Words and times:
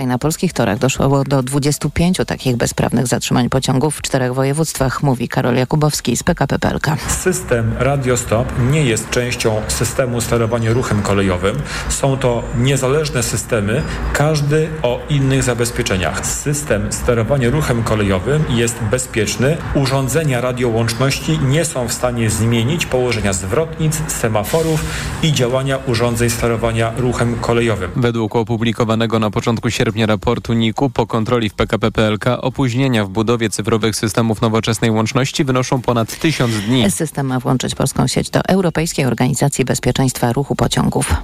Wczoraj 0.00 0.08
na 0.08 0.18
polskich 0.18 0.52
torach 0.52 0.78
doszło 0.78 1.24
do 1.24 1.42
25 1.42 2.16
takich 2.26 2.56
bezprawnych 2.56 3.06
zatrzymań 3.06 3.48
pociągów 3.48 3.96
w 3.96 4.02
czterech 4.02 4.34
województwach, 4.34 5.02
mówi 5.02 5.28
Karol 5.28 5.54
Jakubowski 5.54 6.16
z 6.16 6.22
PKP 6.22 6.58
PLK. 6.58 6.86
System 7.08 7.72
Radiostop 7.78 8.48
nie 8.70 8.84
jest 8.84 9.10
częścią 9.10 9.62
systemu 9.68 10.20
sterowania 10.20 10.72
ruchem 10.72 11.02
kolejowym. 11.02 11.56
Są 11.88 12.16
to 12.16 12.42
niezależne 12.58 13.22
systemy, 13.22 13.82
każdy 14.12 14.68
o 14.82 15.00
innych 15.08 15.42
zabezpieczeniach. 15.42 16.26
System 16.26 16.92
sterowania 16.92 17.50
ruchem 17.50 17.82
kolejowym 17.82 18.44
jest 18.48 18.78
bezpieczny. 18.90 19.56
Urządzenia 19.74 20.40
radiołączności 20.40 21.38
nie 21.38 21.64
są 21.64 21.88
w 21.88 21.92
stanie 21.92 22.30
zmienić 22.30 22.86
położenia 22.86 23.32
zwrotnic, 23.32 24.02
semaforów 24.08 24.84
i 25.22 25.32
działania 25.32 25.78
urządzeń 25.86 26.30
sterowania 26.30 26.92
ruchem 26.96 27.36
kolejowym. 27.40 27.90
Według 27.96 28.36
opublikowanego 28.36 29.18
na 29.18 29.30
początku 29.30 29.70
sierpnia 29.70 29.89
raportu 29.96 30.52
NIK-u 30.52 30.90
po 30.90 31.06
kontroli 31.06 31.48
w 31.48 31.54
PKP 31.54 31.90
PLK 31.90 32.26
opóźnienia 32.40 33.04
w 33.04 33.08
budowie 33.08 33.50
cyfrowych 33.50 33.96
systemów 33.96 34.40
nowoczesnej 34.40 34.90
łączności 34.90 35.44
wynoszą 35.44 35.82
ponad 35.82 36.18
tysiąc 36.18 36.54
dni. 36.66 36.90
System 36.90 37.26
ma 37.26 37.40
włączyć 37.40 37.74
polską 37.74 38.06
sieć 38.06 38.30
do 38.30 38.40
Europejskiej 38.48 39.06
Organizacji 39.06 39.64
Bezpieczeństwa 39.64 40.32
Ruchu 40.32 40.56
Pociągów. 40.56 41.14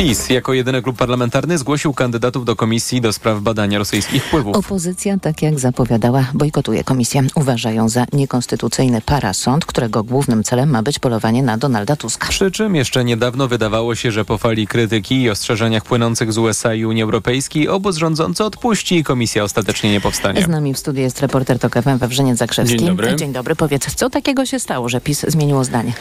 PiS 0.00 0.30
jako 0.30 0.54
jedyny 0.54 0.82
klub 0.82 0.96
parlamentarny 0.96 1.58
zgłosił 1.58 1.94
kandydatów 1.94 2.44
do 2.44 2.56
komisji 2.56 3.00
do 3.00 3.12
spraw 3.12 3.40
badania 3.40 3.78
rosyjskich 3.78 4.24
wpływów. 4.24 4.56
Opozycja, 4.56 5.18
tak 5.18 5.42
jak 5.42 5.58
zapowiadała, 5.58 6.26
bojkotuje 6.34 6.84
komisję. 6.84 7.22
Uważają 7.34 7.88
za 7.88 8.04
niekonstytucyjny 8.12 9.00
parasąd, 9.00 9.66
którego 9.66 10.04
głównym 10.04 10.44
celem 10.44 10.70
ma 10.70 10.82
być 10.82 10.98
polowanie 10.98 11.42
na 11.42 11.58
Donalda 11.58 11.96
Tuska. 11.96 12.28
Przy 12.28 12.50
czym 12.50 12.74
jeszcze 12.74 13.04
niedawno 13.04 13.48
wydawało 13.48 13.94
się, 13.94 14.12
że 14.12 14.24
po 14.24 14.38
fali 14.38 14.66
krytyki 14.66 15.22
i 15.22 15.30
ostrzeżeniach 15.30 15.84
płynących 15.84 16.32
z 16.32 16.38
USA 16.38 16.74
i 16.74 16.84
Unii 16.84 17.02
Europejskiej 17.02 17.68
obóz 17.68 17.96
rządzący 17.96 18.44
odpuści 18.44 18.96
i 18.96 19.04
komisja 19.04 19.44
ostatecznie 19.44 19.92
nie 19.92 20.00
powstanie. 20.00 20.42
Z 20.42 20.48
nami 20.48 20.74
w 20.74 20.78
studiu 20.78 21.02
jest 21.02 21.20
reporter 21.20 21.58
TOK 21.58 21.74
FM 21.82 21.98
Wawrzyniec 21.98 22.38
Zakrzewski. 22.38 22.76
Dzień 22.76 22.88
dobry. 22.88 23.16
Dzień 23.16 23.32
dobry. 23.32 23.56
Powiedz, 23.56 23.94
co 23.94 24.10
takiego 24.10 24.46
się 24.46 24.60
stało, 24.60 24.88
że 24.88 25.00
PiS 25.00 25.24
zmieniło 25.28 25.64
zdanie? 25.64 25.92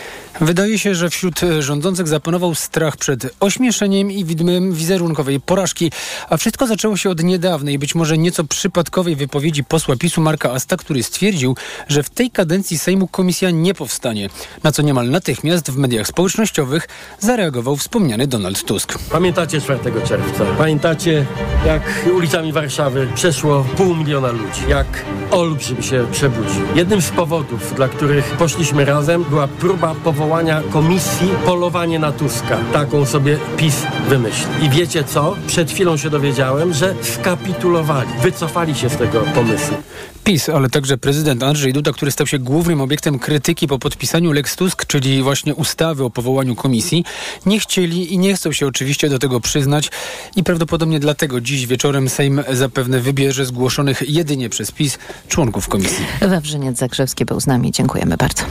Wydaje 0.42 0.80
się, 0.80 0.96
że 0.96 1.10
wśród 1.10 1.40
rządzących 1.60 2.08
zapanował 2.08 2.56
strach 2.56 2.98
przed 2.98 3.36
ośmieszeniem 3.40 3.89
i 3.94 4.26
widmem 4.26 4.74
wizerunkowej 4.74 5.40
porażki. 5.40 5.92
A 6.30 6.38
wszystko 6.38 6.68
zaczęło 6.68 6.98
się 6.98 7.10
od 7.10 7.24
niedawnej, 7.24 7.80
być 7.80 7.96
może 7.96 8.18
nieco 8.18 8.44
przypadkowej 8.44 9.16
wypowiedzi 9.16 9.64
posła 9.64 9.96
PiSu 9.96 10.22
Marka 10.22 10.52
Asta, 10.52 10.78
który 10.78 11.04
stwierdził, 11.04 11.56
że 11.88 12.04
w 12.04 12.10
tej 12.10 12.32
kadencji 12.32 12.78
Sejmu 12.78 13.08
komisja 13.08 13.52
nie 13.52 13.74
powstanie. 13.74 14.30
Na 14.64 14.72
co 14.72 14.82
niemal 14.82 15.10
natychmiast 15.10 15.72
w 15.72 15.78
mediach 15.78 16.08
społecznościowych 16.08 16.88
zareagował 17.20 17.78
wspomniany 17.78 18.28
Donald 18.28 18.64
Tusk. 18.64 19.00
Pamiętacie 19.12 19.62
4 19.62 19.80
czerwca? 20.08 20.46
Pamiętacie, 20.58 21.26
jak 21.66 21.82
ulicami 22.16 22.52
Warszawy 22.52 23.08
przeszło 23.16 23.66
pół 23.78 23.96
miliona 23.96 24.32
ludzi? 24.32 24.62
Jak 24.68 25.06
olbrzym 25.32 25.84
się 25.84 26.08
przebudził? 26.12 26.62
Jednym 26.76 27.02
z 27.02 27.10
powodów, 27.10 27.76
dla 27.76 27.88
których 27.88 28.26
poszliśmy 28.26 28.86
razem, 28.86 29.24
była 29.30 29.48
próba 29.48 29.96
powołania 30.04 30.62
komisji 30.74 31.30
Polowanie 31.46 32.00
na 32.00 32.12
Tuska. 32.12 32.58
Taką 32.74 33.06
sobie 33.06 33.38
PiS 33.58 33.79
wymyślił. 34.10 34.48
I 34.62 34.70
wiecie 34.70 35.04
co? 35.04 35.36
Przed 35.48 35.72
chwilą 35.72 35.98
się 35.98 36.10
dowiedziałem, 36.10 36.74
że 36.74 36.96
skapitulowali. 37.02 38.10
Wycofali 38.22 38.76
się 38.76 38.90
z 38.90 38.98
tego 38.98 39.22
pomysłu. 39.22 39.78
PiS, 40.24 40.50
ale 40.50 40.70
także 40.70 40.98
prezydent 40.98 41.44
Andrzej 41.44 41.74
Duda, 41.74 41.92
który 41.92 42.12
stał 42.12 42.28
się 42.28 42.40
głównym 42.40 42.82
obiektem 42.82 43.20
krytyki 43.20 43.68
po 43.68 43.80
podpisaniu 43.80 44.32
Lex 44.32 44.56
Tusk, 44.56 44.86
czyli 44.86 45.24
właśnie 45.24 45.56
ustawy 45.56 46.04
o 46.04 46.10
powołaniu 46.10 46.56
komisji, 46.56 47.06
nie 47.46 47.60
chcieli 47.60 48.14
i 48.14 48.18
nie 48.18 48.34
chcą 48.34 48.52
się 48.52 48.68
oczywiście 48.68 49.10
do 49.10 49.20
tego 49.20 49.40
przyznać 49.40 49.90
i 50.36 50.44
prawdopodobnie 50.44 51.00
dlatego 51.00 51.42
dziś 51.42 51.68
wieczorem 51.68 52.10
Sejm 52.10 52.44
zapewne 52.52 53.00
wybierze 53.00 53.46
zgłoszonych 53.46 54.04
jedynie 54.10 54.50
przez 54.50 54.72
PiS 54.72 54.98
członków 55.28 55.68
komisji. 55.68 56.06
Wawrzyniec 56.22 56.78
Zakrzewski 56.78 57.26
był 57.26 57.40
z 57.40 57.48
nami. 57.48 57.72
Dziękujemy 57.72 58.18
bardzo. 58.18 58.44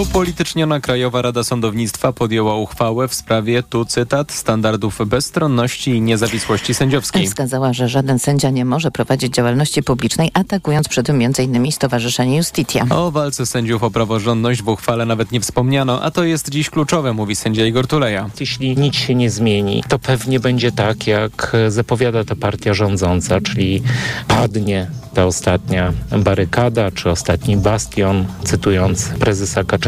Upolityczniona 0.00 0.80
Krajowa 0.80 1.22
Rada 1.22 1.44
Sądownictwa 1.44 2.12
podjęła 2.12 2.56
uchwałę 2.56 3.08
w 3.08 3.14
sprawie, 3.14 3.62
tu 3.62 3.84
cytat, 3.84 4.32
standardów 4.32 4.98
bezstronności 5.06 5.90
i 5.90 6.00
niezawisłości 6.00 6.74
sędziowskiej. 6.74 7.26
Wskazała, 7.26 7.72
że 7.72 7.88
żaden 7.88 8.18
sędzia 8.18 8.50
nie 8.50 8.64
może 8.64 8.90
prowadzić 8.90 9.34
działalności 9.34 9.82
publicznej, 9.82 10.30
atakując 10.34 10.88
przy 10.88 11.02
tym 11.02 11.22
m.in. 11.22 11.72
Stowarzyszenie 11.72 12.36
Justitia. 12.36 12.86
O 12.90 13.10
walce 13.10 13.46
sędziów 13.46 13.82
o 13.82 13.90
praworządność 13.90 14.62
w 14.62 14.68
uchwale 14.68 15.06
nawet 15.06 15.32
nie 15.32 15.40
wspomniano, 15.40 16.02
a 16.02 16.10
to 16.10 16.24
jest 16.24 16.50
dziś 16.50 16.70
kluczowe, 16.70 17.12
mówi 17.12 17.36
sędzia 17.36 17.66
Igor 17.66 17.86
Tuleja. 17.86 18.30
Jeśli 18.40 18.76
nic 18.76 18.94
się 18.94 19.14
nie 19.14 19.30
zmieni, 19.30 19.84
to 19.88 19.98
pewnie 19.98 20.40
będzie 20.40 20.72
tak, 20.72 21.06
jak 21.06 21.52
zapowiada 21.68 22.24
ta 22.24 22.36
partia 22.36 22.74
rządząca, 22.74 23.40
czyli 23.40 23.82
padnie 24.28 24.90
ta 25.14 25.26
ostatnia 25.26 25.92
barykada, 26.18 26.90
czy 26.90 27.10
ostatni 27.10 27.56
bastion, 27.56 28.26
cytując 28.44 29.08
prezesa 29.08 29.64
Kaczyńskiego, 29.64 29.83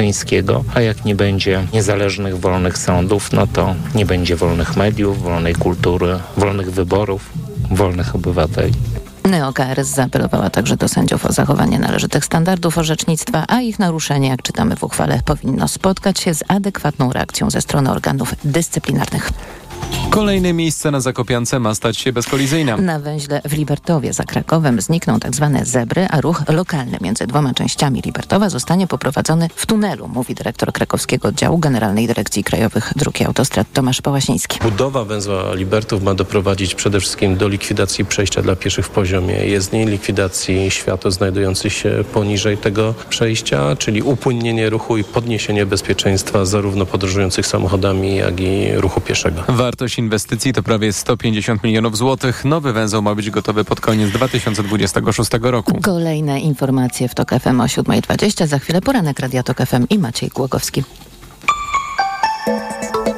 a 0.75 0.81
jak 0.81 1.05
nie 1.05 1.15
będzie 1.15 1.67
niezależnych, 1.73 2.41
wolnych 2.41 2.79
sądów, 2.79 3.33
no 3.33 3.47
to 3.47 3.75
nie 3.95 4.07
będzie 4.07 4.37
wolnych 4.37 4.77
mediów, 4.77 5.23
wolnej 5.23 5.55
kultury, 5.55 6.19
wolnych 6.37 6.71
wyborów, 6.71 7.31
wolnych 7.71 8.15
obywateli. 8.15 8.73
NeoKRS 9.25 9.89
zaapelowała 9.89 10.51
także 10.51 10.77
do 10.77 10.89
sędziów 10.89 11.27
o 11.27 11.33
zachowanie 11.33 11.79
należytych 11.79 12.25
standardów 12.25 12.79
orzecznictwa, 12.79 13.45
a 13.49 13.61
ich 13.61 13.79
naruszenie, 13.79 14.29
jak 14.29 14.43
czytamy 14.43 14.77
w 14.77 14.85
uchwale, 14.85 15.21
powinno 15.25 15.69
spotkać 15.69 16.21
się 16.21 16.35
z 16.35 16.45
adekwatną 16.49 17.13
reakcją 17.13 17.51
ze 17.51 17.61
strony 17.61 17.91
organów 17.91 18.35
dyscyplinarnych. 18.45 19.31
Kolejne 20.11 20.53
miejsce 20.53 20.91
na 20.91 21.01
Zakopiance 21.01 21.61
ma 21.61 21.75
stać 21.75 21.99
się 21.99 22.13
bezkolizyjne. 22.13 22.77
Na 22.77 22.99
węźle 22.99 23.41
w 23.45 23.53
Libertowie 23.53 24.13
za 24.13 24.25
Krakowem 24.25 24.81
znikną 24.81 25.21
tzw. 25.21 25.61
zebry, 25.63 26.07
a 26.11 26.21
ruch 26.21 26.43
lokalny 26.49 26.99
między 27.01 27.27
dwoma 27.27 27.55
częściami 27.55 28.01
Libertowa 28.01 28.49
zostanie 28.49 28.87
poprowadzony 28.87 29.49
w 29.57 29.67
tunelu, 29.67 30.09
mówi 30.09 30.35
dyrektor 30.35 30.73
krakowskiego 30.73 31.29
oddziału 31.29 31.59
Generalnej 31.59 32.07
Dyrekcji 32.07 32.45
Krajowych 32.45 32.93
Dróg 32.97 33.21
i 33.21 33.25
Autostrad 33.25 33.67
Tomasz 33.73 34.03
Pałaśniński. 34.03 34.59
Budowa 34.63 35.05
węzła 35.05 35.55
Libertów 35.55 36.03
ma 36.03 36.15
doprowadzić 36.15 36.75
przede 36.75 37.01
wszystkim 37.01 37.37
do 37.37 37.49
likwidacji 37.49 38.05
przejścia 38.05 38.43
dla 38.43 38.57
pieszych 38.57 38.87
w 38.87 38.91
poziomie 38.91 39.35
jezdni, 39.35 39.87
likwidacji 39.87 40.71
światła 40.71 41.11
znajdujących 41.11 41.73
się 41.73 42.05
poniżej 42.13 42.59
tego 42.59 42.95
przejścia, 43.09 43.77
czyli 43.77 44.03
upłynnienie 44.03 44.71
ruchu 44.71 44.97
i 44.97 45.05
podniesienie 45.05 45.67
bezpieczeństwa 45.67 46.45
zarówno 46.45 46.87
podróżujących 46.87 47.47
samochodami, 47.47 48.17
jak 48.17 48.41
i 48.41 48.73
ruchu 48.77 49.01
pieszego. 49.01 49.43
Inwestycji 49.99 50.53
to 50.53 50.63
prawie 50.63 50.93
150 50.93 51.65
milionów 51.65 51.97
złotych. 51.97 52.45
Nowy 52.45 52.73
węzeł 52.73 53.03
ma 53.03 53.15
być 53.15 53.31
gotowy 53.31 53.65
pod 53.65 53.81
koniec 53.81 54.11
2026 54.11 55.31
roku. 55.43 55.81
Kolejne 55.83 56.41
informacje 56.41 57.09
w 57.09 57.15
TOK 57.15 57.31
FM 57.31 57.61
o 57.61 57.65
7.20. 57.65 58.47
Za 58.47 58.59
chwilę 58.59 58.81
poranek 58.81 59.19
Radia 59.19 59.43
TOK 59.43 59.59
FM 59.59 59.87
i 59.91 59.99
Maciej 59.99 60.29
Głogowski. 60.29 60.85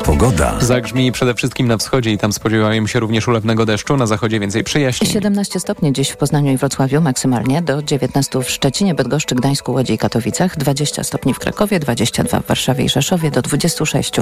Pogoda. 0.05 0.61
Zagrzmi 0.61 1.13
przede 1.13 1.35
wszystkim 1.35 1.67
na 1.67 1.77
wschodzie 1.77 2.13
i 2.13 2.19
tam 2.19 2.33
spodziewajmy 2.33 2.89
się 2.89 3.01
również 3.01 3.29
ulewnego 3.29 3.67
deszczu. 3.67 3.97
Na 3.97 4.07
zachodzie 4.07 4.41
więcej 4.41 4.65
przyjaźni. 4.65 5.07
17 5.07 5.61
stopni 5.61 5.93
dziś 5.93 6.09
w 6.09 6.17
Poznaniu 6.17 6.53
i 6.53 6.57
Wrocławiu 6.57 7.01
maksymalnie, 7.01 7.63
do 7.63 7.83
19 7.83 8.43
w 8.43 8.51
Szczecinie, 8.51 8.95
Bydgoszczy, 8.95 9.35
Gdańsku, 9.35 9.73
Łodzi 9.73 9.93
i 9.93 9.99
Katowicach, 9.99 10.57
20 10.57 11.05
stopni 11.05 11.35
w 11.35 11.39
Krakowie, 11.39 11.81
22 11.81 12.41
w 12.41 12.47
Warszawie 12.47 12.85
i 12.85 12.89
Rzeszowie, 12.89 13.31
do 13.31 13.43
26 13.43 14.13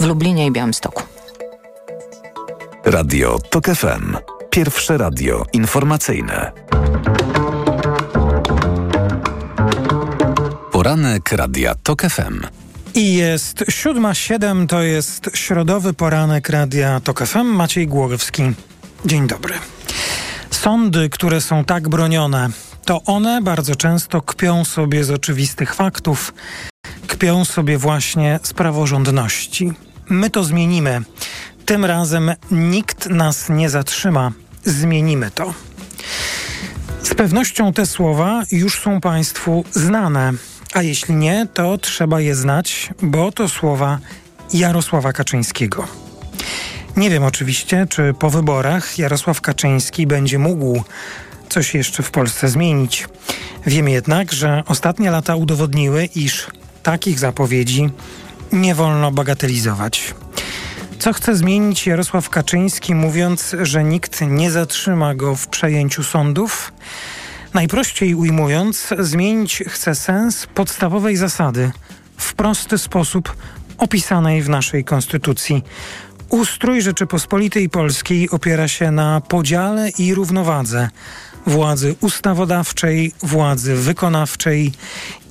w 0.00 0.04
Lublinie 0.04 0.46
i 0.46 0.50
Białymstoku. 0.50 1.02
Radio 2.84 3.38
TOK 3.38 3.66
FM. 3.66 4.16
Pierwsze 4.50 4.98
radio 4.98 5.44
informacyjne. 5.52 6.52
Poranek 10.72 11.32
Radia 11.32 11.74
TOK 11.74 12.02
FM. 12.02 12.40
I 12.94 13.14
jest 13.14 13.64
siódma 13.68 14.14
siedem, 14.14 14.66
to 14.66 14.82
jest 14.82 15.30
środowy 15.34 15.94
poranek 15.94 16.48
Radia 16.48 17.00
TOK 17.00 17.26
FM. 17.26 17.46
Maciej 17.46 17.86
Głogowski. 17.86 18.42
Dzień 19.04 19.26
dobry. 19.26 19.54
Sądy, 20.50 21.08
które 21.08 21.40
są 21.40 21.64
tak 21.64 21.88
bronione, 21.88 22.48
to 22.84 23.02
one 23.02 23.42
bardzo 23.42 23.76
często 23.76 24.22
kpią 24.22 24.64
sobie 24.64 25.04
z 25.04 25.10
oczywistych 25.10 25.74
faktów, 25.74 26.34
kpią 27.06 27.44
sobie 27.44 27.78
właśnie 27.78 28.40
z 28.42 28.52
praworządności. 28.52 29.72
My 30.08 30.30
to 30.30 30.44
zmienimy. 30.44 31.02
Tym 31.70 31.84
razem 31.84 32.30
nikt 32.50 33.06
nas 33.06 33.48
nie 33.48 33.70
zatrzyma. 33.70 34.32
Zmienimy 34.64 35.30
to. 35.30 35.54
Z 37.02 37.14
pewnością 37.14 37.72
te 37.72 37.86
słowa 37.86 38.42
już 38.52 38.80
są 38.80 39.00
Państwu 39.00 39.64
znane, 39.70 40.32
a 40.74 40.82
jeśli 40.82 41.14
nie, 41.14 41.46
to 41.54 41.78
trzeba 41.78 42.20
je 42.20 42.34
znać, 42.34 42.90
bo 43.02 43.32
to 43.32 43.48
słowa 43.48 43.98
Jarosława 44.52 45.12
Kaczyńskiego. 45.12 45.88
Nie 46.96 47.10
wiem 47.10 47.24
oczywiście, 47.24 47.86
czy 47.90 48.14
po 48.18 48.30
wyborach 48.30 48.98
Jarosław 48.98 49.40
Kaczyński 49.40 50.06
będzie 50.06 50.38
mógł 50.38 50.82
coś 51.48 51.74
jeszcze 51.74 52.02
w 52.02 52.10
Polsce 52.10 52.48
zmienić. 52.48 53.08
Wiem 53.66 53.88
jednak, 53.88 54.32
że 54.32 54.62
ostatnie 54.66 55.10
lata 55.10 55.36
udowodniły, 55.36 56.04
iż 56.04 56.46
takich 56.82 57.18
zapowiedzi 57.18 57.90
nie 58.52 58.74
wolno 58.74 59.10
bagatelizować. 59.10 60.14
Co 61.00 61.12
chce 61.12 61.36
zmienić 61.36 61.86
Jarosław 61.86 62.30
Kaczyński, 62.30 62.94
mówiąc, 62.94 63.56
że 63.62 63.84
nikt 63.84 64.20
nie 64.20 64.50
zatrzyma 64.50 65.14
go 65.14 65.36
w 65.36 65.48
przejęciu 65.48 66.02
sądów? 66.02 66.72
Najprościej 67.54 68.14
ujmując, 68.14 68.88
zmienić 68.98 69.62
chce 69.66 69.94
sens 69.94 70.46
podstawowej 70.54 71.16
zasady 71.16 71.70
w 72.16 72.34
prosty 72.34 72.78
sposób 72.78 73.36
opisanej 73.78 74.42
w 74.42 74.48
naszej 74.48 74.84
konstytucji. 74.84 75.64
Ustrój 76.28 76.82
Rzeczypospolitej 76.82 77.68
Polskiej 77.68 78.30
opiera 78.30 78.68
się 78.68 78.90
na 78.90 79.20
podziale 79.20 79.90
i 79.98 80.14
równowadze 80.14 80.88
władzy 81.46 81.94
ustawodawczej, 82.00 83.12
władzy 83.22 83.74
wykonawczej 83.74 84.72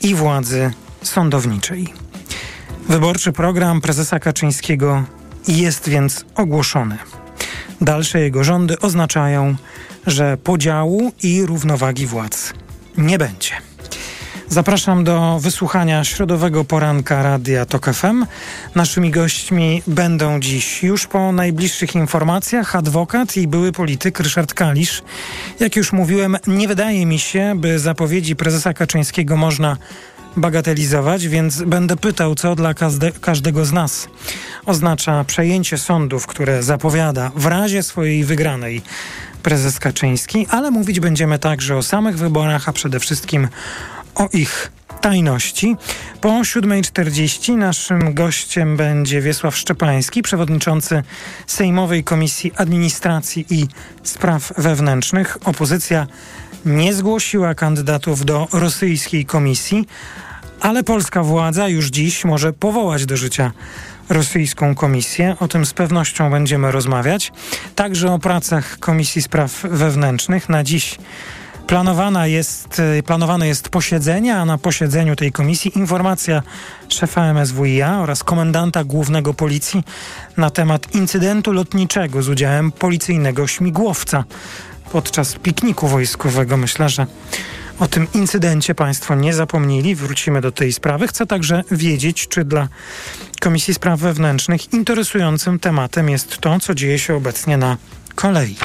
i 0.02 0.16
władzy 0.16 0.72
sądowniczej. 1.02 1.94
Wyborczy 2.88 3.32
program 3.32 3.82
prezesa 3.82 4.20
Kaczyńskiego 4.20 5.19
jest 5.58 5.90
więc 5.90 6.26
ogłoszony. 6.36 6.98
Dalsze 7.82 8.20
jego 8.20 8.44
rządy 8.44 8.80
oznaczają, 8.80 9.56
że 10.08 10.38
podziału 10.38 11.12
i 11.24 11.46
równowagi 11.46 12.08
władz 12.08 12.54
nie 12.98 13.18
będzie. 13.18 13.52
Zapraszam 14.50 15.04
do 15.04 15.40
wysłuchania 15.42 16.04
środowego 16.04 16.66
poranka 16.66 17.24
Radia 17.24 17.66
TOK 17.66 17.94
FM. 17.94 18.26
Naszymi 18.76 19.12
gośćmi 19.12 19.84
będą 19.88 20.40
dziś 20.40 20.84
już 20.84 21.08
po 21.08 21.32
najbliższych 21.32 21.96
informacjach 21.96 22.76
adwokat 22.76 23.38
i 23.38 23.48
były 23.48 23.72
polityk 23.72 24.20
Ryszard 24.20 24.54
Kalisz. 24.54 25.02
Jak 25.60 25.76
już 25.76 25.94
mówiłem, 25.94 26.38
nie 26.48 26.68
wydaje 26.68 27.06
mi 27.06 27.20
się, 27.20 27.54
by 27.56 27.80
zapowiedzi 27.80 28.36
prezesa 28.36 28.74
Kaczyńskiego 28.74 29.38
można 29.38 29.78
bagatelizować, 30.38 31.28
więc 31.28 31.62
będę 31.62 31.98
pytał, 31.98 32.36
co 32.36 32.56
dla 32.56 32.74
każde, 32.74 33.12
każdego 33.12 33.66
z 33.66 33.72
nas 33.72 34.08
oznacza 34.66 35.24
przejęcie 35.24 35.78
sądów, 35.78 36.28
które 36.28 36.64
zapowiada 36.64 37.32
w 37.36 37.46
razie 37.46 37.84
swojej 37.84 38.24
wygranej 38.24 38.82
prezes 39.44 39.80
Kaczyński, 39.80 40.48
ale 40.50 40.72
mówić 40.72 41.00
będziemy 41.00 41.40
także 41.40 41.78
o 41.78 41.84
samych 41.84 42.18
wyborach, 42.18 42.70
a 42.70 42.74
przede 42.74 43.00
wszystkim 43.00 43.48
o 44.16 44.30
ich 44.34 44.72
tajności. 45.02 45.76
Po 46.22 46.30
7.40 46.30 47.58
naszym 47.58 48.14
gościem 48.14 48.78
będzie 48.78 49.22
Wiesław 49.22 49.58
Szczepański, 49.58 50.22
przewodniczący 50.22 51.04
Sejmowej 51.48 52.04
Komisji 52.04 52.52
Administracji 52.56 53.46
i 53.50 53.68
Spraw 54.04 54.54
Wewnętrznych. 54.58 55.38
Opozycja 55.46 56.08
nie 56.66 56.94
zgłosiła 56.94 57.56
kandydatów 57.56 58.26
do 58.26 58.48
rosyjskiej 58.54 59.26
komisji, 59.26 59.88
ale 60.62 60.84
polska 60.84 61.24
władza 61.24 61.68
już 61.68 61.88
dziś 61.88 62.26
może 62.26 62.54
powołać 62.54 63.06
do 63.06 63.18
życia 63.18 63.52
rosyjską 64.10 64.76
komisję. 64.76 65.36
O 65.40 65.48
tym 65.48 65.66
z 65.66 65.74
pewnością 65.74 66.32
będziemy 66.32 66.72
rozmawiać. 66.72 67.32
Także 67.76 68.14
o 68.14 68.20
pracach 68.20 68.80
Komisji 68.80 69.22
Spraw 69.22 69.62
Wewnętrznych. 69.64 70.50
Na 70.50 70.64
dziś 70.64 70.98
planowana 71.68 72.28
jest, 72.28 72.80
y, 73.00 73.04
planowane 73.04 73.48
jest 73.48 73.70
posiedzenie, 73.70 74.36
a 74.36 74.46
na 74.46 74.58
posiedzeniu 74.58 75.16
tej 75.16 75.32
komisji 75.32 75.78
informacja 75.78 76.44
szefa 76.90 77.34
MSWiA 77.34 78.00
oraz 78.00 78.24
komendanta 78.24 78.84
głównego 78.84 79.34
policji 79.34 79.84
na 80.38 80.50
temat 80.50 80.96
incydentu 80.96 81.52
lotniczego 81.52 82.22
z 82.22 82.30
udziałem 82.30 82.72
policyjnego 82.72 83.48
śmigłowca 83.48 84.24
podczas 84.92 85.36
pikniku 85.36 85.88
wojskowego. 85.88 86.58
Myślę, 86.58 86.90
że 86.90 87.08
o 87.80 87.88
tym 87.88 88.08
incydencie 88.14 88.76
Państwo 88.76 89.16
nie 89.16 89.34
zapomnieli. 89.34 89.96
Wrócimy 89.96 90.42
do 90.42 90.52
tej 90.52 90.74
sprawy. 90.74 91.08
Chcę 91.08 91.26
także 91.26 91.64
wiedzieć, 91.72 92.28
czy 92.28 92.46
dla 92.46 92.68
Komisji 93.40 93.74
Spraw 93.74 94.00
Wewnętrznych 94.00 94.74
interesującym 94.74 95.60
tematem 95.60 96.10
jest 96.10 96.38
to, 96.38 96.60
co 96.60 96.76
dzieje 96.76 97.00
się 97.00 97.16
obecnie 97.16 97.58
na 97.58 97.78
kolei. 98.16 98.56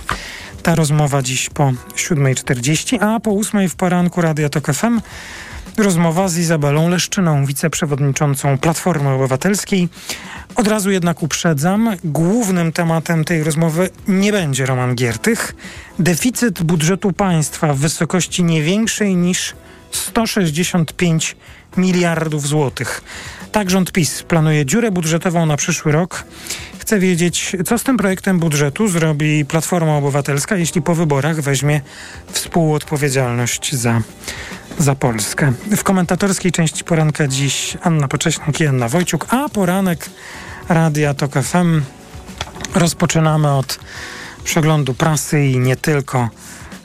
Ta 0.62 0.74
rozmowa 0.74 1.22
dziś 1.22 1.50
po 1.50 1.64
7.40, 1.94 2.98
a 3.00 3.20
po 3.20 3.30
8.00 3.30 3.68
w 3.68 3.74
poranku 3.74 4.20
Radia 4.20 4.48
Tok 4.48 4.72
FM 4.72 5.00
rozmowa 5.78 6.28
z 6.28 6.38
Izabelą 6.38 6.88
Leszczyną, 6.88 7.46
wiceprzewodniczącą 7.46 8.58
Platformy 8.58 9.08
Obywatelskiej. 9.08 9.88
Od 10.54 10.68
razu 10.68 10.90
jednak 10.90 11.22
uprzedzam, 11.22 11.96
głównym 12.04 12.72
tematem 12.72 13.24
tej 13.24 13.44
rozmowy 13.44 13.90
nie 14.08 14.32
będzie 14.32 14.66
Roman 14.66 14.94
Giertych. 14.94 15.54
Deficyt 15.98 16.62
budżetu 16.62 17.12
państwa 17.12 17.74
w 17.74 17.78
wysokości 17.78 18.44
nie 18.44 18.62
większej 18.62 19.16
niż 19.16 19.54
165 19.90 21.36
miliardów 21.76 22.48
złotych. 22.48 23.02
Tak 23.52 23.70
rząd 23.70 23.92
PiS 23.92 24.22
planuje 24.22 24.66
dziurę 24.66 24.90
budżetową 24.90 25.46
na 25.46 25.56
przyszły 25.56 25.92
rok. 25.92 26.24
Chcę 26.78 26.98
wiedzieć, 26.98 27.56
co 27.66 27.78
z 27.78 27.82
tym 27.82 27.96
projektem 27.96 28.38
budżetu 28.38 28.88
zrobi 28.88 29.44
Platforma 29.44 29.96
Obywatelska, 29.96 30.56
jeśli 30.56 30.82
po 30.82 30.94
wyborach 30.94 31.40
weźmie 31.40 31.80
współodpowiedzialność 32.32 33.74
za, 33.74 34.02
za 34.78 34.94
Polskę. 34.94 35.52
W 35.76 35.82
komentatorskiej 35.82 36.52
części 36.52 36.84
poranka 36.84 37.28
dziś 37.28 37.76
Anna 37.82 38.08
Pocześnik 38.08 38.60
i 38.60 38.66
Anna 38.66 38.88
Wojciuk, 38.88 39.26
a 39.28 39.48
poranek 39.48 40.10
Radia 40.68 41.14
TOK 41.14 41.32
FM 41.32 41.82
rozpoczynamy 42.74 43.52
od 43.52 43.78
przeglądu 44.44 44.94
prasy 44.94 45.44
i 45.46 45.58
nie 45.58 45.76
tylko 45.76 46.28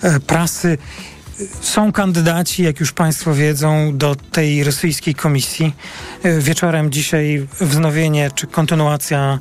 e, 0.01 0.19
prasy. 0.19 0.77
Są 1.62 1.91
kandydaci, 1.91 2.63
jak 2.63 2.80
już 2.80 2.91
Państwo 2.91 3.36
wiedzą, 3.36 3.97
do 3.97 4.15
tej 4.15 4.63
rosyjskiej 4.63 5.15
komisji. 5.15 5.74
E, 6.24 6.39
wieczorem 6.39 6.91
dzisiaj 6.91 7.47
wznowienie 7.59 8.31
czy 8.36 8.47
kontynuacja 8.47 9.39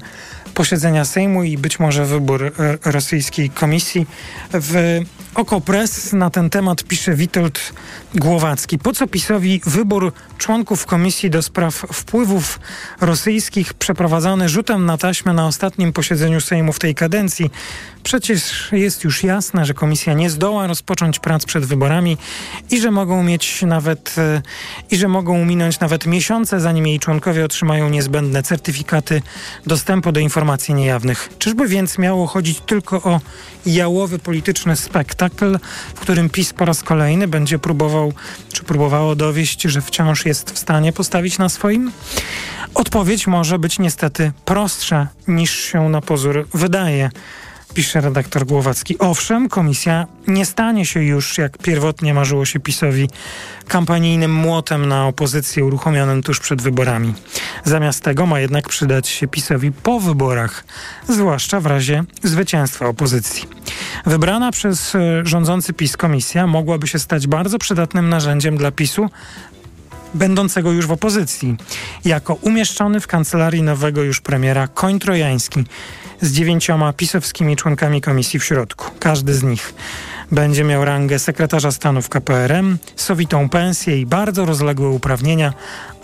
posiedzenia 0.58 1.04
Sejmu 1.04 1.44
i 1.44 1.58
być 1.58 1.78
może 1.80 2.04
wybór 2.04 2.44
e, 2.44 2.50
rosyjskiej 2.84 3.50
komisji. 3.50 4.06
W 4.52 5.00
Okopres 5.34 6.12
na 6.12 6.30
ten 6.30 6.50
temat 6.50 6.84
pisze 6.84 7.14
Witold 7.14 7.72
Głowacki. 8.14 8.78
Po 8.78 8.92
co 8.92 9.06
PiSowi 9.06 9.60
wybór 9.66 10.12
członków 10.38 10.86
Komisji 10.86 11.30
do 11.30 11.42
Spraw 11.42 11.74
Wpływów 11.74 12.60
Rosyjskich 13.00 13.74
przeprowadzany 13.74 14.48
rzutem 14.48 14.86
na 14.86 14.98
taśmę 14.98 15.32
na 15.32 15.46
ostatnim 15.46 15.92
posiedzeniu 15.92 16.40
Sejmu 16.40 16.72
w 16.72 16.78
tej 16.78 16.94
kadencji? 16.94 17.50
Przecież 18.02 18.68
jest 18.72 19.04
już 19.04 19.24
jasne, 19.24 19.64
że 19.64 19.74
komisja 19.74 20.12
nie 20.12 20.30
zdoła 20.30 20.66
rozpocząć 20.66 21.18
prac 21.18 21.44
przed 21.44 21.64
wyborami 21.64 22.16
i 22.70 22.80
że 22.80 22.90
mogą 22.90 23.22
mieć 23.22 23.62
nawet 23.62 24.14
e, 24.18 24.42
i 24.90 24.96
że 24.96 25.08
mogą 25.08 25.44
minąć 25.44 25.80
nawet 25.80 26.06
miesiące, 26.06 26.60
zanim 26.60 26.86
jej 26.86 26.98
członkowie 26.98 27.44
otrzymają 27.44 27.88
niezbędne 27.88 28.42
certyfikaty 28.42 29.22
dostępu 29.66 30.12
do 30.12 30.20
informacji 30.20 30.47
niejawnych. 30.74 31.28
Czyżby 31.38 31.68
więc 31.68 31.98
miało 31.98 32.26
chodzić 32.26 32.60
tylko 32.60 33.02
o 33.02 33.20
jałowy 33.66 34.18
polityczny 34.18 34.76
spektakl, 34.76 35.58
w 35.94 36.00
którym 36.00 36.30
PiS 36.30 36.52
po 36.52 36.64
raz 36.64 36.82
kolejny 36.82 37.28
będzie 37.28 37.58
próbował, 37.58 38.12
czy 38.52 38.64
próbowało 38.64 39.14
dowieść, 39.14 39.62
że 39.62 39.80
wciąż 39.80 40.26
jest 40.26 40.50
w 40.50 40.58
stanie 40.58 40.92
postawić 40.92 41.38
na 41.38 41.48
swoim? 41.48 41.92
Odpowiedź 42.74 43.26
może 43.26 43.58
być 43.58 43.78
niestety 43.78 44.32
prostsza 44.44 45.08
niż 45.28 45.50
się 45.50 45.88
na 45.88 46.00
pozór 46.00 46.48
wydaje 46.54 47.10
pisze 47.74 48.00
redaktor 48.00 48.46
Głowacki. 48.46 48.98
Owszem, 48.98 49.48
komisja 49.48 50.06
nie 50.26 50.46
stanie 50.46 50.86
się 50.86 51.02
już, 51.02 51.38
jak 51.38 51.58
pierwotnie 51.58 52.14
marzyło 52.14 52.44
się 52.44 52.60
PiSowi, 52.60 53.08
kampanijnym 53.68 54.34
młotem 54.34 54.86
na 54.86 55.06
opozycję 55.06 55.64
uruchomionym 55.64 56.22
tuż 56.22 56.40
przed 56.40 56.62
wyborami. 56.62 57.14
Zamiast 57.64 58.04
tego 58.04 58.26
ma 58.26 58.40
jednak 58.40 58.68
przydać 58.68 59.08
się 59.08 59.28
PiSowi 59.28 59.72
po 59.72 60.00
wyborach, 60.00 60.64
zwłaszcza 61.08 61.60
w 61.60 61.66
razie 61.66 62.04
zwycięstwa 62.22 62.86
opozycji. 62.86 63.44
Wybrana 64.06 64.52
przez 64.52 64.94
e, 64.94 65.00
rządzący 65.24 65.72
PiS 65.72 65.96
komisja 65.96 66.46
mogłaby 66.46 66.88
się 66.88 66.98
stać 66.98 67.26
bardzo 67.26 67.58
przydatnym 67.58 68.08
narzędziem 68.08 68.56
dla 68.56 68.70
PiSu 68.70 69.10
będącego 70.14 70.72
już 70.72 70.86
w 70.86 70.92
opozycji, 70.92 71.56
jako 72.04 72.34
umieszczony 72.34 73.00
w 73.00 73.06
kancelarii 73.06 73.62
nowego 73.62 74.02
już 74.02 74.20
premiera 74.20 74.68
koń 74.68 74.98
trojański 74.98 75.64
z 76.20 76.32
dziewięcioma 76.32 76.92
pisowskimi 76.92 77.56
członkami 77.56 78.00
komisji 78.00 78.40
w 78.40 78.44
środku. 78.44 78.90
Każdy 79.00 79.34
z 79.34 79.42
nich 79.42 79.74
będzie 80.32 80.64
miał 80.64 80.84
rangę 80.84 81.18
sekretarza 81.18 81.72
stanu 81.72 82.02
w 82.02 82.08
KPRM, 82.08 82.78
sowitą 82.96 83.48
pensję 83.48 84.00
i 84.00 84.06
bardzo 84.06 84.44
rozległe 84.44 84.88
uprawnienia, 84.88 85.52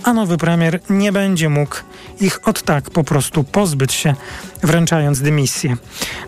a 0.05 0.13
nowy 0.13 0.37
premier 0.37 0.81
nie 0.91 1.13
będzie 1.13 1.49
mógł 1.49 1.77
ich 2.21 2.49
od 2.49 2.63
tak 2.63 2.91
po 2.91 3.05
prostu 3.05 3.45
pozbyć 3.45 3.93
się, 3.93 4.15
wręczając 4.63 5.21
dymisję. 5.21 5.77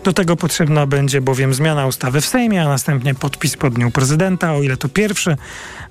Do 0.03 0.13
tego 0.13 0.35
potrzebna 0.35 0.85
będzie 0.85 1.21
bowiem 1.21 1.53
zmiana 1.53 1.87
ustawy 1.87 2.21
w 2.21 2.25
Sejmie, 2.25 2.63
a 2.63 2.67
następnie 2.67 3.15
podpis 3.15 3.57
pod 3.57 3.77
nią 3.77 3.91
prezydenta, 3.91 4.53
o 4.53 4.61
ile 4.61 4.77
to 4.77 4.89
pierwsze 4.89 5.37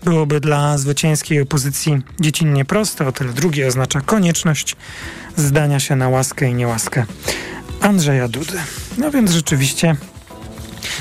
byłoby 0.05 0.41
dla 0.41 0.79
zwycięskiej 0.79 1.41
opozycji 1.41 2.03
dziecinnie 2.21 2.65
proste, 2.65 3.07
o 3.07 3.13
tyle 3.13 3.33
drugie 3.33 3.67
oznacza 3.67 4.01
konieczność 4.01 4.77
zdania 5.37 5.81
się 5.81 5.97
na 5.97 6.09
łaskę 6.09 6.51
i 6.51 6.55
niełaskę 6.55 7.05
Andrzeja 7.81 8.29
Dudy. 8.29 8.59
No 8.99 9.11
więc 9.11 9.31
rzeczywiście 9.31 9.97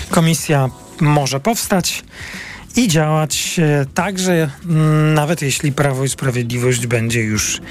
komisja 0.10 0.70
może 1.02 1.40
powstać 1.40 2.04
i 2.75 2.88
działać 2.88 3.60
e, 3.60 3.86
także, 3.94 4.50
mm, 4.66 5.14
nawet 5.14 5.42
jeśli 5.42 5.72
Prawo 5.72 6.04
i 6.04 6.10
Sprawiedliwość 6.10 6.88
będzie 6.88 7.22
już 7.22 7.62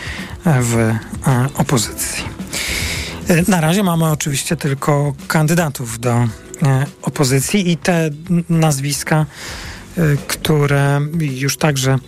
w 0.45 0.76
e, 0.76 0.99
opozycji. 1.57 2.25
Na 3.49 3.61
razie 3.61 3.83
mamy 3.83 4.04
oczywiście 4.04 4.57
tylko 4.57 5.14
kandydatów 5.28 6.00
do 6.00 6.28
opozycji 7.02 7.71
i 7.71 7.76
te 7.76 8.11
nazwiska 8.49 9.26
które 10.26 11.00
już 11.20 11.56
także 11.56 11.98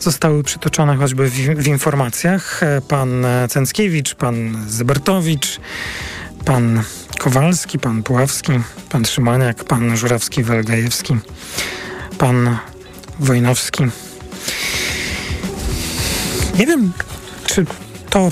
zostały 0.00 0.42
przytoczone 0.42 0.96
choćby 0.96 1.30
w, 1.30 1.34
w 1.34 1.66
informacjach. 1.66 2.62
E, 2.62 2.80
pan 2.80 3.26
Cęckiewicz, 3.48 4.14
pan 4.14 4.64
Zybertowicz, 4.68 5.60
pan 6.44 6.82
Kowalski, 7.18 7.78
pan 7.78 8.02
Puławski, 8.02 8.52
pan 8.88 9.04
Szymaniak, 9.04 9.64
pan 9.64 9.96
Żurawski-Welgajewski, 9.96 11.18
pan 12.18 12.56
Wojnowski. 13.20 13.84
Nie 16.58 16.66
wiem, 16.66 16.92
czy 17.46 17.66
to 18.10 18.28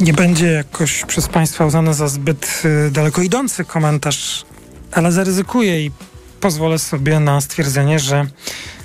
nie 0.00 0.12
będzie 0.12 0.46
jakoś 0.46 1.04
przez 1.04 1.28
Państwa 1.28 1.66
uznane 1.66 1.94
za 1.94 2.08
zbyt 2.08 2.62
y, 2.64 2.90
daleko 2.90 3.22
idący 3.22 3.64
komentarz, 3.64 4.44
ale 4.92 5.12
zaryzykuję 5.12 5.86
i 5.86 5.90
pozwolę 6.40 6.78
sobie 6.78 7.20
na 7.20 7.40
stwierdzenie, 7.40 7.98
że 7.98 8.26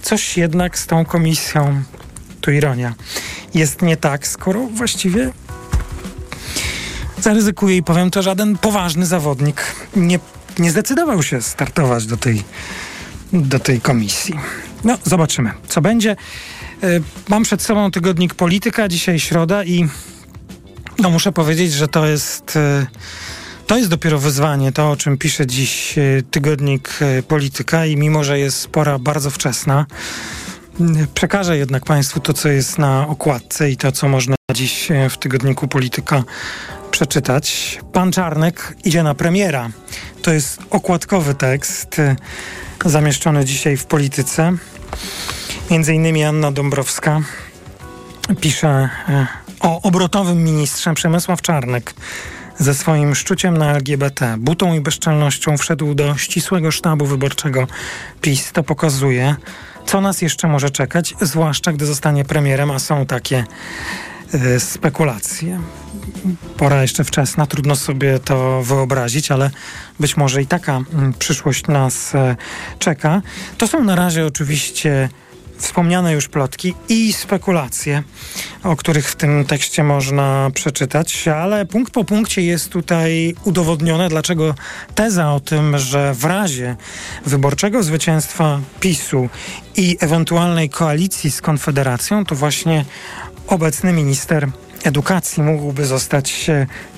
coś 0.01 0.37
jednak 0.37 0.79
z 0.79 0.87
tą 0.87 1.05
komisją, 1.05 1.83
tu 2.41 2.51
ironia, 2.51 2.93
jest 3.53 3.81
nie 3.81 3.97
tak, 3.97 4.27
skoro 4.27 4.67
właściwie 4.67 5.31
zaryzykuję 7.21 7.77
i 7.77 7.83
powiem 7.83 8.11
to, 8.11 8.21
żaden 8.21 8.57
poważny 8.57 9.05
zawodnik 9.05 9.75
nie, 9.95 10.19
nie 10.59 10.71
zdecydował 10.71 11.23
się 11.23 11.41
startować 11.41 12.05
do 12.05 12.17
tej, 12.17 12.43
do 13.33 13.59
tej 13.59 13.81
komisji. 13.81 14.35
No, 14.83 14.97
zobaczymy, 15.03 15.51
co 15.67 15.81
będzie. 15.81 16.11
E, 16.11 16.87
mam 17.29 17.43
przed 17.43 17.61
sobą 17.61 17.91
tygodnik 17.91 18.33
Polityka, 18.33 18.87
dzisiaj 18.87 19.19
środa 19.19 19.63
i 19.63 19.87
no 20.99 21.09
muszę 21.09 21.31
powiedzieć, 21.31 21.73
że 21.73 21.87
to 21.87 22.05
jest 22.05 22.55
e, 22.55 22.85
to 23.67 23.77
jest 23.77 23.89
dopiero 23.89 24.19
wyzwanie, 24.19 24.71
to 24.71 24.91
o 24.91 24.97
czym 24.97 25.17
pisze 25.17 25.47
dziś 25.47 25.97
e, 25.97 26.01
tygodnik 26.31 26.89
e, 27.01 27.23
Polityka 27.23 27.85
i 27.85 27.97
mimo, 27.97 28.23
że 28.23 28.39
jest 28.39 28.67
pora 28.67 28.99
bardzo 28.99 29.29
wczesna, 29.29 29.85
przekażę 31.13 31.57
jednak 31.57 31.85
Państwu 31.85 32.19
to, 32.19 32.33
co 32.33 32.49
jest 32.49 32.77
na 32.77 33.07
okładce 33.07 33.71
i 33.71 33.77
to, 33.77 33.91
co 33.91 34.07
można 34.07 34.35
dziś 34.53 34.91
e, 34.91 35.09
w 35.09 35.17
tygodniku 35.17 35.67
Polityka 35.67 36.23
przeczytać. 36.91 37.79
Pan 37.93 38.11
Czarnek 38.11 38.77
idzie 38.83 39.03
na 39.03 39.13
premiera. 39.13 39.69
To 40.21 40.33
jest 40.33 40.59
okładkowy 40.69 41.35
tekst 41.35 42.01
zamieszczony 42.85 43.45
dzisiaj 43.45 43.77
w 43.77 43.85
Polityce. 43.85 44.53
Między 45.71 45.93
innymi 45.93 46.23
Anna 46.23 46.51
Dąbrowska 46.51 47.21
pisze 48.41 48.89
o 49.59 49.81
obrotowym 49.81 50.43
ministrze 50.43 50.93
Przemysław 50.93 51.41
Czarnek 51.41 51.93
ze 52.59 52.73
swoim 52.73 53.15
szczuciem 53.15 53.57
na 53.57 53.71
LGBT, 53.71 54.35
butą 54.39 54.73
i 54.73 54.81
bezczelnością 54.81 55.57
wszedł 55.57 55.93
do 55.93 56.17
ścisłego 56.17 56.71
sztabu 56.71 57.05
wyborczego 57.05 57.67
PiS. 58.21 58.51
To 58.51 58.63
pokazuje, 58.63 59.35
co 59.85 60.01
nas 60.01 60.21
jeszcze 60.21 60.47
może 60.47 60.69
czekać, 60.69 61.15
zwłaszcza 61.21 61.73
gdy 61.73 61.85
zostanie 61.85 62.25
premierem, 62.25 62.71
a 62.71 62.79
są 62.79 63.05
takie 63.05 63.43
y, 64.33 64.59
spekulacje. 64.59 65.59
Pora 66.57 66.81
jeszcze 66.81 67.03
wczesna, 67.03 67.45
trudno 67.45 67.75
sobie 67.75 68.19
to 68.19 68.63
wyobrazić, 68.63 69.31
ale 69.31 69.51
być 69.99 70.17
może 70.17 70.41
i 70.41 70.47
taka 70.47 70.79
y, 70.79 70.83
przyszłość 71.19 71.67
nas 71.67 72.15
y, 72.15 72.17
czeka. 72.79 73.21
To 73.57 73.67
są 73.67 73.83
na 73.83 73.95
razie 73.95 74.25
oczywiście 74.25 75.09
wspomniane 75.63 76.13
już 76.13 76.27
plotki 76.27 76.73
i 76.89 77.13
spekulacje, 77.13 78.03
o 78.63 78.75
których 78.75 79.11
w 79.11 79.15
tym 79.15 79.45
tekście 79.45 79.83
można 79.83 80.49
przeczytać, 80.53 81.27
ale 81.27 81.65
punkt 81.65 81.93
po 81.93 82.03
punkcie 82.03 82.41
jest 82.41 82.69
tutaj 82.69 83.35
udowodnione, 83.43 84.09
dlaczego 84.09 84.55
teza 84.95 85.33
o 85.33 85.39
tym, 85.39 85.77
że 85.77 86.13
w 86.13 86.25
razie 86.25 86.75
wyborczego 87.25 87.83
zwycięstwa 87.83 88.59
PiSu 88.79 89.29
i 89.75 89.97
ewentualnej 89.99 90.69
koalicji 90.69 91.31
z 91.31 91.41
Konfederacją, 91.41 92.25
to 92.25 92.35
właśnie 92.35 92.85
obecny 93.47 93.93
minister 93.93 94.49
edukacji 94.83 95.43
mógłby 95.43 95.85
zostać 95.85 96.51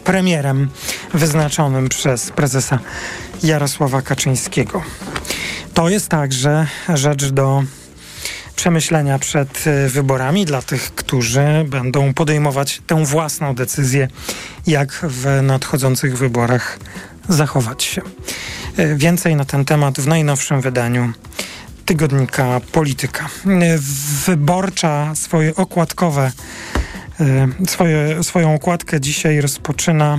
premierem 0.03 0.69
wyznaczonym 1.13 1.89
przez 1.89 2.31
prezesa 2.31 2.79
Jarosława 3.43 4.01
Kaczyńskiego. 4.01 4.81
To 5.73 5.89
jest 5.89 6.09
także 6.09 6.67
rzecz 6.93 7.25
do 7.25 7.63
przemyślenia 8.65 9.19
przed 9.19 9.67
e, 9.67 9.89
wyborami 9.89 10.45
dla 10.45 10.61
tych, 10.61 10.95
którzy 10.95 11.65
będą 11.67 12.13
podejmować 12.13 12.81
tę 12.87 13.05
własną 13.05 13.55
decyzję, 13.55 14.07
jak 14.67 15.05
w 15.09 15.39
nadchodzących 15.43 16.17
wyborach 16.17 16.79
zachować 17.29 17.83
się. 17.83 18.01
E, 18.77 18.95
więcej 18.95 19.35
na 19.35 19.45
ten 19.45 19.65
temat 19.65 19.99
w 19.99 20.07
najnowszym 20.07 20.61
wydaniu 20.61 21.13
tygodnika 21.85 22.61
Polityka. 22.71 23.25
E, 23.25 23.77
wyborcza 24.25 25.15
swoje 25.15 25.55
okładkowe, 25.55 26.31
swoje, 27.67 28.23
swoją 28.23 28.55
okładkę 28.55 29.01
dzisiaj 29.01 29.41
rozpoczyna 29.41 30.17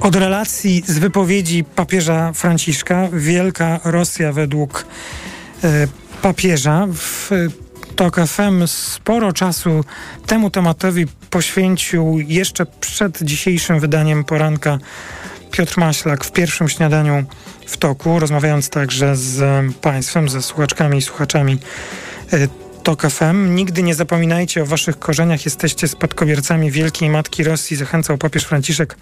od 0.00 0.16
relacji 0.16 0.82
z 0.86 0.98
wypowiedzi 0.98 1.64
papieża 1.64 2.32
Franciszka. 2.32 3.08
Wielka 3.12 3.80
Rosja 3.84 4.32
według 4.32 4.86
papieża. 6.22 6.86
W 6.92 7.30
TOK 7.96 8.16
FM 8.26 8.66
sporo 8.66 9.32
czasu 9.32 9.84
temu 10.26 10.50
tematowi 10.50 11.06
poświęcił 11.30 12.18
jeszcze 12.20 12.66
przed 12.80 13.22
dzisiejszym 13.22 13.80
wydaniem 13.80 14.24
poranka 14.24 14.78
Piotr 15.50 15.78
Maślak 15.78 16.24
w 16.24 16.32
pierwszym 16.32 16.68
śniadaniu 16.68 17.24
w 17.66 17.76
toku, 17.76 18.18
rozmawiając 18.18 18.70
także 18.70 19.16
z 19.16 19.42
Państwem, 19.76 20.28
ze 20.28 20.42
słuchaczkami 20.42 20.98
i 20.98 21.02
słuchaczami 21.02 21.58
e, 22.32 22.48
TOK 22.82 23.02
FM. 23.02 23.54
Nigdy 23.54 23.82
nie 23.82 23.94
zapominajcie 23.94 24.62
o 24.62 24.66
waszych 24.66 24.98
korzeniach, 24.98 25.44
jesteście 25.44 25.88
spadkobiercami 25.88 26.70
Wielkiej 26.70 27.10
Matki 27.10 27.44
Rosji, 27.44 27.76
zachęcał 27.76 28.18
papież 28.18 28.44
Franciszek 28.44 28.96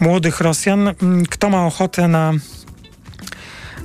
młodych 0.00 0.40
Rosjan. 0.40 0.94
Kto 1.30 1.50
ma 1.50 1.66
ochotę 1.66 2.08
na 2.08 2.32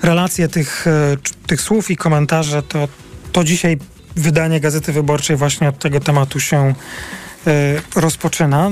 relacje 0.04 0.48
tych, 0.48 0.88
e, 0.88 1.18
tych 1.48 1.62
słów 1.62 1.92
i 1.92 1.98
komentarze, 1.98 2.64
to, 2.64 2.88
to 3.32 3.44
dzisiaj 3.44 3.78
wydanie 4.16 4.60
Gazety 4.60 4.94
Wyborczej 4.94 5.36
właśnie 5.36 5.70
od 5.70 5.80
tego 5.80 6.00
tematu 6.00 6.40
się 6.40 6.74
y, 7.48 7.82
rozpoczyna. 7.96 8.70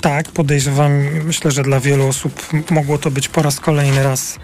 Tak, 0.00 0.28
podejrzewam, 0.28 0.92
myślę, 1.24 1.50
że 1.50 1.62
dla 1.62 1.80
wielu 1.80 2.08
osób 2.08 2.48
mogło 2.70 2.98
to 2.98 3.10
być 3.10 3.28
po 3.28 3.42
raz 3.42 3.60
kolejny 3.60 4.02
raz 4.02 4.38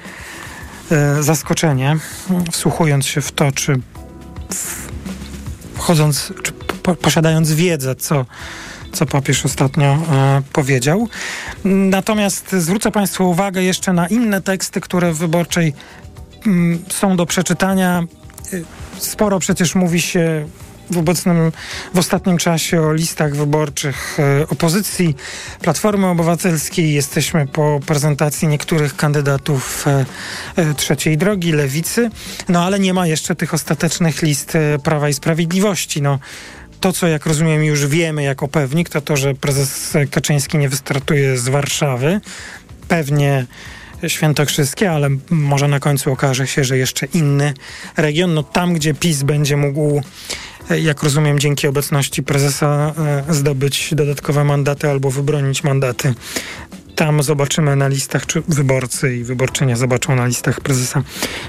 y, 1.19 1.23
zaskoczenie, 1.23 1.97
wsłuchując 2.50 3.07
się 3.07 3.21
w 3.21 3.33
to, 3.33 3.53
czy 3.53 3.81
wchodząc, 5.75 6.33
czy 6.43 6.53
po, 6.83 6.95
posiadając 6.95 7.53
wiedzę, 7.53 7.95
co, 7.95 8.27
co 8.93 9.07
papież 9.07 9.45
ostatnio 9.45 9.87
e, 9.87 10.43
powiedział. 10.53 11.09
Natomiast 11.65 12.53
zwrócę 12.53 12.91
Państwu 12.91 13.31
uwagę 13.31 13.62
jeszcze 13.62 13.93
na 13.93 14.09
inne 14.09 14.43
teksty, 14.43 14.81
które 14.81 15.12
w 15.12 15.19
wyborczej 15.19 15.75
są 16.88 17.16
do 17.16 17.26
przeczytania. 17.26 18.02
Y, 18.52 18.64
sporo 18.99 19.38
przecież 19.38 19.75
mówi 19.75 20.00
się 20.00 20.49
w 20.90 20.99
obecnym, 20.99 21.52
w 21.94 21.99
ostatnim 21.99 22.38
czasie 22.38 22.82
o 22.82 22.92
listach 22.92 23.37
wyborczych 23.37 24.18
y, 24.42 24.49
opozycji 24.49 25.16
Platformy 25.61 26.06
Obywatelskiej. 26.06 26.92
Jesteśmy 26.92 27.47
po 27.47 27.80
prezentacji 27.87 28.49
niektórych 28.49 28.97
kandydatów 28.97 29.85
y, 30.59 30.75
trzeciej 30.75 31.18
drogi, 31.18 31.52
lewicy, 31.52 32.11
no 32.49 32.64
ale 32.64 32.78
nie 32.78 32.94
ma 32.94 33.06
jeszcze 33.06 33.35
tych 33.35 33.54
ostatecznych 33.54 34.23
list 34.23 34.52
Prawa 34.82 35.09
i 35.09 35.14
Sprawiedliwości. 35.14 36.02
No, 36.02 36.18
to, 36.80 36.92
co 36.92 37.09
jak 37.09 37.26
rozumiem 37.26 37.64
już 37.64 37.87
wiemy 37.87 38.23
jako 38.23 38.49
pewnik, 38.49 38.88
to 38.88 39.00
to, 39.00 39.16
że 39.16 39.35
prezes 39.35 39.97
Kaczyński 40.11 40.59
nie 40.59 40.68
wystartuje 40.68 41.38
z 41.38 41.49
Warszawy. 41.49 42.20
Pewnie 42.88 43.47
świętokrzyskie, 44.09 44.90
ale 44.90 45.09
może 45.30 45.69
na 45.69 45.80
końcu 45.80 46.12
okaże 46.12 46.47
się, 46.47 46.64
że 46.64 46.78
jeszcze 46.78 47.07
inny 47.07 47.54
region. 47.97 48.35
No 48.35 48.42
tam, 48.42 48.75
gdzie 48.75 48.95
PiS 48.95 49.23
będzie 49.23 49.57
mógł 49.57 50.02
e, 50.71 50.80
jak 50.80 51.02
rozumiem, 51.02 51.38
dzięki 51.38 51.66
obecności 51.66 52.23
prezesa 52.23 52.95
e, 53.28 53.35
zdobyć 53.35 53.95
dodatkowe 53.95 54.45
mandaty 54.45 54.90
albo 54.90 55.11
wybronić 55.11 55.64
mandaty 55.64 56.14
tam 57.00 57.23
zobaczymy 57.23 57.76
na 57.76 57.88
listach, 57.88 58.26
czy 58.26 58.42
wyborcy 58.49 59.16
i 59.16 59.25
wyborczynie 59.25 59.76
zobaczą 59.76 60.16
na 60.16 60.26
listach 60.26 60.61
prezesa 60.61 61.02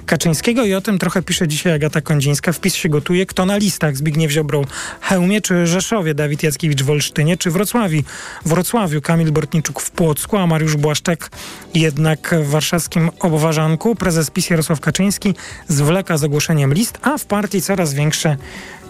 Kaczyńskiego 0.05 0.65
i 0.65 0.73
o 0.73 0.81
tym 0.81 0.99
trochę 0.99 1.21
pisze 1.21 1.47
dzisiaj 1.47 1.73
Agata 1.73 2.01
Kondzińska. 2.01 2.51
Wpis 2.51 2.75
się 2.75 2.89
gotuje. 2.89 3.25
Kto 3.25 3.45
na 3.45 3.57
listach? 3.57 3.97
Zbigniew 3.97 4.31
Ziobro 4.31 4.61
Hełmie, 5.01 5.41
czy 5.41 5.67
Rzeszowie? 5.67 6.13
Dawid 6.13 6.43
Jackiewicz 6.43 6.83
w 6.83 6.89
Olsztynie, 6.89 7.37
czy 7.37 7.51
Wrocławiu? 7.51 8.01
Wrocławiu 8.45 9.01
Kamil 9.01 9.31
Bortniczuk 9.31 9.81
w 9.81 9.91
Płocku, 9.91 10.37
a 10.37 10.47
Mariusz 10.47 10.75
Błaszczak 10.75 11.29
jednak 11.73 12.35
w 12.43 12.49
warszawskim 12.49 13.09
Obwarzanku. 13.19 13.95
Prezes 13.95 14.29
PiS 14.29 14.49
Jarosław 14.49 14.79
Kaczyński 14.79 15.35
zwleka 15.67 16.17
z 16.17 16.23
ogłoszeniem 16.23 16.73
list, 16.73 16.99
a 17.01 17.17
w 17.17 17.25
partii 17.25 17.61
coraz 17.61 17.93
większe 17.93 18.37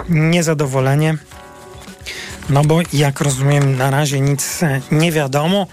niezadowolenie. 0.10 1.18
No 2.50 2.64
bo 2.64 2.80
jak 2.94 3.22
rozumiem, 3.22 3.78
na 3.78 3.92
razie 3.92 4.20
nic 4.20 4.60
nie 4.92 5.12
wiadomo, 5.12 5.68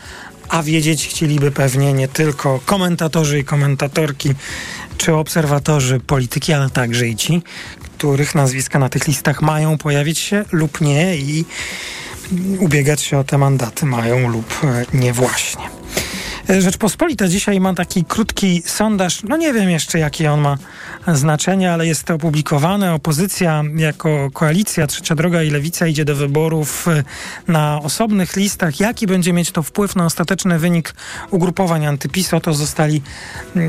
a 0.49 0.63
wiedzieć 0.63 1.09
chcieliby 1.09 1.51
pewnie 1.51 1.93
nie 1.93 2.09
tylko 2.09 2.61
komentatorzy 2.67 3.39
i 3.39 3.45
komentatorki, 3.45 4.35
czy 4.99 5.15
obserwatorzy 5.15 6.01
polityki, 6.01 6.53
ale 6.53 6.71
także 6.71 7.09
i 7.09 7.17
ci, 7.17 7.43
których 7.99 8.35
nazwiska 8.35 8.79
na 8.79 8.89
tych 8.89 9.07
listach 9.07 9.43
mają 9.43 9.79
pojawić 9.79 10.19
się 10.19 10.45
lub 10.53 10.81
nie 10.81 11.17
i 11.17 11.45
ubiegać 12.59 13.01
się 13.03 13.19
o 13.19 13.25
te 13.25 13.39
mandaty 13.39 13.87
mają 13.87 14.29
lub 14.29 14.61
nie 14.95 15.13
właśnie. 15.13 15.63
Rzeczpospolita 16.49 17.29
dzisiaj 17.29 17.61
ma 17.61 17.75
taki 17.75 18.05
krótki 18.05 18.63
sondaż. 18.67 19.23
No 19.23 19.37
nie 19.37 19.53
wiem 19.53 19.71
jeszcze, 19.71 19.99
jakie 19.99 20.33
on 20.33 20.41
ma 20.41 20.59
znaczenie, 21.07 21.73
ale 21.73 21.87
jest 21.87 22.05
to 22.05 22.15
opublikowane. 22.15 22.95
Opozycja 22.95 23.63
jako 23.77 24.31
koalicja 24.31 24.87
Trzecia 24.87 25.15
Droga 25.15 25.43
i 25.43 25.51
Lewica 25.51 25.87
idzie 25.87 26.05
do 26.05 26.15
wyborów 26.15 26.89
e, 26.89 27.05
na 27.49 27.81
osobnych 27.83 28.37
listach. 28.37 28.81
Jaki 28.81 29.07
będzie 29.07 29.33
mieć 29.33 29.53
to 29.53 29.63
wpływ 29.63 29.97
na 29.97 30.05
ostateczny 30.07 30.59
wynik 30.59 30.95
ugrupowań 31.31 31.87
antyPiS? 31.87 32.35
O 32.35 32.41
to 32.41 32.55
zostali 32.55 33.03
e, 33.57 33.61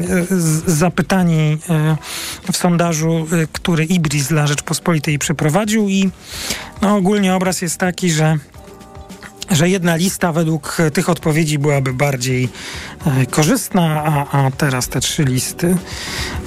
zapytani 0.66 1.58
e, 1.70 1.98
w 2.52 2.58
sondażu, 2.58 3.28
który 3.54 3.86
Ibris 3.86 4.28
dla 4.28 4.48
Rzeczpospolitej 4.48 5.20
przeprowadził 5.20 5.90
i 5.90 6.10
no, 6.82 6.96
ogólnie 6.96 7.36
obraz 7.36 7.62
jest 7.62 7.78
taki, 7.78 8.12
że 8.12 8.38
że 9.52 9.70
jedna 9.70 9.96
lista 9.96 10.32
według 10.32 10.78
tych 10.94 11.10
odpowiedzi 11.10 11.60
byłaby 11.60 11.94
bardziej 11.94 12.50
e, 13.06 13.26
korzystna, 13.26 14.04
a, 14.04 14.38
a 14.38 14.52
teraz 14.52 14.88
te 14.88 15.00
trzy 15.00 15.24
listy 15.24 15.78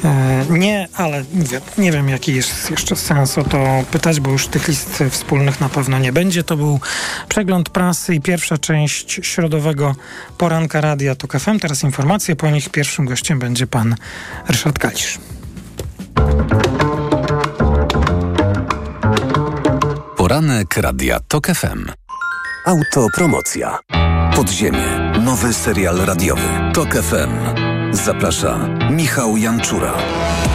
e, 0.05 0.45
nie, 0.51 0.89
ale 0.95 1.25
mówię, 1.33 1.61
nie 1.79 1.93
wiem 1.93 2.09
jaki 2.09 2.35
jest 2.35 2.71
jeszcze 2.71 2.97
sens 2.97 3.39
o 3.39 3.45
to 3.45 3.85
pytać, 3.91 4.21
bo 4.21 4.31
już 4.31 4.47
tych 4.47 4.69
list 4.69 5.05
wspólnych 5.11 5.61
na 5.61 5.69
pewno 5.69 5.99
nie 5.99 6.13
będzie. 6.13 6.45
To 6.45 6.57
był 6.57 6.81
przegląd 7.29 7.69
prasy 7.69 8.15
i 8.15 8.21
pierwsza 8.21 8.59
część 8.59 9.21
środowego 9.23 9.95
poranka 10.39 10.81
Radia 10.81 11.15
TOK 11.15 11.39
FM. 11.39 11.59
Teraz 11.59 11.83
informacje, 11.83 12.37
po 12.37 12.51
nich 12.51 12.69
pierwszym 12.69 13.05
gościem 13.05 13.39
będzie 13.39 13.67
pan 13.67 13.95
Ryszard 14.49 14.79
Kalisz. 14.79 15.19
Poranek 20.17 20.77
Radia 20.77 21.21
TOK 21.21 21.47
FM. 21.47 22.02
Autopromocja. 22.65 23.79
Podziemie. 24.37 25.13
Nowy 25.25 25.55
serial 25.55 25.97
radiowy. 25.97 26.49
Tok 26.75 26.95
FM. 26.95 27.31
Zaprasza 27.93 28.69
Michał 28.91 29.37
Janczura. 29.37 29.95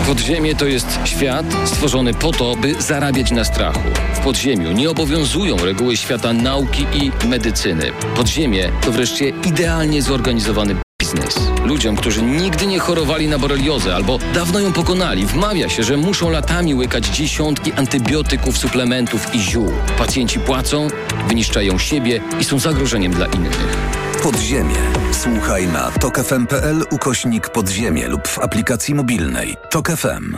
Podziemie 0.05 0.55
to 0.55 0.65
jest 0.65 0.99
świat 1.05 1.45
stworzony 1.65 2.13
po 2.13 2.31
to, 2.31 2.55
by 2.55 2.81
zarabiać 2.81 3.31
na 3.31 3.43
strachu. 3.43 3.89
W 4.13 4.19
podziemiu 4.19 4.71
nie 4.71 4.89
obowiązują 4.89 5.57
reguły 5.57 5.97
świata 5.97 6.33
nauki 6.33 6.85
i 6.93 7.27
medycyny. 7.27 7.91
Podziemie 8.15 8.71
to 8.81 8.91
wreszcie 8.91 9.29
idealnie 9.29 10.01
zorganizowany 10.01 10.75
biznes. 11.07 11.35
Ludziom, 11.65 11.95
którzy 11.95 12.21
nigdy 12.21 12.65
nie 12.65 12.79
chorowali 12.79 13.27
na 13.27 13.39
boreliozę 13.39 13.95
albo 13.95 14.19
dawno 14.33 14.59
ją 14.59 14.73
pokonali, 14.73 15.25
wmawia 15.25 15.69
się, 15.69 15.83
że 15.83 15.97
muszą 15.97 16.29
latami 16.29 16.75
łykać 16.75 17.05
dziesiątki 17.05 17.73
antybiotyków, 17.73 18.57
suplementów 18.57 19.35
i 19.35 19.39
ziół. 19.39 19.73
Pacjenci 19.97 20.39
płacą, 20.39 20.87
wyniszczają 21.27 21.77
siebie 21.77 22.21
i 22.39 22.43
są 22.43 22.59
zagrożeniem 22.59 23.11
dla 23.11 23.25
innych. 23.25 23.77
Podziemie. 24.23 24.75
Słuchaj 25.11 25.67
na 25.67 25.91
tokefm.pl 25.91 26.83
ukośnik 26.91 27.49
podziemie 27.49 28.07
lub 28.07 28.27
w 28.27 28.39
aplikacji 28.39 28.95
mobilnej. 28.95 29.57
Tok 29.69 29.91
FM. 29.91 30.37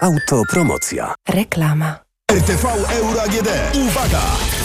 Autopromocja. 0.00 1.14
Reklama. 1.28 1.98
RTV 2.32 2.68
Euro 2.72 3.22
AGD. 3.22 3.48
Uwaga! 3.74 4.22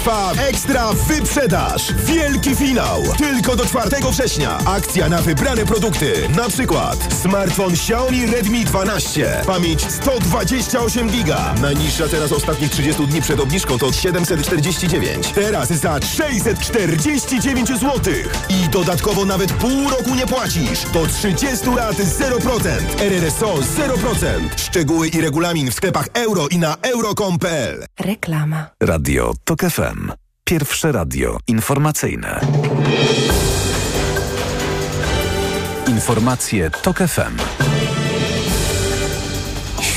Trwa 0.07 0.33
ekstra 0.33 0.93
wyprzedaż. 0.93 1.93
Wielki 1.93 2.55
finał. 2.55 3.03
Tylko 3.17 3.55
do 3.55 3.65
4 3.65 3.89
września. 4.11 4.57
Akcja 4.65 5.09
na 5.09 5.21
wybrane 5.21 5.65
produkty. 5.65 6.29
Na 6.35 6.49
przykład 6.49 7.13
smartfon 7.21 7.73
Xiaomi 7.73 8.25
Redmi 8.25 8.65
12. 8.65 9.41
Pamięć 9.47 9.91
128 9.91 11.09
giga. 11.09 11.55
Najniższa 11.61 12.07
teraz 12.07 12.31
ostatnich 12.31 12.71
30 12.71 13.07
dni 13.07 13.21
przed 13.21 13.39
obniżką 13.39 13.77
to 13.77 13.91
749. 13.91 15.27
Teraz 15.27 15.69
za 15.69 15.99
649 16.01 17.67
zł. 17.67 18.13
I 18.49 18.69
dodatkowo 18.69 19.25
nawet 19.25 19.53
pół 19.53 19.89
roku 19.89 20.15
nie 20.15 20.27
płacisz. 20.27 20.85
Do 20.93 21.07
30 21.07 21.69
lat 21.75 21.95
0%. 21.95 22.69
RRSO 22.99 23.55
0%. 23.55 24.25
Szczegóły 24.57 25.07
i 25.07 25.21
regulamin 25.21 25.71
w 25.71 25.73
sklepach 25.73 26.07
euro 26.13 26.47
i 26.47 26.57
na 26.57 26.75
euro.com.pl 26.81 27.85
Reklama. 27.99 28.65
Radio 28.79 29.33
TOK 29.45 29.61
FM. 29.61 29.96
Pierwsze 30.43 30.91
radio 30.91 31.37
informacyjne. 31.47 32.39
Informacje 35.87 36.69
TOK 36.69 36.97
FM. 36.97 37.66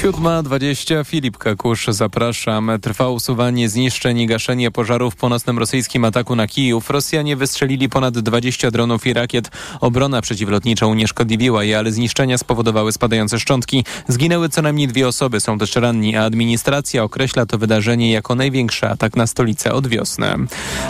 7.20 0.01 1.05
Filip 1.05 1.39
Kakusz, 1.39 1.87
zapraszam. 1.89 2.71
Trwa 2.83 3.09
usuwanie 3.09 3.69
zniszczeń 3.69 4.21
i 4.21 4.27
gaszenie 4.27 4.71
pożarów 4.71 5.17
po 5.17 5.29
nocnym 5.29 5.59
rosyjskim 5.59 6.05
ataku 6.05 6.37
na 6.37 6.47
Kijów. 6.47 6.91
Rosjanie 6.91 7.37
wystrzelili 7.37 7.89
ponad 7.89 8.19
20 8.19 8.71
dronów 8.71 9.07
i 9.07 9.13
rakiet. 9.13 9.51
Obrona 9.81 10.23
przeciwlotnicza 10.23 10.87
unieszkodliwiła 10.87 11.65
je, 11.65 11.79
ale 11.79 11.93
zniszczenia 11.93 12.39
spowodowały 12.39 12.93
spadające 12.93 13.39
szczątki. 13.39 13.85
Zginęły 14.09 14.49
co 14.49 14.63
najmniej 14.63 14.89
dwie 14.89 15.09
osoby, 15.09 15.41
są 15.41 15.59
też 15.59 15.77
ranni, 15.77 16.17
a 16.17 16.25
administracja 16.25 17.05
określa 17.05 17.47
to 17.47 17.59
wydarzenie 17.59 18.13
jako 18.13 18.35
największy 18.35 18.89
atak 18.89 19.17
na 19.17 19.27
stolicę 19.27 19.73
od 19.73 19.87
wiosny. 19.87 20.27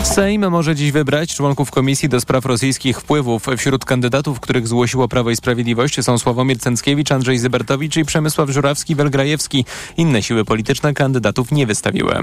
Sejm 0.02 0.50
może 0.50 0.74
dziś 0.74 0.92
wybrać 0.92 1.34
członków 1.34 1.70
Komisji 1.70 2.08
do 2.08 2.20
Spraw 2.20 2.46
Rosyjskich 2.46 3.00
Wpływów. 3.00 3.46
Wśród 3.56 3.84
kandydatów, 3.84 4.40
których 4.40 4.68
zgłosiło 4.68 5.08
Prawo 5.08 5.30
i 5.30 5.36
Sprawiedliwość 5.36 6.04
są 6.04 6.18
Sławomir 6.18 6.58
Cęckiewicz, 6.58 7.12
Andrzej 7.12 7.38
Zybertowicz 7.38 7.96
i 7.96 8.04
Przemysław 8.04 8.50
Żurawski 8.50 8.99
Inne 9.96 10.22
siły 10.22 10.44
polityczne 10.44 10.94
kandydatów 10.94 11.52
nie 11.52 11.66
wystawiły. 11.66 12.14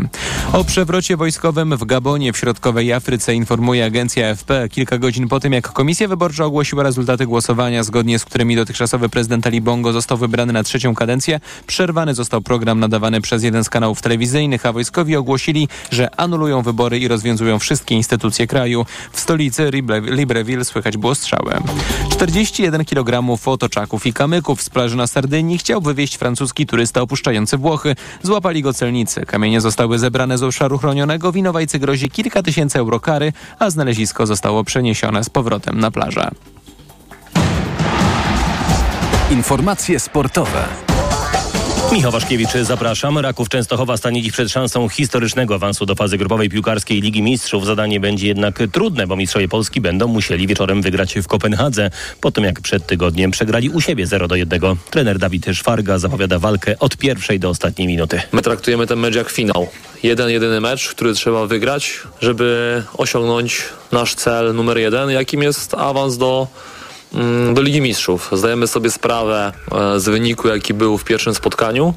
O 0.54 0.64
przewrocie 0.64 1.18
wojskowym 1.18 1.78
w 1.78 1.86
Gabonie 1.86 2.34
w 2.34 2.38
środkowej 2.38 2.94
Afryce 2.94 3.34
informuje 3.36 3.86
agencja 3.86 4.30
AFP 4.30 4.70
kilka 4.70 4.98
godzin 4.98 5.28
po 5.28 5.40
tym, 5.40 5.54
jak 5.54 5.72
Komisja 5.72 6.08
Wyborcza 6.08 6.46
ogłosiła 6.46 6.84
rezultaty 6.84 7.26
głosowania, 7.26 7.84
zgodnie 7.84 8.20
z 8.20 8.26
którymi 8.26 8.56
dotychczasowy 8.56 9.10
prezydent 9.10 9.48
Ali 9.48 9.62
Bongo 9.62 9.94
został 9.94 10.18
wybrany 10.18 10.54
na 10.54 10.64
trzecią 10.64 10.96
kadencję. 10.96 11.40
Przerwany 11.68 12.14
został 12.14 12.42
program 12.42 12.80
nadawany 12.80 13.22
przez 13.22 13.44
jeden 13.44 13.64
z 13.64 13.70
kanałów 13.70 14.02
telewizyjnych, 14.02 14.66
a 14.66 14.74
wojskowi 14.74 15.16
ogłosili, 15.16 15.68
że 15.92 16.16
anulują 16.20 16.62
wybory 16.62 17.00
i 17.00 17.08
rozwiązują 17.08 17.60
wszystkie 17.60 17.96
instytucje 17.96 18.48
kraju. 18.48 18.86
W 19.12 19.20
stolicy 19.20 19.72
Libreville 20.02 20.66
słychać 20.66 20.98
było 20.98 21.16
strzały. 21.16 21.54
41 22.10 22.86
kg 22.86 23.38
otoczaków 23.46 24.06
i 24.06 24.14
kamyków 24.14 24.62
z 24.62 24.70
plaży 24.70 24.96
na 24.96 25.08
Sardynii 25.08 25.58
chciał 25.58 25.82
wywieźć 25.82 26.18
francuski 26.18 26.66
turysta 26.68 27.02
opuszczający 27.02 27.58
Włochy. 27.58 27.96
Złapali 28.24 28.62
go 28.62 28.74
celnicy. 28.74 29.26
Kamienie 29.26 29.62
zostały 29.62 30.00
zebrane 30.00 30.38
z 30.38 30.44
obszaru 30.44 30.78
chronionego. 30.78 31.32
Winowajcy 31.32 31.80
grozi 31.80 32.10
kilka 32.10 32.44
tysięcy 32.44 32.80
euro 32.80 33.00
kary, 33.00 33.34
a 33.60 33.70
znalezisko 33.70 34.26
zostało 34.26 34.64
przeniesione 34.64 35.24
z 35.24 35.30
powrotem 35.30 35.80
na 35.80 35.92
plażę. 35.92 36.32
Informacje 39.32 40.00
sportowe. 40.00 40.66
Michał 41.92 42.12
Waszkiewicz, 42.12 42.50
zapraszam. 42.62 43.18
Raków 43.18 43.50
Częstochowa 43.50 43.98
stanie 43.98 44.22
dziś 44.22 44.32
przed 44.32 44.52
szansą 44.52 44.90
historycznego 44.90 45.56
awansu 45.56 45.86
do 45.86 45.96
fazy 45.96 46.18
grupowej 46.18 46.50
piłkarskiej 46.50 47.02
Ligi 47.02 47.22
Mistrzów. 47.22 47.66
Zadanie 47.66 48.00
będzie 48.00 48.28
jednak 48.28 48.60
trudne, 48.72 49.08
bo 49.08 49.16
mistrzowie 49.16 49.48
Polski 49.48 49.82
będą 49.82 50.08
musieli 50.08 50.48
wieczorem 50.48 50.82
wygrać 50.82 51.16
w 51.16 51.28
Kopenhadze, 51.28 51.90
po 52.22 52.32
tym 52.32 52.44
jak 52.44 52.62
przed 52.62 52.86
tygodniem 52.86 53.32
przegrali 53.32 53.70
u 53.70 53.82
siebie 53.82 54.08
0 54.08 54.28
do 54.28 54.36
1. 54.36 54.62
Trener 54.90 55.20
Dawid 55.20 55.46
Szwarga 55.54 55.98
zapowiada 55.98 56.40
walkę 56.40 56.80
od 56.80 56.98
pierwszej 56.98 57.40
do 57.40 57.50
ostatniej 57.50 57.88
minuty. 57.88 58.22
My 58.32 58.42
traktujemy 58.42 58.88
ten 58.88 59.00
mecz 59.00 59.16
jak 59.16 59.30
finał. 59.30 59.68
Jeden, 60.04 60.30
jedyny 60.30 60.62
mecz, 60.62 60.90
który 60.90 61.14
trzeba 61.14 61.46
wygrać, 61.46 62.00
żeby 62.22 62.84
osiągnąć 62.98 63.62
nasz 63.92 64.16
cel 64.16 64.56
numer 64.56 64.78
jeden, 64.78 65.10
jakim 65.10 65.44
jest 65.44 65.74
awans 65.74 66.18
do 66.18 66.48
do 67.54 67.62
Ligi 67.62 67.82
Mistrzów. 67.82 68.30
Zdajemy 68.32 68.68
sobie 68.68 68.92
sprawę 68.92 69.54
e, 69.72 70.00
z 70.00 70.06
wyniku, 70.06 70.48
jaki 70.48 70.74
był 70.74 70.98
w 70.98 71.04
pierwszym 71.04 71.36
spotkaniu. 71.36 71.94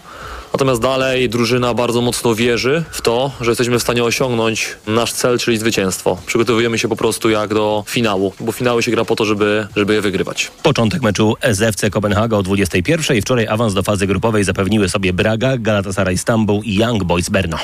Natomiast 0.52 0.82
dalej 0.82 1.28
drużyna 1.28 1.74
bardzo 1.74 2.00
mocno 2.00 2.34
wierzy 2.34 2.84
w 2.90 3.00
to, 3.00 3.30
że 3.40 3.50
jesteśmy 3.50 3.78
w 3.78 3.82
stanie 3.82 4.04
osiągnąć 4.04 4.76
nasz 4.86 5.12
cel, 5.12 5.38
czyli 5.38 5.58
zwycięstwo. 5.58 6.18
Przygotowujemy 6.26 6.78
się 6.78 6.88
po 6.88 6.96
prostu 6.96 7.30
jak 7.30 7.54
do 7.54 7.84
finału, 7.86 8.32
bo 8.40 8.52
finały 8.52 8.82
się 8.82 8.90
gra 8.90 9.04
po 9.04 9.16
to, 9.16 9.24
żeby, 9.24 9.66
żeby 9.76 9.94
je 9.94 10.00
wygrywać. 10.00 10.50
Początek 10.62 11.02
meczu 11.02 11.36
SFC 11.40 11.90
Kopenhaga 11.90 12.36
o 12.36 12.42
21. 12.42 13.22
Wczoraj 13.22 13.46
awans 13.46 13.74
do 13.74 13.82
fazy 13.82 14.06
grupowej 14.06 14.44
zapewniły 14.44 14.88
sobie 14.88 15.12
Braga, 15.12 15.56
Galatasaray 15.56 16.18
Stambuł 16.18 16.62
i 16.62 16.74
Young 16.74 17.04
Boys 17.04 17.28
Berno. 17.28 17.56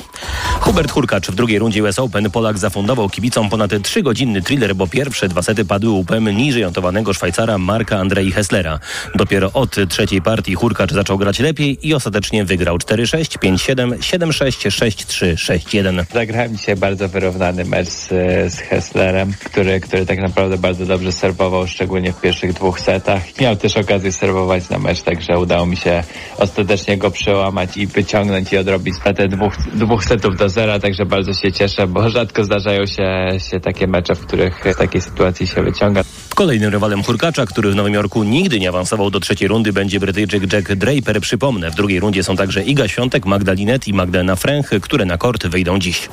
Hubert 0.60 0.90
Hurkacz 0.90 1.26
w 1.26 1.34
drugiej 1.34 1.58
rundzie 1.58 1.82
US 1.82 1.98
Open 1.98 2.30
Polak 2.30 2.58
zafundował 2.58 3.08
kibicom 3.08 3.50
ponad 3.50 3.70
3-godzinny 3.70 4.42
thriller, 4.42 4.74
bo 4.74 4.86
pierwsze 4.86 5.28
dwa 5.28 5.42
sety 5.42 5.64
padły 5.64 5.90
łupem 5.90 6.28
niżej 6.28 6.62
notowanego 6.62 7.14
Szwajcara 7.14 7.58
Marka 7.58 7.98
Andrei 7.98 8.32
Hesslera. 8.32 8.78
Dopiero 9.14 9.52
od 9.52 9.76
trzeciej 9.88 10.22
partii 10.22 10.54
Hurkacz 10.54 10.92
zaczął 10.92 11.18
grać 11.18 11.38
lepiej 11.38 11.88
i 11.88 11.94
ostatecznie 11.94 12.44
wygrał 12.44 12.75
Michał 12.76 12.78
4657 12.78 14.02
766361. 14.02 16.04
Zagrałem 16.12 16.56
dzisiaj 16.56 16.76
bardzo 16.76 17.08
wyrównany 17.08 17.64
mecz 17.64 17.88
z, 17.88 18.08
z 18.52 18.58
Hesslerem, 18.58 19.32
który, 19.44 19.80
który 19.80 20.06
tak 20.06 20.18
naprawdę 20.18 20.58
bardzo 20.58 20.86
dobrze 20.86 21.12
serwował, 21.12 21.66
szczególnie 21.66 22.12
w 22.12 22.20
pierwszych 22.20 22.52
dwóch 22.52 22.80
setach. 22.80 23.40
Miał 23.40 23.56
też 23.56 23.76
okazję 23.76 24.12
serwować 24.12 24.68
na 24.68 24.78
mecz, 24.78 25.02
także 25.02 25.38
udało 25.38 25.66
mi 25.66 25.76
się 25.76 26.02
ostatecznie 26.38 26.98
go 26.98 27.10
przełamać 27.10 27.76
i 27.76 27.86
wyciągnąć 27.86 28.52
i 28.52 28.58
odrobić 28.58 28.94
te 29.16 29.28
dwóch, 29.28 29.54
dwóch 29.74 30.04
setów 30.04 30.36
do 30.36 30.48
zera, 30.48 30.80
także 30.80 31.06
bardzo 31.06 31.34
się 31.34 31.52
cieszę, 31.52 31.86
bo 31.86 32.10
rzadko 32.10 32.44
zdarzają 32.44 32.86
się, 32.86 33.28
się 33.50 33.60
takie 33.60 33.86
mecze, 33.86 34.14
w 34.14 34.26
których 34.26 34.64
z 34.74 34.76
takiej 34.76 35.00
sytuacji 35.00 35.46
się 35.46 35.62
wyciąga. 35.62 36.02
Kolejnym 36.34 36.72
rywalem 36.72 37.02
Hurkacza, 37.02 37.46
który 37.46 37.70
w 37.70 37.74
Nowym 37.74 37.94
Jorku 37.94 38.24
nigdy 38.24 38.60
nie 38.60 38.68
awansował 38.68 39.10
do 39.10 39.20
trzeciej 39.20 39.48
rundy, 39.48 39.72
będzie 39.72 40.00
Brytyjczyk 40.00 40.52
Jack 40.52 40.74
Draper. 40.74 41.20
Przypomnę, 41.20 41.70
w 41.70 41.74
drugiej 41.74 42.00
rundzie 42.00 42.22
są 42.22 42.36
także 42.36 42.65
Iga 42.66 42.88
Świątek, 42.88 43.26
Magdalinet 43.26 43.88
i 43.88 43.94
Magdalena 43.94 44.36
Fręch, 44.36 44.70
które 44.82 45.04
na 45.04 45.18
kort 45.18 45.46
wyjdą 45.46 45.78
dziś. 45.78 46.08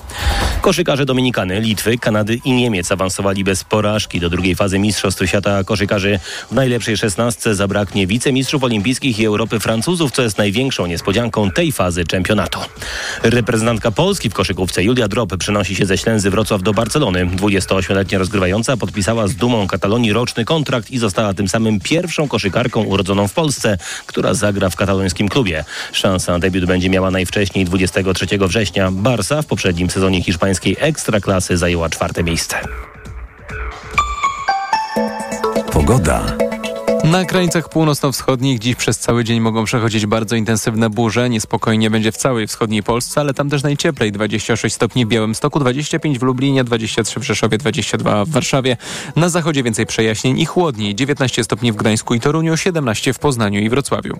Koszykarze 0.62 1.06
Dominikany, 1.06 1.60
Litwy, 1.60 1.98
Kanady 1.98 2.40
i 2.46 2.52
Niemiec 2.52 2.92
awansowali 2.92 3.44
bez 3.44 3.64
porażki 3.64 4.20
do 4.20 4.30
drugiej 4.30 4.56
fazy 4.56 4.80
Mistrzostw 4.80 5.26
Świata. 5.26 5.64
Koszykarzy 5.64 6.20
w 6.52 6.56
najlepszej 6.56 6.98
szesnastce 6.98 7.56
zabraknie 7.56 8.08
wicemistrzów 8.08 8.64
olimpijskich 8.64 9.20
i 9.20 9.26
Europy 9.26 9.60
Francuzów, 9.60 10.12
co 10.12 10.22
jest 10.22 10.38
największą 10.38 10.86
niespodzianką 10.86 11.52
tej 11.52 11.72
fazy 11.72 12.06
czempionatu. 12.06 12.60
Reprezentantka 13.24 13.92
Polski 13.92 14.30
w 14.30 14.34
koszykówce 14.34 14.84
Julia 14.84 15.08
Drop 15.08 15.38
przenosi 15.38 15.76
się 15.76 15.86
ze 15.86 15.98
Ślęzy 15.98 16.30
Wrocław 16.30 16.64
do 16.64 16.74
Barcelony. 16.74 17.26
28-letnia 17.26 18.18
rozgrywająca 18.20 18.78
podpisała 18.78 19.28
z 19.28 19.36
dumą 19.36 19.68
Katalonii 19.68 20.14
roczny 20.14 20.46
kontrakt 20.46 20.92
i 20.92 20.98
została 20.98 21.34
tym 21.34 21.48
samym 21.48 21.80
pierwszą 21.80 22.28
koszykarką 22.28 22.84
urodzoną 22.84 23.28
w 23.28 23.34
Polsce, 23.34 23.78
która 24.06 24.34
zagra 24.34 24.70
w 24.70 24.76
katalońskim 24.76 25.30
klubie. 25.30 25.66
Szansa 25.92 26.32
na 26.32 26.40
debiut 26.44 26.66
będzie 26.66 26.90
miała 26.90 27.12
najwcześniej 27.12 27.66
23 27.66 28.26
września. 28.40 28.92
Barsa 28.92 29.42
w 29.42 29.46
poprzednim 29.46 29.90
sezonie 29.90 30.24
hiszpańskiej 30.24 30.76
ekstraklasy 30.80 31.58
zajęła 31.58 31.90
czwarte 31.90 32.24
miejsce. 32.24 32.58
Pogoda. 35.72 36.38
Na 37.04 37.26
krańcach 37.26 37.70
północno-wschodnich 37.70 38.60
dziś 38.60 38.76
przez 38.76 39.00
cały 39.00 39.24
dzień 39.24 39.40
mogą 39.40 39.66
przechodzić 39.66 40.06
bardzo 40.06 40.36
intensywne 40.36 40.90
burze. 40.90 41.30
Niespokojnie 41.30 41.90
będzie 41.90 42.12
w 42.12 42.18
całej 42.18 42.48
wschodniej 42.48 42.84
Polsce, 42.84 43.22
ale 43.22 43.34
tam 43.34 43.50
też 43.50 43.64
najcieplej. 43.64 44.12
26 44.12 44.76
stopni 44.76 45.06
w 45.06 45.10
Białymstoku, 45.10 45.60
25 45.60 46.20
w 46.20 46.24
Lublinie, 46.24 46.64
23 46.64 47.20
w 47.20 47.24
Rzeszowie, 47.24 47.58
22 47.58 48.26
w 48.26 48.30
Warszawie. 48.30 48.78
Na 49.16 49.30
zachodzie 49.30 49.64
więcej 49.64 49.86
przejaśnień 49.86 50.40
i 50.40 50.46
chłodniej. 50.46 50.96
19 50.96 51.44
stopni 51.44 51.72
w 51.72 51.76
Gdańsku 51.76 52.14
i 52.14 52.20
Toruniu, 52.20 52.58
17 52.58 53.14
w 53.14 53.20
Poznaniu 53.20 53.60
i 53.60 53.70
Wrocławiu. 53.70 54.20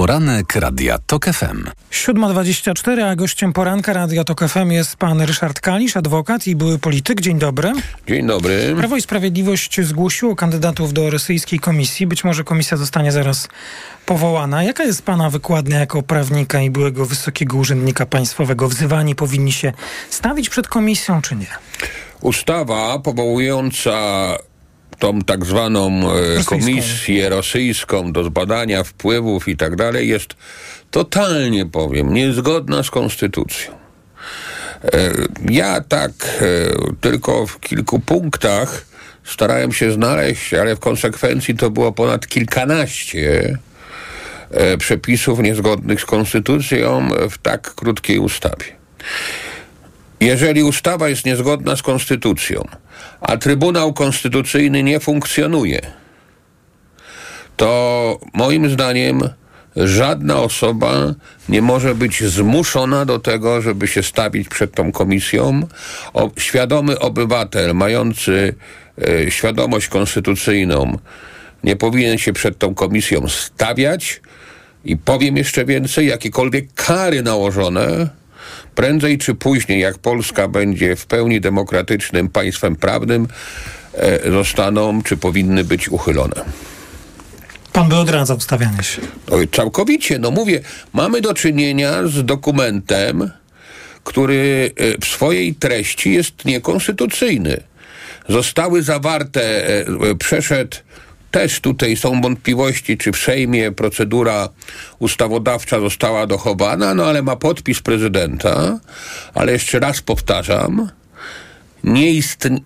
Poranek 0.00 0.56
Radia 0.56 0.98
TOK 0.98 1.24
FM. 1.24 1.64
7.24, 1.90 3.00
a 3.00 3.16
gościem 3.16 3.52
poranka 3.52 3.92
Radia 3.92 4.24
TOK 4.24 4.48
FM 4.48 4.70
jest 4.70 4.96
pan 4.96 5.20
Ryszard 5.20 5.60
Kalisz, 5.60 5.96
adwokat 5.96 6.46
i 6.46 6.56
były 6.56 6.78
polityk. 6.78 7.20
Dzień 7.20 7.38
dobry. 7.38 7.72
Dzień 8.06 8.26
dobry. 8.26 8.74
Prawo 8.76 8.96
i 8.96 9.02
Sprawiedliwość 9.02 9.80
zgłosiło 9.80 10.36
kandydatów 10.36 10.92
do 10.92 11.10
rosyjskiej 11.10 11.58
komisji. 11.58 12.06
Być 12.06 12.24
może 12.24 12.44
komisja 12.44 12.76
zostanie 12.76 13.12
zaraz 13.12 13.48
powołana. 14.06 14.62
Jaka 14.62 14.84
jest 14.84 15.02
pana 15.02 15.30
wykładnia 15.30 15.78
jako 15.78 16.02
prawnika 16.02 16.60
i 16.60 16.70
byłego 16.70 17.06
wysokiego 17.06 17.56
urzędnika 17.56 18.06
państwowego? 18.06 18.68
Wzywani 18.68 19.14
powinni 19.14 19.52
się 19.52 19.72
stawić 20.10 20.48
przed 20.48 20.68
komisją, 20.68 21.22
czy 21.22 21.36
nie? 21.36 21.46
Ustawa 22.20 22.98
powołująca 22.98 23.92
tą 25.00 25.20
tak 25.20 25.44
zwaną 25.44 26.12
e, 26.12 26.44
komisję 26.44 27.28
rosyjską 27.28 28.12
do 28.12 28.24
zbadania 28.24 28.84
wpływów 28.84 29.48
i 29.48 29.56
tak 29.56 29.76
dalej 29.76 30.08
jest 30.08 30.34
totalnie, 30.90 31.66
powiem, 31.66 32.14
niezgodna 32.14 32.82
z 32.82 32.90
konstytucją. 32.90 33.72
E, 34.84 34.88
Ja 35.50 35.80
tak 35.80 36.10
e, 36.12 36.44
tylko 37.00 37.46
w 37.46 37.60
kilku 37.60 38.00
punktach 38.00 38.86
starałem 39.24 39.72
się 39.72 39.92
znaleźć, 39.92 40.54
ale 40.54 40.76
w 40.76 40.80
konsekwencji 40.80 41.56
to 41.56 41.70
było 41.70 41.92
ponad 41.92 42.26
kilkanaście 42.26 43.58
przepisów 44.78 45.38
niezgodnych 45.38 46.00
z 46.00 46.04
konstytucją 46.04 47.08
w 47.30 47.38
tak 47.38 47.74
krótkiej 47.74 48.18
ustawie. 48.18 48.64
Jeżeli 50.20 50.62
ustawa 50.62 51.08
jest 51.08 51.26
niezgodna 51.26 51.76
z 51.76 51.82
konstytucją, 51.82 52.64
a 53.20 53.36
Trybunał 53.36 53.92
Konstytucyjny 53.92 54.82
nie 54.82 55.00
funkcjonuje, 55.00 55.80
to 57.56 58.18
moim 58.34 58.70
zdaniem 58.70 59.20
żadna 59.76 60.36
osoba 60.36 61.14
nie 61.48 61.62
może 61.62 61.94
być 61.94 62.24
zmuszona 62.24 63.04
do 63.04 63.18
tego, 63.18 63.62
żeby 63.62 63.88
się 63.88 64.02
stawić 64.02 64.48
przed 64.48 64.74
tą 64.74 64.92
komisją. 64.92 65.60
O, 66.12 66.30
świadomy 66.38 66.98
obywatel, 66.98 67.74
mający 67.74 68.54
e, 69.08 69.30
świadomość 69.30 69.88
konstytucyjną, 69.88 70.98
nie 71.64 71.76
powinien 71.76 72.18
się 72.18 72.32
przed 72.32 72.58
tą 72.58 72.74
komisją 72.74 73.28
stawiać. 73.28 74.20
I 74.84 74.96
powiem 74.96 75.36
jeszcze 75.36 75.64
więcej, 75.64 76.06
jakiekolwiek 76.06 76.74
kary 76.74 77.22
nałożone, 77.22 78.08
prędzej 78.74 79.18
czy 79.18 79.34
później, 79.34 79.80
jak 79.80 79.98
Polska 79.98 80.48
będzie 80.48 80.96
w 80.96 81.06
pełni 81.06 81.40
demokratycznym 81.40 82.28
państwem 82.28 82.76
prawnym, 82.76 83.28
e, 83.94 84.30
zostaną 84.30 85.02
czy 85.02 85.16
powinny 85.16 85.64
być 85.64 85.88
uchylone. 85.88 86.44
Pan 87.72 87.88
by 87.88 87.96
odradzał 87.96 88.40
stawianie 88.40 88.82
się. 88.82 89.02
No, 89.30 89.36
całkowicie. 89.52 90.18
No 90.18 90.30
mówię, 90.30 90.60
mamy 90.92 91.20
do 91.20 91.34
czynienia 91.34 92.06
z 92.06 92.24
dokumentem, 92.24 93.30
który 94.04 94.70
e, 94.76 94.98
w 95.00 95.04
swojej 95.04 95.54
treści 95.54 96.12
jest 96.12 96.44
niekonstytucyjny. 96.44 97.60
Zostały 98.28 98.82
zawarte, 98.82 99.68
e, 99.68 100.14
przeszedł 100.18 100.76
też 101.30 101.60
tutaj 101.60 101.96
są 101.96 102.20
wątpliwości, 102.20 102.98
czy 102.98 103.12
w 103.12 103.16
Sejmie 103.16 103.72
procedura 103.72 104.48
ustawodawcza 104.98 105.80
została 105.80 106.26
dochowana, 106.26 106.94
no 106.94 107.04
ale 107.04 107.22
ma 107.22 107.36
podpis 107.36 107.80
prezydenta, 107.80 108.80
ale 109.34 109.52
jeszcze 109.52 109.80
raz 109.80 110.00
powtarzam, 110.00 110.90
nie 111.84 112.20
istn- 112.20 112.60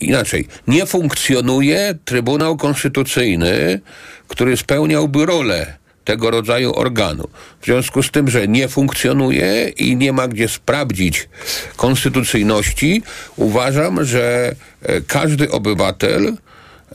inaczej, 0.00 0.48
nie 0.66 0.86
funkcjonuje 0.86 1.94
Trybunał 2.04 2.56
Konstytucyjny, 2.56 3.80
który 4.28 4.56
spełniałby 4.56 5.26
rolę 5.26 5.82
tego 6.04 6.30
rodzaju 6.30 6.74
organu. 6.74 7.28
W 7.60 7.64
związku 7.64 8.02
z 8.02 8.10
tym, 8.10 8.30
że 8.30 8.48
nie 8.48 8.68
funkcjonuje 8.68 9.68
i 9.68 9.96
nie 9.96 10.12
ma 10.12 10.28
gdzie 10.28 10.48
sprawdzić 10.48 11.28
konstytucyjności, 11.76 13.02
uważam, 13.36 14.04
że 14.04 14.54
e, 14.82 15.00
każdy 15.00 15.50
obywatel 15.50 16.36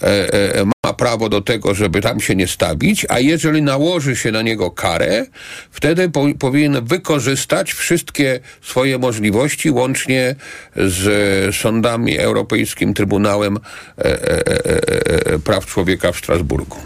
e, 0.02 0.34
e, 0.34 0.77
prawo 0.98 1.30
do 1.30 1.42
tego, 1.42 1.74
żeby 1.76 2.02
tam 2.02 2.20
się 2.20 2.36
nie 2.36 2.48
stawić, 2.48 3.06
a 3.10 3.20
jeżeli 3.20 3.62
nałoży 3.62 4.16
się 4.16 4.32
na 4.32 4.42
niego 4.42 4.72
karę, 4.72 5.26
wtedy 5.72 6.10
po, 6.10 6.26
powinien 6.40 6.86
wykorzystać 6.86 7.74
wszystkie 7.74 8.40
swoje 8.62 8.98
możliwości, 8.98 9.72
łącznie 9.72 10.36
z 10.76 11.08
e, 11.08 11.54
sądami 11.54 12.18
Europejskim 12.18 12.94
Trybunałem 12.94 13.58
e, 13.58 14.06
e, 14.06 14.48
e, 14.48 15.34
e, 15.34 15.40
Praw 15.40 15.66
Człowieka 15.66 16.12
w 16.12 16.18
Strasburgu. 16.18 16.78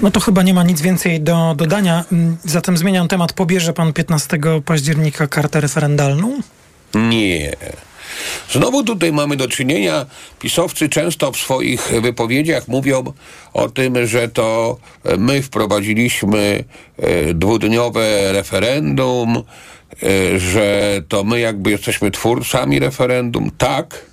No 0.00 0.10
to 0.10 0.20
chyba 0.20 0.42
nie 0.42 0.54
ma 0.54 0.62
nic 0.62 0.80
więcej 0.80 1.20
do 1.20 1.54
dodania. 1.56 2.04
Mm, 2.12 2.36
Zatem 2.44 2.76
zmieniam 2.76 3.08
temat. 3.08 3.32
Pobierze 3.32 3.72
pan 3.72 3.92
15 3.92 4.38
października 4.64 5.26
kartę 5.26 5.60
referendalną? 5.60 6.40
Nie. 6.94 7.56
Znowu 8.50 8.84
tutaj 8.84 9.12
mamy 9.12 9.36
do 9.36 9.48
czynienia, 9.48 10.06
pisowcy 10.38 10.88
często 10.88 11.32
w 11.32 11.36
swoich 11.36 11.88
wypowiedziach 12.00 12.68
mówią 12.68 13.12
o 13.52 13.68
tym, 13.68 14.06
że 14.06 14.28
to 14.28 14.78
my 15.18 15.42
wprowadziliśmy 15.42 16.64
e, 16.98 17.34
dwudniowe 17.34 18.32
referendum, 18.32 19.42
e, 20.02 20.38
że 20.38 20.98
to 21.08 21.24
my 21.24 21.40
jakby 21.40 21.70
jesteśmy 21.70 22.10
twórcami 22.10 22.78
referendum. 22.78 23.50
Tak, 23.58 24.12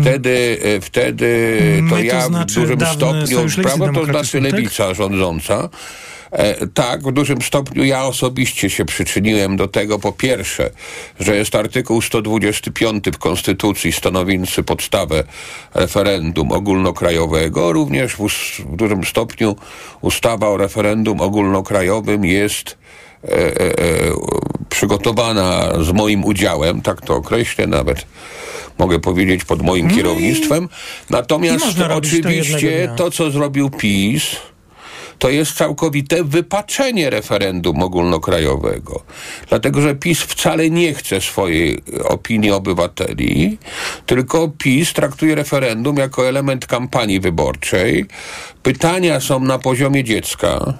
Wtedy, 0.00 0.58
e, 0.62 0.80
wtedy 0.80 1.58
to, 1.76 1.82
My 1.82 1.90
to 1.90 1.98
ja 1.98 2.26
znaczy 2.26 2.60
w 2.60 2.62
dużym 2.62 2.80
stopniu, 2.80 3.62
prawo 3.62 3.92
to 3.92 4.04
znaczy 4.04 4.42
tak? 4.42 4.52
lewica 4.52 4.94
rządząca. 4.94 5.68
E, 6.32 6.66
tak, 6.66 7.02
w 7.02 7.12
dużym 7.12 7.42
stopniu 7.42 7.84
ja 7.84 8.04
osobiście 8.04 8.70
się 8.70 8.84
przyczyniłem 8.84 9.56
do 9.56 9.68
tego, 9.68 9.98
po 9.98 10.12
pierwsze, 10.12 10.70
że 11.20 11.36
jest 11.36 11.54
artykuł 11.54 12.02
125 12.02 13.04
w 13.04 13.18
Konstytucji 13.18 13.92
stanowiący 13.92 14.62
podstawę 14.62 15.24
referendum 15.74 16.52
ogólnokrajowego. 16.52 17.72
Również 17.72 18.12
w, 18.14 18.28
w 18.58 18.76
dużym 18.76 19.04
stopniu 19.04 19.56
ustawa 20.00 20.48
o 20.48 20.56
referendum 20.56 21.20
ogólnokrajowym 21.20 22.24
jest 22.24 22.78
e, 23.24 23.28
e, 23.30 23.60
e, 23.60 23.74
przygotowana 24.68 25.72
z 25.82 25.92
moim 25.92 26.24
udziałem, 26.24 26.82
tak 26.82 27.00
to 27.00 27.16
określę 27.16 27.66
nawet 27.66 28.06
mogę 28.78 29.00
powiedzieć 29.00 29.44
pod 29.44 29.62
moim 29.62 29.88
No 29.88 29.94
kierownictwem. 29.94 30.68
Natomiast 31.10 31.66
oczywiście 31.90 32.94
to, 32.96 33.10
co 33.10 33.30
zrobił 33.30 33.70
PiS, 33.70 34.36
to 35.22 35.30
jest 35.30 35.52
całkowite 35.52 36.24
wypaczenie 36.24 37.10
referendum 37.10 37.82
ogólnokrajowego. 37.82 39.02
Dlatego, 39.48 39.80
że 39.80 39.94
PiS 39.94 40.20
wcale 40.20 40.70
nie 40.70 40.94
chce 40.94 41.20
swojej 41.20 41.82
opinii 42.04 42.50
obywateli, 42.50 43.58
tylko 44.06 44.48
PiS 44.58 44.92
traktuje 44.92 45.34
referendum 45.34 45.96
jako 45.96 46.28
element 46.28 46.66
kampanii 46.66 47.20
wyborczej. 47.20 48.06
Pytania 48.62 49.20
są 49.20 49.40
na 49.40 49.58
poziomie 49.58 50.04
dziecka. 50.04 50.74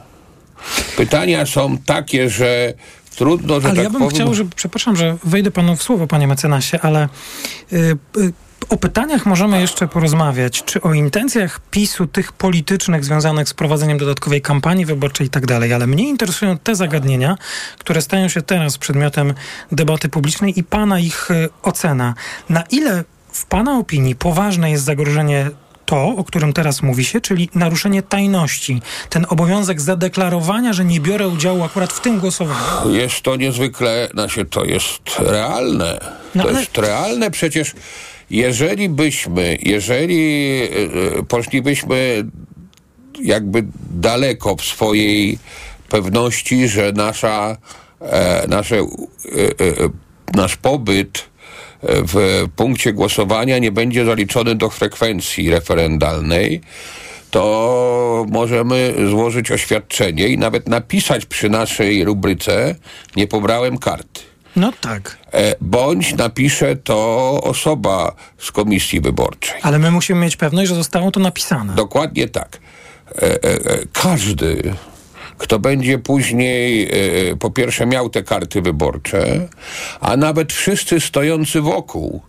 Pytania 0.96 1.46
są 1.46 1.78
takie, 1.78 2.30
że 2.30 2.74
trudno, 3.16 3.60
że 3.60 3.68
Ale 3.68 3.76
tak 3.76 3.84
ja 3.84 3.90
bym 3.90 4.00
powiem... 4.00 4.14
chciał, 4.14 4.34
żeby, 4.34 4.50
przepraszam, 4.56 4.96
że 4.96 5.16
wejdę 5.24 5.50
panu 5.50 5.76
w 5.76 5.82
słowo, 5.82 6.06
panie 6.06 6.26
mecenasie, 6.26 6.80
ale 6.80 7.08
y, 7.72 7.76
y, 8.16 8.32
o 8.68 8.76
pytaniach 8.76 9.26
możemy 9.26 9.60
jeszcze 9.60 9.88
porozmawiać. 9.88 10.62
Czy 10.64 10.80
o 10.80 10.94
intencjach 10.94 11.60
PiSu, 11.70 12.06
tych 12.06 12.32
politycznych 12.32 13.04
związanych 13.04 13.48
z 13.48 13.54
prowadzeniem 13.54 13.98
dodatkowej 13.98 14.42
kampanii 14.42 14.86
wyborczej 14.86 15.26
i 15.26 15.30
tak 15.30 15.46
dalej, 15.46 15.72
ale 15.72 15.86
mnie 15.86 16.08
interesują 16.08 16.58
te 16.58 16.74
zagadnienia, 16.74 17.36
które 17.78 18.02
stają 18.02 18.28
się 18.28 18.42
teraz 18.42 18.78
przedmiotem 18.78 19.34
debaty 19.72 20.08
publicznej 20.08 20.58
i 20.58 20.64
pana 20.64 20.98
ich 20.98 21.30
y, 21.30 21.48
ocena. 21.62 22.14
Na 22.48 22.62
ile 22.70 23.04
w 23.32 23.46
pana 23.46 23.78
opinii 23.78 24.14
poważne 24.14 24.70
jest 24.70 24.84
zagrożenie 24.84 25.50
to, 25.86 26.04
o 26.04 26.24
którym 26.24 26.52
teraz 26.52 26.82
mówi 26.82 27.04
się, 27.04 27.20
czyli 27.20 27.50
naruszenie 27.54 28.02
tajności, 28.02 28.82
ten 29.08 29.26
obowiązek 29.28 29.80
zadeklarowania, 29.80 30.72
że 30.72 30.84
nie 30.84 31.00
biorę 31.00 31.28
udziału 31.28 31.62
akurat 31.62 31.92
w 31.92 32.00
tym 32.00 32.18
głosowaniu. 32.18 32.94
Jest 32.94 33.22
to 33.22 33.36
niezwykle, 33.36 34.08
znaczy 34.12 34.44
to 34.44 34.64
jest 34.64 35.02
realne. 35.18 36.00
No 36.34 36.42
to 36.42 36.48
ale- 36.48 36.60
jest 36.60 36.78
realne 36.78 37.30
przecież, 37.30 37.72
jeżeli 38.32 38.88
byśmy, 38.88 39.58
jeżeli 39.62 40.60
e, 40.62 41.18
e, 41.18 41.22
poszlibyśmy 41.22 42.24
jakby 43.22 43.64
daleko 43.90 44.56
w 44.56 44.62
swojej 44.62 45.38
pewności, 45.88 46.68
że 46.68 46.92
nasza, 46.92 47.56
e, 48.00 48.46
nasze, 48.48 48.86
nasz 50.34 50.56
pobyt 50.56 51.32
w 51.82 52.46
punkcie 52.56 52.92
głosowania 52.92 53.58
nie 53.58 53.72
będzie 53.72 54.04
zaliczony 54.04 54.54
do 54.54 54.70
frekwencji 54.70 55.50
referendalnej, 55.50 56.60
to 57.30 58.26
możemy 58.30 58.94
złożyć 59.10 59.50
oświadczenie 59.50 60.28
i 60.28 60.38
nawet 60.38 60.68
napisać 60.68 61.26
przy 61.26 61.50
naszej 61.50 62.04
rubryce 62.04 62.74
nie 63.16 63.26
pobrałem 63.26 63.78
karty. 63.78 64.31
No 64.56 64.72
tak. 64.80 65.18
E, 65.32 65.54
Bądź 65.60 66.14
napisze 66.14 66.76
to 66.76 67.40
osoba 67.42 68.14
z 68.38 68.52
komisji 68.52 69.00
wyborczej. 69.00 69.60
Ale 69.62 69.78
my 69.78 69.90
musimy 69.90 70.20
mieć 70.20 70.36
pewność, 70.36 70.68
że 70.68 70.74
zostało 70.74 71.10
to 71.10 71.20
napisane. 71.20 71.74
Dokładnie 71.74 72.28
tak. 72.28 72.58
E, 73.14 73.22
e, 73.22 73.38
Każdy, 73.92 74.74
kto 75.38 75.58
będzie 75.58 75.98
później, 75.98 76.90
po 77.40 77.50
pierwsze 77.50 77.86
miał 77.86 78.10
te 78.10 78.22
karty 78.22 78.62
wyborcze, 78.62 79.48
a 80.00 80.16
nawet 80.16 80.52
wszyscy 80.52 81.00
stojący 81.00 81.60
wokół, 81.60 82.22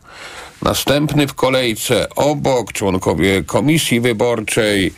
następny 0.62 1.28
w 1.28 1.34
kolejce, 1.34 2.08
obok, 2.16 2.74
członkowie 2.74 3.44
komisji 3.44 4.00
wyborczej, 4.00 4.94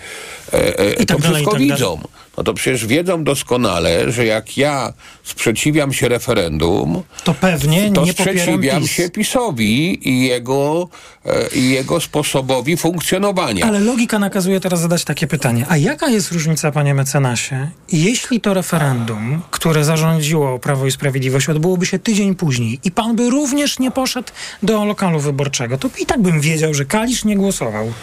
I 1.01 1.05
tak 1.05 1.17
to 1.17 1.23
dalej, 1.23 1.34
wszystko 1.36 1.51
tak 1.51 1.62
widzą. 1.62 1.99
No 2.38 2.43
to 2.43 2.53
przecież 2.53 2.86
wiedzą 2.86 3.23
doskonale, 3.23 4.12
że 4.12 4.25
jak 4.25 4.58
ja 4.58 4.93
sprzeciwiam 5.23 5.93
się 5.93 6.08
referendum, 6.10 7.03
To 7.23 7.34
pewnie 7.34 7.91
to 7.91 8.05
nie 8.05 8.12
sprzeciwiam 8.12 8.81
PiS. 8.81 8.91
się 8.91 9.10
PiSowi 9.10 10.10
i 10.10 10.27
jego, 10.27 10.88
e, 11.25 11.47
i 11.55 11.69
jego 11.69 12.01
sposobowi 12.01 12.77
funkcjonowania. 12.77 13.65
Ale 13.65 13.79
logika 13.79 14.19
nakazuje 14.19 14.60
teraz 14.60 14.79
zadać 14.79 15.03
takie 15.03 15.27
pytanie. 15.27 15.65
A 15.69 15.77
jaka 15.77 16.08
jest 16.10 16.31
różnica, 16.31 16.71
panie 16.71 16.93
mecenasie, 16.93 17.69
jeśli 17.91 18.41
to 18.41 18.53
referendum, 18.53 19.41
które 19.51 19.84
zarządziło 19.84 20.60
Prawo 20.60 20.86
i 20.86 20.91
Sprawiedliwość, 20.91 21.49
odbyłoby 21.49 21.86
się 21.86 21.99
tydzień 21.99 22.36
później 22.36 22.79
i 22.84 22.91
pan 22.91 23.15
by 23.15 23.29
również 23.29 23.79
nie 23.79 23.91
poszedł 23.91 24.27
do 24.63 24.86
lokalu 24.86 25.19
wyborczego, 25.19 25.77
to 25.77 25.89
i 25.99 26.05
tak 26.05 26.21
bym 26.21 26.41
wiedział, 26.41 26.73
że 26.73 26.86
Kalisz 26.86 27.25
nie 27.25 27.36
głosował. 27.36 27.93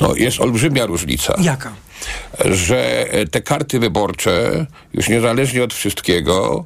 No, 0.00 0.14
jest 0.14 0.40
olbrzymia 0.40 0.86
różnica. 0.86 1.34
Jaka? 1.40 1.72
Że 2.44 3.06
te 3.30 3.40
karty 3.40 3.78
wyborcze, 3.78 4.66
już 4.94 5.08
niezależnie 5.08 5.64
od 5.64 5.74
wszystkiego, 5.74 6.64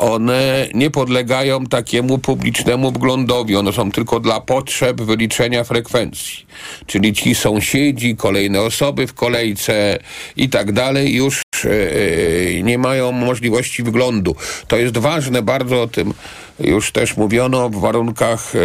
one 0.00 0.68
nie 0.74 0.90
podlegają 0.90 1.66
takiemu 1.66 2.18
publicznemu 2.18 2.92
wglądowi. 2.92 3.56
One 3.56 3.72
są 3.72 3.90
tylko 3.90 4.20
dla 4.20 4.40
potrzeb 4.40 5.00
wyliczenia 5.00 5.64
frekwencji. 5.64 6.46
Czyli 6.86 7.12
ci 7.12 7.34
sąsiedzi, 7.34 8.16
kolejne 8.16 8.60
osoby 8.62 9.06
w 9.06 9.14
kolejce 9.14 9.98
i 10.36 10.48
tak 10.48 10.72
dalej 10.72 11.14
już 11.14 11.42
e, 11.64 12.62
nie 12.62 12.78
mają 12.78 13.12
możliwości 13.12 13.82
wglądu. 13.82 14.36
To 14.68 14.76
jest 14.76 14.98
ważne, 14.98 15.42
bardzo 15.42 15.82
o 15.82 15.86
tym 15.86 16.14
już 16.60 16.92
też 16.92 17.16
mówiono 17.16 17.68
w 17.68 17.80
warunkach 17.80 18.52
e, 18.54 18.58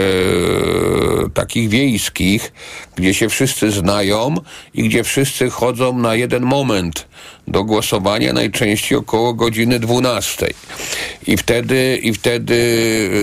takich 1.30 1.70
wiejskich, 1.70 2.54
gdzie 2.96 3.14
się 3.14 3.30
wszyscy 3.30 3.72
znają 3.72 4.36
i 4.74 4.90
gdzie 4.90 5.04
wszyscy 5.04 5.50
chodzą 5.50 6.00
na 6.00 6.16
jeden 6.16 6.44
moment 6.44 7.08
do 7.48 7.64
głosowania, 7.64 8.34
najczęściej 8.34 8.98
około 8.98 9.34
godziny 9.34 9.80
12. 9.80 10.48
I 11.28 11.38
wtedy, 11.38 12.00
i 12.04 12.14
wtedy 12.14 12.56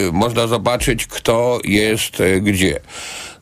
e, 0.09 0.13
można 0.13 0.47
zobaczyć, 0.47 1.07
kto 1.07 1.61
jest 1.65 2.21
e, 2.21 2.41
gdzie. 2.41 2.81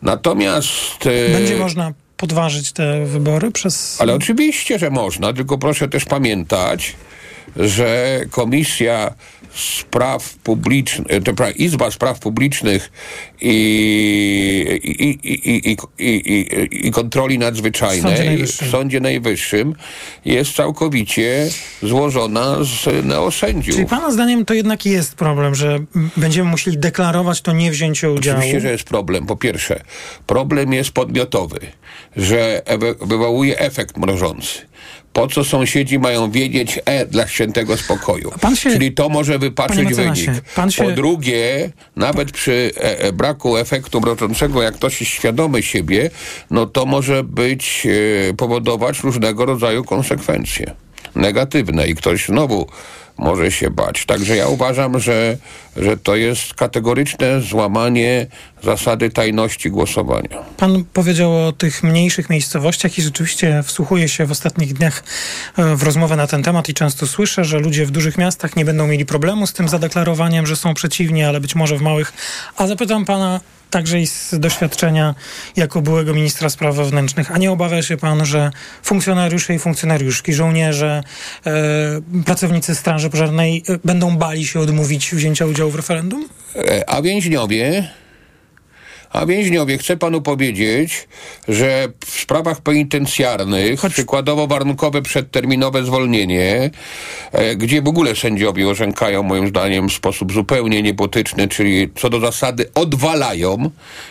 Natomiast... 0.03 1.07
e, 1.07 1.33
Będzie 1.33 1.57
można 1.57 1.93
podważyć 2.17 2.73
te 2.73 3.07
wybory 3.07 3.51
przez... 3.51 4.01
ale 4.01 4.15
oczywiście, 4.15 4.79
że 4.79 4.91
można, 4.91 5.33
tylko 5.33 5.59
proszę 5.59 5.89
też 5.89 6.05
pamiętać, 6.05 6.97
że 7.57 8.21
Komisja 8.31 9.15
Spraw 9.55 10.35
Publicznych, 10.35 11.07
to 11.25 11.51
Izba 11.51 11.91
Spraw 11.91 12.19
Publicznych 12.19 12.93
i, 13.41 14.81
i, 14.83 15.09
i, 15.09 15.51
i, 15.51 15.71
i, 15.71 15.77
i, 15.99 16.33
i, 16.33 16.87
i 16.87 16.91
Kontroli 16.91 17.39
W 17.39 17.41
Sądzie 17.41 17.47
Nadzwyczajnej 17.47 18.27
Najwyższym. 18.27 18.69
w 18.69 18.71
Sądzie 18.71 19.01
Najwyższym 19.01 19.75
jest 20.25 20.53
całkowicie 20.53 21.49
złożona 21.83 22.57
z 22.61 23.05
neosędziów. 23.05 23.75
Czyli 23.75 23.87
pana 23.87 24.11
zdaniem 24.11 24.45
to 24.45 24.55
jednak 24.55 24.87
jest 24.87 25.15
problem, 25.15 25.55
że 25.55 25.79
będziemy 26.17 26.51
musieli 26.51 26.79
deklarować 26.79 27.41
to 27.41 27.53
niewzięcie 27.53 28.11
udziału. 28.11 28.39
Oczywiście, 28.39 28.61
że 28.61 28.71
jest 28.73 28.85
problem. 28.85 29.27
Po 29.27 29.37
pierwsze, 29.37 29.83
problem 30.27 30.73
jest 30.73 30.91
podmiotowy, 30.91 31.59
że 32.17 32.63
wywołuje 33.01 33.59
efekt 33.59 33.97
mrożący. 33.97 34.59
Po 35.13 35.27
co 35.29 35.45
sąsiedzi 35.45 35.99
mają 35.99 36.31
wiedzieć 36.31 36.79
E 36.85 37.07
dla 37.07 37.29
świętego 37.29 37.77
spokoju? 37.77 38.31
się- 38.57 38.71
Czyli 38.71 38.93
to 38.93 39.09
może 39.09 39.39
wypaczyć 39.39 39.77
wynik. 39.95 40.17
się- 40.37 40.41
Po 40.91 40.91
drugie, 40.97 41.71
nawet 41.97 42.33
przy 42.33 42.71
e, 42.77 42.99
e, 43.01 43.13
braku 43.13 43.57
efektu 43.57 44.01
mrożącego, 44.01 44.63
jak 44.63 44.75
ktoś 44.75 45.01
jest 45.01 45.13
świadomy 45.13 45.63
siebie, 45.63 46.11
no 46.51 46.67
to 46.67 46.87
może 46.87 47.25
być, 47.25 47.87
e, 48.31 48.35
powodować 48.35 49.01
różnego 49.01 49.45
rodzaju 49.45 49.85
konsekwencje 49.85 50.75
negatywne 51.15 51.87
i 51.89 51.95
ktoś 51.95 52.27
znowu 52.27 52.67
może 53.21 53.53
się 53.53 53.71
bać. 53.71 54.07
Także 54.07 54.37
ja 54.37 54.49
uważam, 54.49 55.01
że, 55.01 55.37
że 55.77 55.97
to 55.97 56.17
jest 56.17 56.55
kategoryczne 56.55 57.41
złamanie 57.41 58.27
zasady 58.63 59.11
tajności 59.11 59.71
głosowania. 59.71 60.39
Pan 60.57 60.85
powiedział 60.93 61.47
o 61.47 61.53
tych 61.53 61.83
mniejszych 61.83 62.31
miejscowościach 62.31 62.99
i 62.99 63.03
rzeczywiście 63.03 63.63
wsłuchuję 63.63 64.09
się 64.09 64.27
w 64.27 64.31
ostatnich 64.31 64.73
dniach 64.73 65.05
e, 65.57 65.77
w 65.77 65.83
rozmowę 65.83 66.17
na 66.17 66.27
ten 66.27 66.43
temat 66.43 66.69
i 66.69 66.75
często 66.75 67.07
słyszę, 67.07 67.45
że 67.45 67.59
ludzie 67.59 67.87
w 67.87 67.91
dużych 67.91 68.19
miastach 68.19 68.57
nie 68.57 68.65
będą 68.65 68.87
mieli 68.87 69.07
problemu 69.07 69.47
z 69.47 69.53
tym 69.53 69.69
zadeklarowaniem, 69.69 70.47
że 70.47 70.57
są 70.57 70.75
przeciwni, 70.75 71.25
ale 71.25 71.41
być 71.41 71.55
może 71.55 71.77
w 71.77 71.83
małych. 71.83 72.13
A 72.57 72.67
zapytam 72.67 73.05
pana 73.05 73.41
także 73.71 74.01
i 74.01 74.07
z 74.07 74.35
doświadczenia 74.39 75.15
jako 75.57 75.83
byłego 75.83 76.15
ministra 76.15 76.51
spraw 76.51 76.77
wewnętrznych, 76.77 77.31
a 77.33 77.39
nie 77.39 77.51
obawia 77.51 77.83
się 77.83 77.97
pan, 77.97 78.27
że 78.27 78.51
funkcjonariusze 78.83 79.55
i 79.55 79.59
funkcjonariuszki, 79.59 80.33
żołnierze, 80.33 81.03
e, 81.47 81.53
pracownicy 82.25 82.75
Straży 82.75 83.11
Pożarnej 83.11 83.63
e, 83.69 83.79
będą 83.85 84.17
bali 84.17 84.47
się 84.47 84.61
odmówić 84.61 85.15
wzięcia 85.15 85.47
udziału 85.47 85.71
w 85.71 85.75
referendum? 85.75 86.29
E, 86.57 86.91
A 86.91 87.03
więźniowie, 87.03 87.89
A 89.13 89.27
więźniowie, 89.27 89.79
chcę 89.79 89.97
panu 89.97 90.23
powiedzieć, 90.23 91.09
że 91.49 91.89
w 92.07 92.21
sprawach 92.21 92.61
penitencjarnych, 92.61 93.81
przykładowo 93.91 94.47
warunkowe 94.47 95.03
przedterminowe 95.03 95.85
zwolnienie, 95.85 96.71
e, 97.33 97.57
gdzie 97.57 97.83
w 97.83 97.89
ogóle 97.89 98.17
sędziowie 98.17 98.69
orzekają 98.69 99.23
moim 99.23 99.49
zdaniem 99.49 99.89
w 99.89 99.93
sposób 99.93 100.33
zupełnie 100.33 100.83
niebotyczny, 100.83 101.49
czyli 101.49 101.89
co 101.97 102.11
do 102.11 102.21
zasady 102.21 102.71
odwalają 102.75 103.71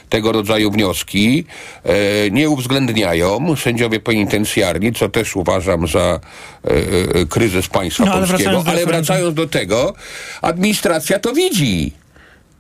tego 0.09 0.31
rodzaju 0.31 0.71
wnioski, 0.71 1.45
e, 1.83 2.31
nie 2.31 2.49
uwzględniają 2.49 3.55
sędziowie 3.55 3.99
penitencjarni, 3.99 4.93
co 4.93 5.09
też 5.09 5.35
uważam 5.35 5.88
za 5.88 5.99
e, 5.99 6.69
e, 7.21 7.25
kryzys 7.25 7.67
państwa 7.67 8.05
No, 8.05 8.12
ale 8.12 8.27
polskiego. 8.27 8.49
wracając 8.49 8.65
do 8.65 8.71
Ale 8.71 8.85
wracając 8.85 9.35
do 9.35 9.47
tego, 9.47 9.93
administracja 10.41 11.19
to 11.19 11.33
widzi. 11.33 11.91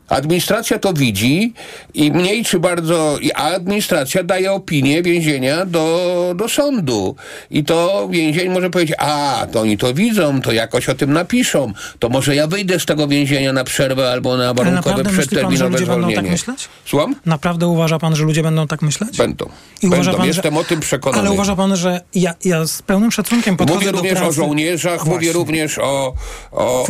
Administracja 0.09 0.79
to 0.79 0.93
widzi 0.93 1.53
i 1.93 2.11
mniej 2.11 2.45
czy 2.45 2.59
bardzo, 2.59 3.17
a 3.35 3.43
administracja 3.43 4.23
daje 4.23 4.51
opinię 4.51 5.03
więzienia 5.03 5.65
do, 5.65 6.33
do 6.35 6.49
sądu. 6.49 7.15
I 7.51 7.63
to 7.63 8.07
więzień 8.11 8.49
może 8.49 8.69
powiedzieć, 8.69 8.95
a, 8.99 9.47
to 9.51 9.61
oni 9.61 9.77
to 9.77 9.93
widzą, 9.93 10.41
to 10.41 10.51
jakoś 10.51 10.89
o 10.89 10.95
tym 10.95 11.13
napiszą, 11.13 11.73
to 11.99 12.09
może 12.09 12.35
ja 12.35 12.47
wyjdę 12.47 12.79
z 12.79 12.85
tego 12.85 13.07
więzienia 13.07 13.53
na 13.53 13.63
przerwę 13.63 14.11
albo 14.11 14.37
na 14.37 14.53
warunkowe 14.53 15.03
pan, 15.03 15.13
że 15.13 15.19
przedterminowe 15.19 15.69
ludzie 15.69 15.85
będą 15.85 16.01
tak 16.01 16.11
zwolnienie. 16.11 16.31
myśleć? 16.31 16.69
Słucham? 16.85 17.15
Naprawdę 17.25 17.67
uważa 17.67 17.99
pan, 17.99 18.15
że 18.15 18.23
ludzie 18.23 18.43
będą 18.43 18.67
tak 18.67 18.81
myśleć? 18.81 19.17
Będą. 19.17 19.49
I 19.81 19.87
uważa 19.87 20.03
Będą. 20.03 20.17
pan, 20.17 20.27
Jestem 20.27 20.53
że... 20.53 20.59
o 20.59 20.63
tym 20.63 20.79
przekonany. 20.79 21.21
Ale 21.21 21.31
uważa 21.31 21.55
pan, 21.55 21.75
że 21.75 22.01
ja, 22.15 22.33
ja 22.45 22.67
z 22.67 22.81
pełnym 22.81 23.11
szacunkiem 23.11 23.57
podchodzę 23.57 23.79
Mówię 23.79 23.91
również 23.91 24.13
pracy... 24.13 24.27
o 24.29 24.31
żołnierzach, 24.31 25.05
mówię 25.05 25.17
Właśnie. 25.17 25.31
również 25.33 25.77
o, 25.77 26.13
o, 26.51 26.85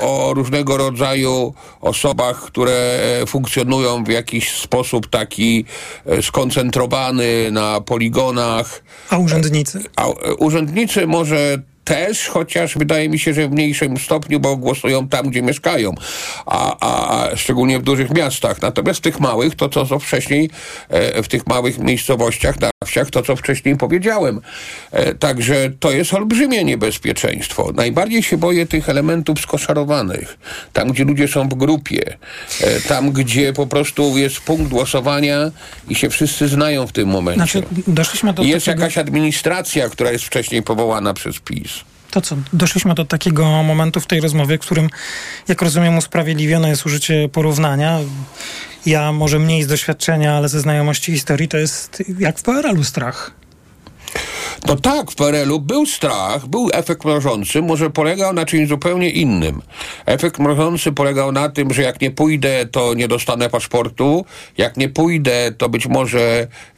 o, 0.00 0.28
o 0.28 0.34
różnego 0.34 0.76
rodzaju 0.76 1.54
osobach, 1.80 2.39
które 2.42 3.00
funkcjonują 3.26 4.04
w 4.04 4.08
jakiś 4.08 4.52
sposób 4.52 5.06
taki 5.06 5.64
e, 6.06 6.22
skoncentrowany 6.22 7.50
na 7.52 7.80
poligonach. 7.80 8.82
A 9.10 9.18
urzędnicy? 9.18 9.84
A 9.96 10.06
e, 10.06 10.34
urzędnicy 10.34 11.06
może 11.06 11.62
też, 11.90 12.28
chociaż 12.28 12.78
wydaje 12.78 13.08
mi 13.08 13.18
się, 13.18 13.34
że 13.34 13.48
w 13.48 13.50
mniejszym 13.50 13.98
stopniu, 13.98 14.40
bo 14.40 14.56
głosują 14.56 15.08
tam, 15.08 15.30
gdzie 15.30 15.42
mieszkają, 15.42 15.94
a, 16.46 16.76
a, 16.80 17.22
a 17.30 17.36
szczególnie 17.36 17.78
w 17.78 17.82
dużych 17.82 18.10
miastach. 18.10 18.62
Natomiast 18.62 18.98
w 18.98 19.02
tych 19.02 19.20
małych, 19.20 19.54
to 19.54 19.68
co, 19.68 19.86
co 19.86 19.98
wcześniej, 19.98 20.50
e, 20.88 21.22
w 21.22 21.28
tych 21.28 21.46
małych 21.46 21.78
miejscowościach, 21.78 22.60
na 22.60 22.70
wsiach, 22.86 23.10
to 23.10 23.22
co 23.22 23.36
wcześniej 23.36 23.76
powiedziałem. 23.76 24.40
E, 24.92 25.14
także 25.14 25.70
to 25.80 25.90
jest 25.90 26.14
olbrzymie 26.14 26.64
niebezpieczeństwo. 26.64 27.72
Najbardziej 27.74 28.22
się 28.22 28.36
boję 28.36 28.66
tych 28.66 28.88
elementów 28.88 29.40
skoszarowanych. 29.40 30.38
Tam, 30.72 30.88
gdzie 30.88 31.04
ludzie 31.04 31.28
są 31.28 31.48
w 31.48 31.54
grupie. 31.54 32.16
E, 32.60 32.80
tam, 32.80 33.12
gdzie 33.12 33.52
po 33.52 33.66
prostu 33.66 34.18
jest 34.18 34.40
punkt 34.40 34.70
głosowania 34.70 35.50
i 35.88 35.94
się 35.94 36.10
wszyscy 36.10 36.48
znają 36.48 36.86
w 36.86 36.92
tym 36.92 37.08
momencie. 37.08 37.38
Znaczy, 37.38 37.62
doszliśmy 37.86 38.32
do 38.32 38.42
jest 38.42 38.66
takiego... 38.66 38.82
jakaś 38.82 38.98
administracja, 38.98 39.88
która 39.88 40.12
jest 40.12 40.24
wcześniej 40.24 40.62
powołana 40.62 41.14
przez 41.14 41.38
PiS. 41.38 41.79
To 42.10 42.20
co, 42.20 42.36
doszliśmy 42.52 42.94
do 42.94 43.04
takiego 43.04 43.62
momentu 43.62 44.00
w 44.00 44.06
tej 44.06 44.20
rozmowie, 44.20 44.58
w 44.58 44.60
którym, 44.60 44.88
jak 45.48 45.62
rozumiem, 45.62 45.98
usprawiedliwione 45.98 46.68
jest 46.68 46.86
użycie 46.86 47.28
porównania. 47.28 47.98
Ja 48.86 49.12
może 49.12 49.38
mniej 49.38 49.62
z 49.62 49.66
doświadczenia, 49.66 50.36
ale 50.36 50.48
ze 50.48 50.60
znajomości 50.60 51.12
historii, 51.12 51.48
to 51.48 51.56
jest 51.56 52.02
jak 52.18 52.38
w 52.38 52.42
PRL-u 52.42 52.84
strach. 52.84 53.39
No 54.66 54.76
tak, 54.76 55.10
w 55.10 55.14
PRL-u 55.14 55.60
był 55.60 55.86
strach, 55.86 56.46
był 56.46 56.70
efekt 56.72 57.04
mrożący, 57.04 57.62
może 57.62 57.90
polegał 57.90 58.32
na 58.32 58.46
czymś 58.46 58.68
zupełnie 58.68 59.10
innym. 59.10 59.62
Efekt 60.06 60.38
mrożący 60.38 60.92
polegał 60.92 61.32
na 61.32 61.48
tym, 61.48 61.74
że 61.74 61.82
jak 61.82 62.00
nie 62.00 62.10
pójdę, 62.10 62.66
to 62.66 62.94
nie 62.94 63.08
dostanę 63.08 63.50
paszportu, 63.50 64.24
jak 64.58 64.76
nie 64.76 64.88
pójdę, 64.88 65.52
to 65.58 65.68
być 65.68 65.86
może 65.86 66.20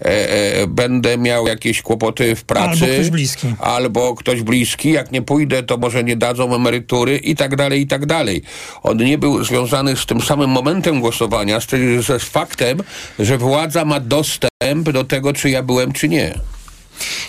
e, 0.00 0.04
e, 0.04 0.66
będę 0.66 1.18
miał 1.18 1.46
jakieś 1.46 1.82
kłopoty 1.82 2.36
w 2.36 2.44
pracy. 2.44 2.84
Albo 2.84 2.94
ktoś 2.94 3.10
bliski. 3.10 3.54
Albo 3.58 4.14
ktoś 4.14 4.42
bliski, 4.42 4.92
jak 4.92 5.12
nie 5.12 5.22
pójdę, 5.22 5.62
to 5.62 5.76
może 5.76 6.04
nie 6.04 6.16
dadzą 6.16 6.54
emerytury 6.54 7.16
i 7.16 7.36
tak 7.36 7.56
dalej, 7.56 7.80
i 7.80 7.86
tak 7.86 8.06
dalej. 8.06 8.42
On 8.82 8.96
nie 8.96 9.18
był 9.18 9.44
związany 9.44 9.96
z 9.96 10.06
tym 10.06 10.20
samym 10.20 10.50
momentem 10.50 11.00
głosowania, 11.00 11.60
z, 11.60 11.66
z 12.22 12.24
faktem, 12.24 12.82
że 13.18 13.38
władza 13.38 13.84
ma 13.84 14.00
dostęp 14.00 14.90
do 14.92 15.04
tego, 15.04 15.32
czy 15.32 15.50
ja 15.50 15.62
byłem, 15.62 15.92
czy 15.92 16.08
nie. 16.08 16.34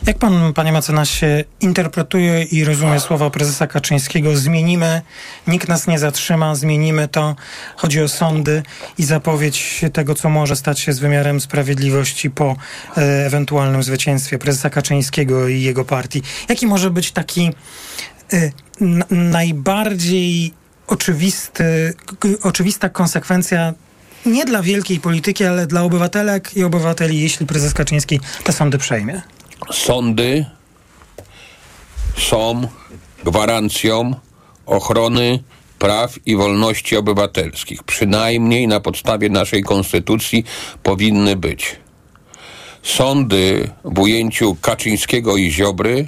Jak 0.06 0.18
pan, 0.18 0.54
panie 0.54 0.72
mecenasie, 0.72 1.44
interpretuje 1.62 2.44
i 2.44 2.64
rozumie 2.64 3.00
słowa 3.00 3.30
prezesa 3.30 3.68
Kaczyńskiego? 3.68 4.38
Zmienimy, 4.38 5.02
nikt 5.48 5.68
nas 5.68 5.88
nie 5.88 6.00
zatrzyma, 6.00 6.56
zmienimy 6.56 7.08
to. 7.08 7.36
Chodzi 7.76 8.02
o 8.02 8.08
sądy 8.08 8.64
i 8.98 9.04
zapowiedź 9.04 9.82
tego, 9.94 10.16
co 10.16 10.30
może 10.30 10.56
stać 10.56 10.80
się 10.80 10.94
z 10.94 11.00
wymiarem 11.00 11.42
sprawiedliwości 11.42 12.30
po 12.30 12.56
e, 12.98 13.26
ewentualnym 13.26 13.84
zwycięstwie 13.84 14.38
prezesa 14.38 14.70
Kaczyńskiego 14.70 15.48
i 15.48 15.62
jego 15.62 15.86
partii. 15.86 16.22
Jaki 16.50 16.68
może 16.68 16.92
być 16.92 17.12
taki 17.12 17.52
e, 18.34 18.52
najbardziej 19.10 20.54
oczywisty, 20.88 21.94
oczywista 22.44 22.90
konsekwencja 22.90 23.74
nie 24.26 24.46
dla 24.46 24.62
wielkiej 24.62 25.00
polityki, 25.00 25.46
ale 25.46 25.68
dla 25.68 25.82
obywatelek 25.82 26.58
i 26.58 26.64
obywateli, 26.64 27.22
jeśli 27.22 27.46
prezes 27.46 27.74
Kaczyński 27.74 28.20
te 28.44 28.54
sądy 28.54 28.78
przejmie? 28.78 29.22
Sądy 29.72 30.46
są 32.18 32.68
gwarancją 33.24 34.16
ochrony 34.66 35.44
praw 35.80 36.16
i 36.26 36.36
wolności 36.36 36.98
obywatelskich. 36.98 37.84
Przynajmniej 37.84 38.68
na 38.68 38.80
podstawie 38.80 39.30
naszej 39.30 39.64
konstytucji 39.64 40.44
powinny 40.84 41.36
być. 41.36 41.76
Sądy 42.84 43.70
w 43.84 44.00
ujęciu 44.00 44.56
Kaczyńskiego 44.62 45.38
i 45.38 45.52
Ziobry 45.52 46.08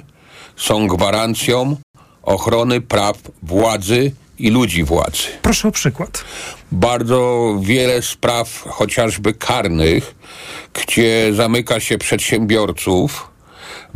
są 0.56 0.86
gwarancją 0.86 1.76
ochrony 2.22 2.80
praw 2.80 3.18
władzy 3.42 4.12
i 4.38 4.50
ludzi 4.50 4.84
władzy. 4.84 5.28
Proszę 5.42 5.68
o 5.68 5.72
przykład. 5.72 6.24
Bardzo 6.72 7.52
wiele 7.60 8.02
spraw, 8.02 8.64
chociażby 8.68 9.34
karnych, 9.34 10.14
gdzie 10.74 11.34
zamyka 11.34 11.80
się 11.80 11.98
przedsiębiorców 11.98 13.35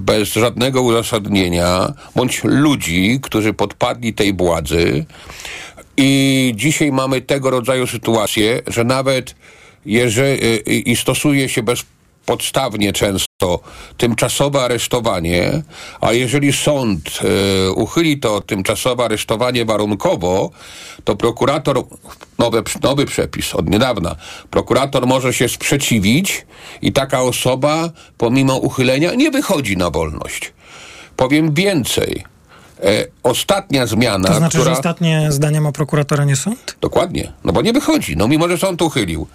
bez 0.01 0.33
żadnego 0.33 0.83
uzasadnienia, 0.83 1.93
bądź 2.17 2.41
ludzi, 2.45 3.19
którzy 3.23 3.53
podpadli 3.53 4.15
tej 4.15 4.35
władzy. 4.35 5.05
I 5.97 6.53
dzisiaj 6.57 6.93
mamy 6.93 7.21
tego 7.21 7.51
rodzaju 7.51 7.87
sytuację, 7.87 8.63
że 8.67 8.85
nawet 8.85 9.35
jeżeli 9.87 10.91
i 10.91 10.97
stosuje 10.97 11.49
się 11.49 11.63
bezpodstawnie 11.63 12.93
często 12.93 13.30
tymczasowe 13.97 14.63
aresztowanie, 14.63 15.63
a 16.01 16.13
jeżeli 16.13 16.53
sąd 16.53 17.21
e, 17.67 17.71
uchyli 17.71 18.19
to 18.19 18.41
tymczasowe 18.41 19.05
aresztowanie 19.05 19.65
warunkowo, 19.65 20.51
to 21.05 21.17
prokurator, 21.17 21.85
nowy, 22.39 22.63
nowy 22.83 23.07
przepis 23.07 23.55
od 23.55 23.71
niedawna, 23.71 24.17
prokurator 24.51 25.07
może 25.07 25.33
się 25.33 25.49
sprzeciwić 25.49 26.47
i 26.83 26.93
taka 26.93 27.23
osoba 27.23 27.91
pomimo 28.19 28.57
uchylenia 28.57 29.15
nie 29.15 29.31
wychodzi 29.31 29.77
na 29.77 29.91
wolność. 29.91 30.53
Powiem 31.17 31.55
więcej. 31.55 32.25
E, 32.83 33.07
ostatnia 33.23 33.87
zmiana, 33.87 34.29
To 34.29 34.35
znaczy, 34.35 34.59
która... 34.59 34.75
że 34.75 34.79
ostatnie 34.79 35.27
zdanie 35.33 35.61
ma 35.61 35.73
prokuratora, 35.73 36.25
nie 36.25 36.37
sąd? 36.37 36.77
Dokładnie, 36.81 37.33
no 37.45 37.53
bo 37.53 37.63
nie 37.63 37.73
wychodzi, 37.73 38.17
no 38.17 38.29
mimo, 38.29 38.49
że 38.49 38.59
sąd 38.59 38.83
uchylił. 38.83 39.27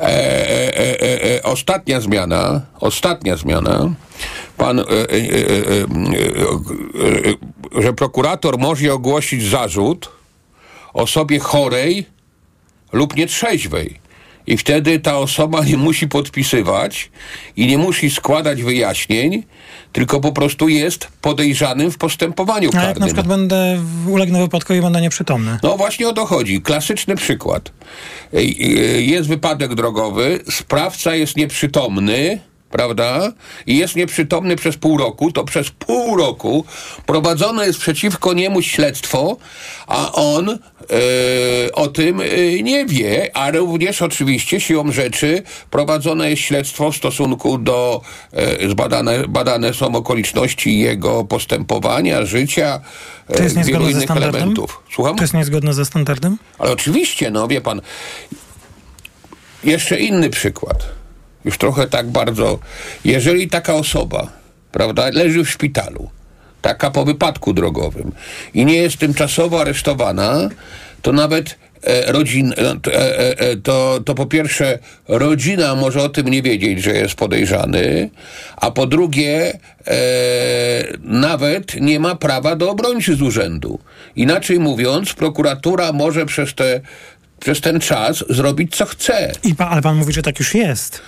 E, 0.00 0.04
e, 0.04 0.78
e, 0.78 1.02
e, 1.02 1.36
e, 1.36 1.42
ostatnia 1.42 2.00
zmiana, 2.00 2.60
ostatnia 2.80 3.36
zmiana, 3.36 3.90
pan, 4.56 4.78
e, 4.78 4.84
że 7.82 7.92
prokurator 7.92 8.58
może 8.58 8.92
ogłosić 8.92 9.48
zarzut 9.48 10.10
osobie 10.94 11.38
chorej 11.38 12.06
lub 12.92 13.16
nietrzeźwej. 13.16 14.00
I 14.48 14.56
wtedy 14.56 15.00
ta 15.00 15.18
osoba 15.18 15.64
nie 15.64 15.76
musi 15.76 16.08
podpisywać 16.08 17.10
i 17.56 17.66
nie 17.66 17.78
musi 17.78 18.10
składać 18.10 18.62
wyjaśnień, 18.62 19.42
tylko 19.92 20.20
po 20.20 20.32
prostu 20.32 20.68
jest 20.68 21.08
podejrzanym 21.20 21.90
w 21.90 21.98
postępowaniu 21.98 22.62
A 22.62 22.64
jak 22.66 22.74
na 22.74 22.80
karnym. 22.80 23.06
przykład 23.06 23.26
będę, 23.26 23.82
ulegnę 24.06 24.40
wypadkowi, 24.40 24.80
będę 24.80 25.00
nieprzytomny. 25.00 25.58
No 25.62 25.76
właśnie 25.76 26.08
o 26.08 26.12
to 26.12 26.26
chodzi. 26.26 26.62
Klasyczny 26.62 27.16
przykład. 27.16 27.72
Ej, 28.34 28.56
ej, 28.60 29.10
Jest 29.10 29.28
wypadek 29.28 29.74
drogowy, 29.74 30.40
sprawca 30.50 31.14
jest 31.14 31.36
nieprzytomny, 31.36 32.40
prawda? 32.70 33.32
I 33.66 33.76
jest 33.76 33.96
nieprzytomny 33.96 34.56
przez 34.56 34.76
pół 34.76 34.98
roku, 34.98 35.32
to 35.32 35.44
przez 35.44 35.70
pół 35.70 36.16
roku 36.16 36.64
prowadzone 37.06 37.66
jest 37.66 37.78
przeciwko 37.78 38.32
niemu 38.32 38.62
śledztwo, 38.62 39.36
a 39.86 40.12
on 40.12 40.50
e, 40.50 40.58
o 41.72 41.88
tym 41.88 42.20
e, 42.20 42.24
nie 42.62 42.86
wie, 42.86 43.36
a 43.36 43.50
również 43.50 44.02
oczywiście 44.02 44.60
siłą 44.60 44.92
rzeczy 44.92 45.42
prowadzone 45.70 46.30
jest 46.30 46.42
śledztwo 46.42 46.92
w 46.92 46.96
stosunku 46.96 47.58
do 47.58 48.00
e, 48.32 48.68
zbadane, 48.68 49.28
badane 49.28 49.74
są 49.74 49.94
okoliczności 49.94 50.78
jego 50.78 51.24
postępowania, 51.24 52.24
życia, 52.24 52.80
e, 53.28 53.34
To 53.36 53.42
jest 53.42 53.64
wielu 53.64 53.88
innych 53.88 54.04
standardem? 54.04 54.34
elementów. 54.34 54.82
Słucham? 54.92 55.16
To 55.16 55.22
jest 55.22 55.34
niezgodne 55.34 55.74
ze 55.74 55.84
standardem? 55.84 56.36
Ale 56.58 56.72
oczywiście, 56.72 57.30
no 57.30 57.48
wie 57.48 57.60
pan, 57.60 57.80
jeszcze 59.64 59.98
inny 60.00 60.30
przykład. 60.30 60.86
Już 61.44 61.58
trochę 61.58 61.86
tak 61.86 62.10
bardzo. 62.10 62.58
Jeżeli 63.04 63.48
taka 63.48 63.74
osoba, 63.74 64.32
prawda, 64.72 65.10
leży 65.12 65.44
w 65.44 65.50
szpitalu, 65.50 66.10
taka 66.62 66.90
po 66.90 67.04
wypadku 67.04 67.52
drogowym 67.52 68.12
i 68.54 68.64
nie 68.64 68.76
jest 68.76 68.96
tymczasowo 68.96 69.60
aresztowana, 69.60 70.48
to 71.02 71.12
nawet 71.12 71.58
e, 71.82 72.12
rodzin, 72.12 72.52
e, 72.52 72.92
e, 72.92 73.38
e, 73.38 73.56
to, 73.56 73.98
to 74.04 74.14
po 74.14 74.26
pierwsze 74.26 74.78
rodzina 75.08 75.74
może 75.74 76.02
o 76.02 76.08
tym 76.08 76.28
nie 76.28 76.42
wiedzieć, 76.42 76.82
że 76.82 76.90
jest 76.90 77.14
podejrzany, 77.14 78.10
a 78.56 78.70
po 78.70 78.86
drugie 78.86 79.58
e, 79.86 79.98
nawet 81.02 81.80
nie 81.80 82.00
ma 82.00 82.14
prawa 82.14 82.56
do 82.56 82.70
obrońcy 82.70 83.16
z 83.16 83.22
urzędu. 83.22 83.78
Inaczej 84.16 84.60
mówiąc, 84.60 85.12
prokuratura 85.12 85.92
może 85.92 86.26
przez, 86.26 86.54
te, 86.54 86.80
przez 87.40 87.60
ten 87.60 87.80
czas 87.80 88.24
zrobić 88.28 88.76
co 88.76 88.86
chce. 88.86 89.32
I 89.44 89.54
pa, 89.54 89.68
ale 89.68 89.82
pan 89.82 89.96
mówi, 89.96 90.12
że 90.12 90.22
tak 90.22 90.38
już 90.38 90.54
jest. 90.54 91.02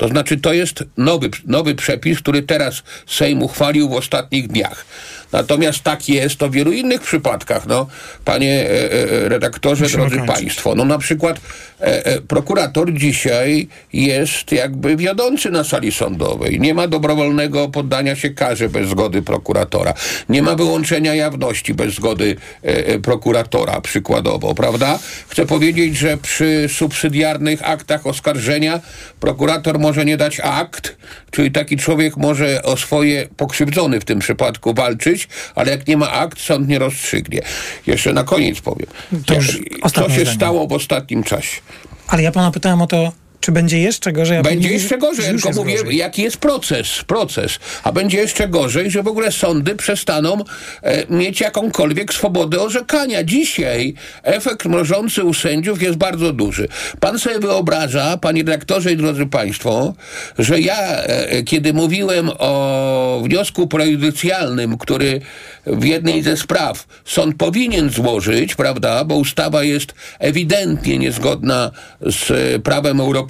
To 0.00 0.08
znaczy, 0.08 0.36
to 0.36 0.52
jest 0.52 0.84
nowy, 0.96 1.30
nowy 1.46 1.74
przepis, 1.74 2.18
który 2.18 2.42
teraz 2.42 2.82
Sejm 3.06 3.42
uchwalił 3.42 3.88
w 3.88 3.92
ostatnich 3.92 4.48
dniach. 4.48 4.86
Natomiast 5.32 5.82
tak 5.82 6.08
jest 6.08 6.36
to 6.36 6.48
w 6.48 6.52
wielu 6.52 6.72
innych 6.72 7.00
przypadkach. 7.00 7.66
No, 7.66 7.86
panie 8.24 8.70
e, 8.70 8.92
e, 8.92 9.28
redaktorze, 9.28 9.84
Musimy 9.84 10.00
drodzy 10.02 10.16
kończyć. 10.16 10.34
państwo, 10.36 10.74
no 10.74 10.84
na 10.84 10.98
przykład 10.98 11.40
e, 11.80 12.06
e, 12.06 12.20
prokurator 12.20 12.92
dzisiaj 12.94 13.68
jest 13.92 14.52
jakby 14.52 14.96
wiodący 14.96 15.50
na 15.50 15.64
sali 15.64 15.92
sądowej. 15.92 16.60
Nie 16.60 16.74
ma 16.74 16.88
dobrowolnego 16.88 17.68
poddania 17.68 18.16
się 18.16 18.30
karze 18.30 18.68
bez 18.68 18.88
zgody 18.88 19.22
prokuratora. 19.22 19.94
Nie 20.28 20.42
ma 20.42 20.54
wyłączenia 20.56 21.14
jawności 21.14 21.74
bez 21.74 21.94
zgody 21.94 22.36
e, 22.64 22.86
e, 22.86 22.98
prokuratora, 22.98 23.80
przykładowo, 23.80 24.54
prawda? 24.54 24.98
Chcę 25.28 25.46
powiedzieć, 25.46 25.96
że 25.98 26.16
przy 26.16 26.66
subsydiarnych 26.68 27.68
aktach 27.68 28.06
oskarżenia 28.06 28.80
prokurator 29.20 29.78
może 29.78 30.04
nie 30.04 30.16
dać 30.16 30.40
akt, 30.40 30.96
czyli 31.30 31.50
taki 31.50 31.76
człowiek 31.76 32.16
może 32.16 32.62
o 32.62 32.76
swoje 32.76 33.28
pokrzywdzony 33.36 34.00
w 34.00 34.04
tym 34.04 34.18
przypadku 34.18 34.74
walczyć, 34.74 35.19
ale 35.54 35.70
jak 35.70 35.86
nie 35.88 35.96
ma 35.96 36.10
akt, 36.10 36.40
sąd 36.40 36.68
nie 36.68 36.78
rozstrzygnie. 36.78 37.42
Jeszcze 37.86 38.12
na 38.12 38.24
koniec 38.24 38.60
powiem. 38.60 38.86
To 39.26 39.34
ostatnie 39.82 40.14
się 40.14 40.20
zdanie. 40.20 40.36
stało 40.36 40.66
w 40.66 40.72
ostatnim 40.72 41.22
czasie? 41.22 41.60
Ale 42.08 42.22
ja 42.22 42.32
pana 42.32 42.50
pytałem 42.50 42.82
o 42.82 42.86
to, 42.86 43.12
czy 43.40 43.52
będzie 43.52 43.78
jeszcze 43.78 44.12
gorzej? 44.12 44.38
a 44.38 44.42
Będzie 44.42 44.68
jeszcze 44.68 44.98
gorzej, 44.98 45.24
tylko 45.24 45.48
jest 45.48 45.58
mówię, 45.58 45.76
gorzej. 45.76 45.96
jaki 45.96 46.22
jest 46.22 46.36
proces, 46.36 47.04
proces. 47.06 47.58
A 47.82 47.92
będzie 47.92 48.18
jeszcze 48.18 48.48
gorzej, 48.48 48.90
że 48.90 49.02
w 49.02 49.08
ogóle 49.08 49.32
sądy 49.32 49.76
przestaną 49.76 50.44
e, 50.82 51.14
mieć 51.16 51.40
jakąkolwiek 51.40 52.14
swobodę 52.14 52.60
orzekania. 52.60 53.24
Dzisiaj 53.24 53.94
efekt 54.22 54.64
mrożący 54.64 55.24
u 55.24 55.34
sędziów 55.34 55.82
jest 55.82 55.98
bardzo 55.98 56.32
duży. 56.32 56.68
Pan 57.00 57.18
sobie 57.18 57.38
wyobraża, 57.38 58.16
panie 58.16 58.42
redaktorze 58.42 58.92
i 58.92 58.96
drodzy 58.96 59.26
państwo, 59.26 59.94
że 60.38 60.60
ja, 60.60 61.02
e, 61.02 61.42
kiedy 61.42 61.72
mówiłem 61.72 62.30
o 62.38 63.20
wniosku 63.24 63.66
prejudycjalnym, 63.66 64.78
który 64.78 65.20
w 65.66 65.84
jednej 65.84 66.22
ze 66.22 66.36
spraw 66.36 66.86
sąd 67.04 67.36
powinien 67.36 67.90
złożyć, 67.90 68.54
prawda, 68.54 69.04
bo 69.04 69.14
ustawa 69.14 69.64
jest 69.64 69.94
ewidentnie 70.18 70.98
niezgodna 70.98 71.70
z 72.00 72.30
e, 72.30 72.58
prawem 72.58 73.00
europejskim, 73.00 73.29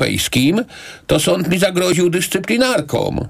to 1.07 1.21
sąd 1.21 1.49
mi 1.49 1.59
zagroził 1.59 2.11
dyscyplinarką. 2.11 3.29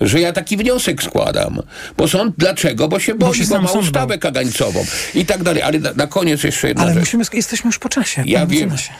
Że 0.00 0.20
ja 0.20 0.32
taki 0.32 0.56
wniosek 0.56 1.02
składam. 1.02 1.62
Bo 1.96 2.08
sąd, 2.08 2.34
dlaczego? 2.38 2.88
Bo 2.88 3.00
się 3.00 3.14
boi, 3.14 3.38
się 3.38 3.44
bo, 3.44 3.60
ma 3.60 3.68
sąd 3.68 3.84
ustawę 3.84 4.18
kagańcową 4.18 4.84
i 5.14 5.26
tak 5.26 5.42
dalej. 5.42 5.62
Ale 5.62 5.78
na, 5.78 5.92
na 5.92 6.06
koniec 6.06 6.44
jeszcze 6.44 6.68
jedna 6.68 6.82
Ale 6.82 6.94
rzecz. 6.94 7.00
musimy, 7.00 7.24
jesteśmy 7.32 7.68
już 7.68 7.78
po 7.78 7.88
czasie. 7.88 8.22
Ja 8.26 8.46
wiem, 8.46 8.78
się. 8.78 8.92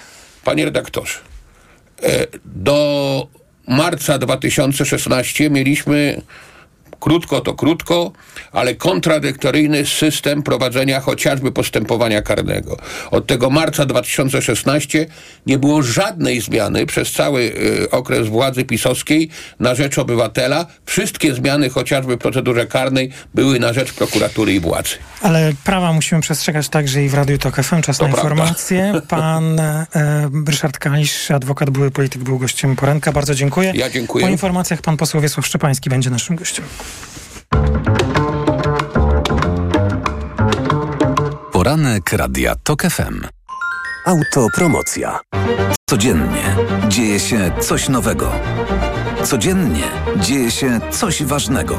panie 0.45 0.65
redaktorze, 0.65 1.19
e, 2.03 2.27
do 2.45 3.27
marca 3.69 4.19
2016 4.19 5.51
mieliśmy 5.51 6.23
krótko 7.01 7.41
to 7.41 7.55
krótko, 7.55 8.13
ale 8.53 8.75
kontradyktoryjny 8.75 9.87
system 9.87 10.43
prowadzenia 10.43 11.01
chociażby 11.01 11.53
postępowania 11.53 12.23
karnego. 12.23 12.77
Od 13.11 13.27
tego 13.27 13.51
marca 13.51 13.87
2016 13.87 15.07
nie 15.47 15.59
było 15.59 15.83
żadnej 15.83 16.41
zmiany 16.41 16.87
przez 16.87 17.13
cały 17.13 17.43
y, 17.43 17.91
okres 17.91 18.29
władzy 18.29 18.65
pisowskiej 18.65 19.31
na 19.61 19.75
rzecz 19.75 19.99
obywatela. 19.99 20.67
Wszystkie 20.87 21.35
zmiany 21.35 21.71
chociażby 21.71 22.17
w 22.17 22.19
procedurze 22.19 22.67
karnej 22.67 23.11
były 23.35 23.61
na 23.61 23.73
rzecz 23.73 23.93
prokuratury 23.93 24.55
i 24.55 24.61
władzy. 24.61 24.91
Ale 25.23 25.53
prawa 25.65 25.93
musimy 25.93 26.21
przestrzegać 26.21 26.69
także 26.69 27.05
i 27.05 27.09
w 27.09 27.15
Radiu 27.15 27.39
Tok 27.39 27.57
FM. 27.57 27.83
Czas 27.83 27.99
To 27.99 28.09
na 28.09 28.13
prawda. 28.13 28.31
informacje. 28.31 28.93
Pan 29.09 29.61
e, 29.61 29.87
Ryszard 30.47 30.79
Kalisz, 30.79 31.31
adwokat, 31.31 31.71
były 31.71 31.91
polityk, 31.91 32.23
był 32.23 32.39
gościem 32.39 32.77
poranka. 32.77 33.13
Bardzo 33.13 33.35
dziękuję. 33.35 33.73
Ja 33.75 33.91
dziękuję. 33.91 34.25
Po 34.25 34.31
informacjach 34.31 34.83
pan 34.83 34.97
poseł 34.97 35.21
Wiesław 35.21 35.47
Szczepański 35.47 35.91
będzie 35.91 36.11
naszym 36.11 36.37
gościem. 36.37 36.65
Poranek 41.53 42.13
Radia 42.13 42.55
TOK 42.65 42.83
FM. 42.83 43.27
Autopromocja. 44.07 45.21
Codziennie 45.91 46.57
dzieje 46.89 47.21
się 47.21 47.51
coś 47.61 47.89
nowego. 47.89 48.33
Codziennie 49.25 49.85
dzieje 50.17 50.51
się 50.51 50.81
coś 50.91 51.23
ważnego. 51.23 51.79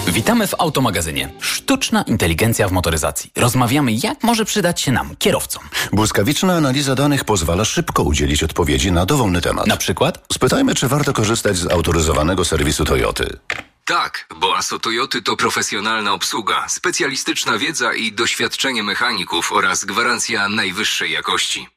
Witamy 0.11 0.47
w 0.47 0.53
Automagazynie. 0.57 1.29
Sztuczna 1.39 2.01
inteligencja 2.01 2.67
w 2.67 2.71
motoryzacji. 2.71 3.31
Rozmawiamy, 3.35 3.91
jak 4.03 4.23
może 4.23 4.45
przydać 4.45 4.81
się 4.81 4.91
nam, 4.91 5.15
kierowcom. 5.19 5.63
Błyskawiczna 5.93 6.53
analiza 6.53 6.95
danych 6.95 7.23
pozwala 7.25 7.65
szybko 7.65 8.03
udzielić 8.03 8.43
odpowiedzi 8.43 8.91
na 8.91 9.05
dowolny 9.05 9.41
temat. 9.41 9.67
Na 9.67 9.77
przykład? 9.77 10.25
Spytajmy, 10.33 10.75
czy 10.75 10.87
warto 10.87 11.13
korzystać 11.13 11.57
z 11.57 11.71
autoryzowanego 11.71 12.45
serwisu 12.45 12.85
Toyoty. 12.85 13.37
Tak, 13.85 14.27
bo 14.39 14.57
ASO 14.57 14.79
Toyoty 14.79 15.21
to 15.21 15.35
profesjonalna 15.35 16.13
obsługa, 16.13 16.69
specjalistyczna 16.69 17.57
wiedza 17.57 17.93
i 17.93 18.11
doświadczenie 18.11 18.83
mechaników 18.83 19.51
oraz 19.51 19.85
gwarancja 19.85 20.49
najwyższej 20.49 21.11
jakości. 21.11 21.67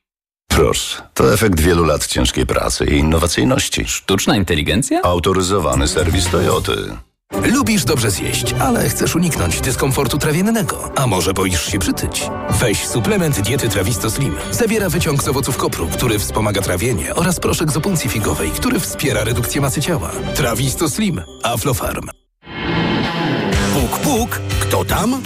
Proszę, 0.49 1.09
to 1.15 1.35
efekt 1.35 1.61
wielu 1.61 1.85
lat 1.85 2.07
ciężkiej 2.07 2.47
pracy 2.47 2.85
i 2.85 2.99
innowacyjności. 2.99 3.85
Sztuczna 3.87 4.37
inteligencja? 4.37 5.03
Autoryzowany 5.03 5.89
serwis 5.89 6.29
Toyoty. 6.31 6.97
Lubisz 7.43 7.85
dobrze 7.85 8.11
zjeść, 8.11 8.55
ale 8.61 8.89
chcesz 8.89 9.15
uniknąć 9.17 9.61
dyskomfortu 9.61 10.19
trawiennego. 10.19 10.91
A 10.97 11.07
może 11.07 11.33
boisz 11.35 11.67
się 11.67 11.79
przytyć? 11.79 12.31
Weź 12.51 12.87
suplement 12.87 13.41
diety 13.41 13.69
Trawisto 13.69 14.11
Slim. 14.11 14.35
Zawiera 14.51 14.89
wyciąg 14.89 15.23
z 15.23 15.29
owoców 15.29 15.57
kopru, 15.57 15.89
który 15.89 16.19
wspomaga 16.19 16.63
trawienie 16.63 17.15
oraz 17.15 17.41
proszek 17.41 17.73
z 17.73 17.77
opuncji 17.77 18.11
figowej, 18.11 18.51
który 18.51 18.81
wspiera 18.81 19.25
redukcję 19.25 19.61
masy 19.61 19.81
ciała. 19.81 20.11
Trawisto 20.35 20.89
Slim. 20.89 21.23
Aflofarm. 21.43 22.09
Puk, 23.75 23.99
puk, 23.99 24.41
kto 24.61 24.85
tam? 24.85 25.23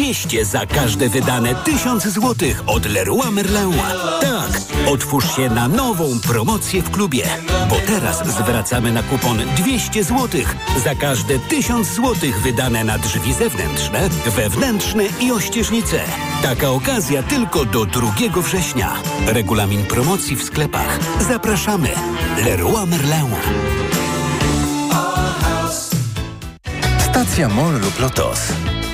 200 0.00 0.44
za 0.44 0.66
każde 0.66 1.08
wydane 1.08 1.54
1000 1.54 2.08
złotych 2.08 2.62
od 2.66 2.86
Leroy 2.86 3.30
Merlin. 3.30 3.74
Tak, 4.20 4.60
otwórz 4.86 5.36
się 5.36 5.50
na 5.50 5.68
nową 5.68 6.20
promocję 6.20 6.82
w 6.82 6.90
klubie, 6.90 7.24
bo 7.70 7.76
teraz 7.86 8.26
zwracamy 8.26 8.92
na 8.92 9.02
kupon 9.02 9.38
200 9.56 10.04
złotych 10.04 10.56
za 10.84 10.94
każde 10.94 11.38
1000 11.38 11.94
złotych 11.94 12.40
wydane 12.40 12.84
na 12.84 12.98
drzwi 12.98 13.34
zewnętrzne, 13.34 14.08
wewnętrzne 14.36 15.04
i 15.20 15.32
ościeżnice. 15.32 16.00
Taka 16.42 16.70
okazja 16.70 17.22
tylko 17.22 17.64
do 17.64 17.86
2 17.86 18.12
września. 18.42 18.92
Regulamin 19.26 19.86
promocji 19.86 20.36
w 20.36 20.42
sklepach. 20.42 20.98
Zapraszamy. 21.28 21.88
Leroy 22.44 22.86
Merlin. 22.86 23.34
Stacja 27.10 27.48
MOL 27.48 27.72
lub 27.80 28.00
LOTOS. 28.00 28.40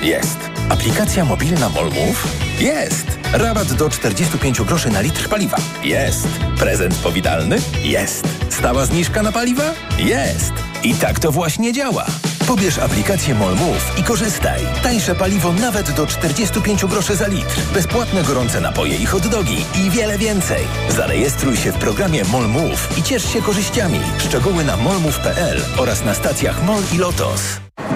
Jest. 0.03 0.46
Aplikacja 0.69 1.25
mobilna 1.25 1.69
MOL 1.69 1.85
Move? 1.85 2.27
Jest. 2.59 3.05
Rabat 3.33 3.73
do 3.73 3.89
45 3.89 4.61
groszy 4.61 4.89
na 4.89 5.01
litr 5.01 5.29
paliwa? 5.29 5.57
Jest. 5.83 6.27
Prezent 6.59 6.95
powitalny? 6.95 7.57
Jest. 7.83 8.27
Stała 8.49 8.85
zniżka 8.85 9.23
na 9.23 9.31
paliwa? 9.31 9.63
Jest. 9.97 10.53
I 10.83 10.95
tak 10.95 11.19
to 11.19 11.31
właśnie 11.31 11.73
działa. 11.73 12.05
Pobierz 12.47 12.77
aplikację 12.79 13.35
MolMove 13.35 13.99
i 13.99 14.03
korzystaj. 14.03 14.61
Tańsze 14.83 15.15
paliwo 15.15 15.53
nawet 15.53 15.91
do 15.91 16.07
45 16.07 16.85
groszy 16.85 17.15
za 17.15 17.27
litr. 17.27 17.55
Bezpłatne 17.73 18.23
gorące 18.23 18.61
napoje 18.61 18.95
i 18.97 19.05
hot 19.05 19.27
dogi 19.27 19.65
i 19.85 19.89
wiele 19.89 20.17
więcej. 20.17 20.63
Zarejestruj 20.89 21.57
się 21.57 21.71
w 21.71 21.77
programie 21.77 22.23
MolMove 22.23 22.97
i 22.97 23.03
ciesz 23.03 23.33
się 23.33 23.41
korzyściami. 23.41 23.99
Szczegóły 24.17 24.63
na 24.63 24.77
molmove.pl 24.77 25.61
oraz 25.77 26.05
na 26.05 26.13
stacjach 26.13 26.63
MOL 26.63 26.83
i 26.93 26.97
LOTOS. 26.97 27.41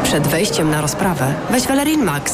Przed 0.03 0.27
wejściem 0.27 0.69
na 0.69 0.81
rozprawę 0.81 1.33
weź 1.49 1.67
Valerin 1.67 2.03
Max, 2.03 2.33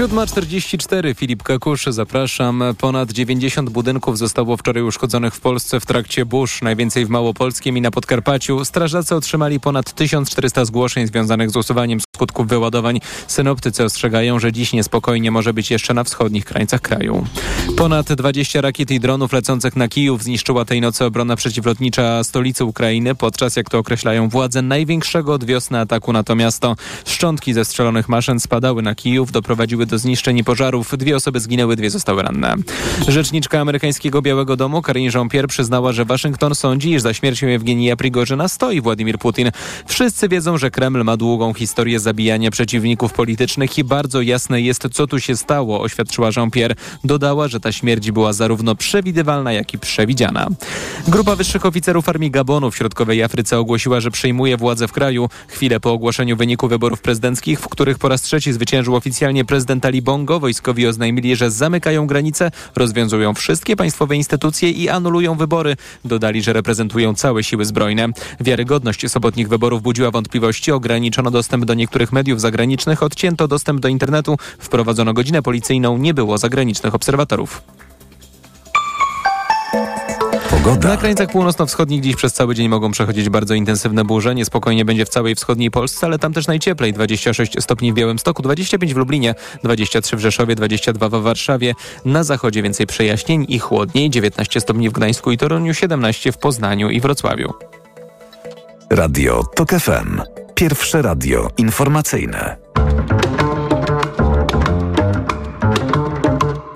7.44 0.00 1.14
Filip 1.14 1.42
Kakusz, 1.42 1.84
zapraszam. 1.86 2.62
Ponad 2.78 3.12
90 3.12 3.70
budynków 3.70 4.18
zostało 4.18 4.56
wczoraj 4.56 4.82
uszkodzonych 4.82 5.34
w 5.34 5.40
Polsce 5.40 5.80
w 5.80 5.86
trakcie 5.86 6.24
burz, 6.24 6.62
najwięcej 6.62 7.06
w 7.06 7.08
Małopolskim 7.08 7.76
i 7.76 7.80
na 7.80 7.90
Podkarpaciu. 7.90 8.64
Strażacy 8.64 9.14
otrzymali 9.14 9.60
ponad 9.60 9.92
1400 9.92 10.64
zgłoszeń 10.64 11.06
związanych 11.06 11.50
z 11.50 11.56
usuwaniem 11.56 12.00
skutków 12.20 12.48
wyładowań. 12.48 13.00
Synoptycy 13.26 13.84
ostrzegają, 13.84 14.38
że 14.38 14.52
dziś 14.52 14.72
niespokojnie 14.72 15.30
może 15.30 15.54
być 15.54 15.70
jeszcze 15.70 15.94
na 15.94 16.04
wschodnich 16.04 16.44
krańcach 16.44 16.80
kraju. 16.80 17.26
Ponad 17.76 18.12
20 18.12 18.60
rakiet 18.60 18.90
i 18.90 19.00
dronów 19.00 19.32
lecących 19.32 19.76
na 19.76 19.88
Kijów 19.88 20.22
zniszczyła 20.22 20.64
tej 20.64 20.80
nocy 20.80 21.04
obrona 21.04 21.36
przeciwlotnicza 21.36 22.24
stolicy 22.24 22.64
Ukrainy, 22.64 23.14
podczas 23.14 23.56
jak 23.56 23.70
to 23.70 23.78
określają 23.78 24.28
władze 24.28 24.62
największego 24.62 25.32
od 25.32 25.44
wiosny 25.44 25.80
ataku 25.80 26.12
na 26.12 26.22
to 26.22 26.36
miasto. 26.36 26.76
Szczątki 27.04 27.54
ze 27.54 27.64
strzelonych 27.64 28.08
maszyn 28.08 28.40
spadały 28.40 28.82
na 28.82 28.94
Kijów, 28.94 29.32
doprowadziły 29.32 29.86
do 29.86 29.98
zniszczeń 29.98 30.38
i 30.38 30.44
pożarów. 30.44 30.98
Dwie 30.98 31.16
osoby 31.16 31.40
zginęły, 31.40 31.76
dwie 31.76 31.90
zostały 31.90 32.22
ranne. 32.22 32.54
Rzeczniczka 33.08 33.60
amerykańskiego 33.60 34.22
Białego 34.22 34.56
Domu 34.56 34.82
Karine 34.82 35.10
Jean-Pierre 35.14 35.48
przyznała, 35.48 35.92
że 35.92 36.04
Waszyngton 36.04 36.54
sądzi, 36.54 36.90
iż 36.90 37.02
za 37.02 37.14
śmiercią 37.14 37.46
Ewgenija 37.46 37.96
Prigorzyna 37.96 38.48
stoi 38.48 38.80
Władimir 38.80 39.18
Putin. 39.18 39.50
Wszyscy 39.86 40.28
wiedzą, 40.28 40.58
że 40.58 40.70
Kreml 40.70 41.04
ma 41.04 41.16
długą 41.16 41.54
historię 41.54 42.00
zabijania 42.10 42.50
przeciwników 42.50 43.12
politycznych 43.12 43.78
i 43.78 43.84
bardzo 43.84 44.22
jasne 44.22 44.60
jest, 44.60 44.88
co 44.92 45.06
tu 45.06 45.20
się 45.20 45.36
stało, 45.36 45.80
oświadczyła 45.80 46.30
Jean-Pierre. 46.36 46.74
Dodała, 47.04 47.48
że 47.48 47.60
ta 47.60 47.72
śmierć 47.72 48.10
była 48.10 48.32
zarówno 48.32 48.74
przewidywalna, 48.74 49.52
jak 49.52 49.74
i 49.74 49.78
przewidziana. 49.78 50.48
Grupa 51.08 51.36
wyższych 51.36 51.66
oficerów 51.66 52.08
Armii 52.08 52.30
Gabonu 52.30 52.70
w 52.70 52.76
Środkowej 52.76 53.22
Afryce 53.22 53.58
ogłosiła, 53.58 54.00
że 54.00 54.10
przejmuje 54.10 54.56
władzę 54.56 54.88
w 54.88 54.92
kraju. 54.92 55.28
Chwilę 55.48 55.80
po 55.80 55.92
ogłoszeniu 55.92 56.36
wyniku 56.36 56.68
wyborów 56.68 57.00
prezydenckich, 57.00 57.60
w 57.60 57.68
których 57.68 57.98
po 57.98 58.08
raz 58.08 58.22
trzeci 58.22 58.52
zwyciężył 58.52 58.96
oficjalnie 58.96 59.44
prezydent 59.44 59.84
Ali 59.84 60.02
Bongo, 60.02 60.40
wojskowi 60.40 60.86
oznajmili, 60.86 61.36
że 61.36 61.50
zamykają 61.50 62.06
granice, 62.06 62.50
rozwiązują 62.76 63.34
wszystkie 63.34 63.76
państwowe 63.76 64.16
instytucje 64.16 64.70
i 64.70 64.88
anulują 64.88 65.34
wybory. 65.34 65.76
Dodali, 66.04 66.42
że 66.42 66.52
reprezentują 66.52 67.14
całe 67.14 67.44
siły 67.44 67.64
zbrojne. 67.64 68.08
Wiarygodność 68.40 69.10
sobotnich 69.10 69.48
wyborów 69.48 69.82
budziła 69.82 70.10
wątpliwości. 70.10 70.72
Ograniczono 70.72 71.30
dostęp 71.30 71.64
do 71.64 71.74
niektórych 71.74 71.89
mediów 72.12 72.40
zagranicznych, 72.40 73.02
odcięto 73.02 73.48
dostęp 73.48 73.80
do 73.80 73.88
internetu, 73.88 74.36
wprowadzono 74.58 75.12
godzinę 75.12 75.42
policyjną, 75.42 75.98
nie 75.98 76.14
było 76.14 76.38
zagranicznych 76.38 76.94
obserwatorów. 76.94 77.62
Pogoda. 80.50 80.88
Na 80.88 80.96
krańcach 80.96 81.32
północno-wschodnich 81.32 82.00
dziś 82.00 82.16
przez 82.16 82.32
cały 82.32 82.54
dzień 82.54 82.68
mogą 82.68 82.90
przechodzić 82.90 83.28
bardzo 83.28 83.54
intensywne 83.54 84.04
burze. 84.04 84.34
Niespokojnie 84.34 84.84
będzie 84.84 85.04
w 85.04 85.08
całej 85.08 85.34
wschodniej 85.34 85.70
Polsce, 85.70 86.06
ale 86.06 86.18
tam 86.18 86.32
też 86.32 86.46
najcieplej. 86.46 86.92
26 86.92 87.52
stopni 87.60 87.92
w 87.92 87.94
Białymstoku, 87.94 88.42
25 88.42 88.94
w 88.94 88.96
Lublinie, 88.96 89.34
23 89.64 90.16
w 90.16 90.20
Rzeszowie, 90.20 90.54
22 90.54 91.08
w 91.08 91.22
Warszawie. 91.22 91.74
Na 92.04 92.24
zachodzie 92.24 92.62
więcej 92.62 92.86
przejaśnień 92.86 93.46
i 93.48 93.58
chłodniej. 93.58 94.10
19 94.10 94.60
stopni 94.60 94.88
w 94.88 94.92
Gdańsku 94.92 95.30
i 95.30 95.38
Toruniu, 95.38 95.74
17 95.74 96.32
w 96.32 96.38
Poznaniu 96.38 96.90
i 96.90 97.00
Wrocławiu. 97.00 97.52
Radio 98.90 99.44
TOK 99.54 99.70
FM. 99.70 100.39
Pierwsze 100.60 101.02
radio 101.02 101.50
informacyjne. 101.58 102.56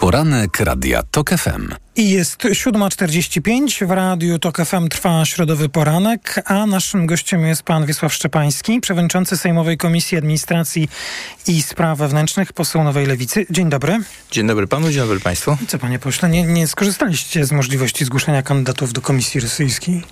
Poranek 0.01 0.61
Radia 0.61 1.03
TOK 1.03 1.31
FM. 1.31 1.75
I 1.97 2.11
jest 2.11 2.43
7.45, 2.43 3.87
w 3.87 3.91
Radiu 3.91 4.39
TOK 4.39 4.57
FM 4.57 4.89
trwa 4.89 5.25
środowy 5.25 5.69
poranek, 5.69 6.43
a 6.45 6.67
naszym 6.67 7.07
gościem 7.07 7.47
jest 7.47 7.63
pan 7.63 7.87
Wiesław 7.87 8.15
Szczepański, 8.15 8.81
przewodniczący 8.81 9.37
Sejmowej 9.37 9.77
Komisji 9.77 10.19
Administracji 10.19 10.89
i 11.47 11.63
Spraw 11.63 11.99
Wewnętrznych, 11.99 12.53
poseł 12.53 12.85
Nowej 12.85 13.07
Lewicy. 13.07 13.47
Dzień 13.51 13.71
dobry. 13.71 14.01
Dzień 14.31 14.47
dobry 14.47 14.67
panu, 14.67 14.91
dzień 14.91 15.01
dobry 15.01 15.21
państwu. 15.21 15.57
Co 15.69 15.79
panie 15.79 15.99
pośle, 15.99 16.29
nie, 16.29 16.43
nie 16.43 16.67
skorzystaliście 16.67 17.45
z 17.45 17.53
możliwości 17.53 18.05
zgłoszenia 18.05 18.43
kandydatów 18.43 18.93
do 18.93 19.01
Komisji 19.01 19.41
Rosyjskiej? 19.41 20.03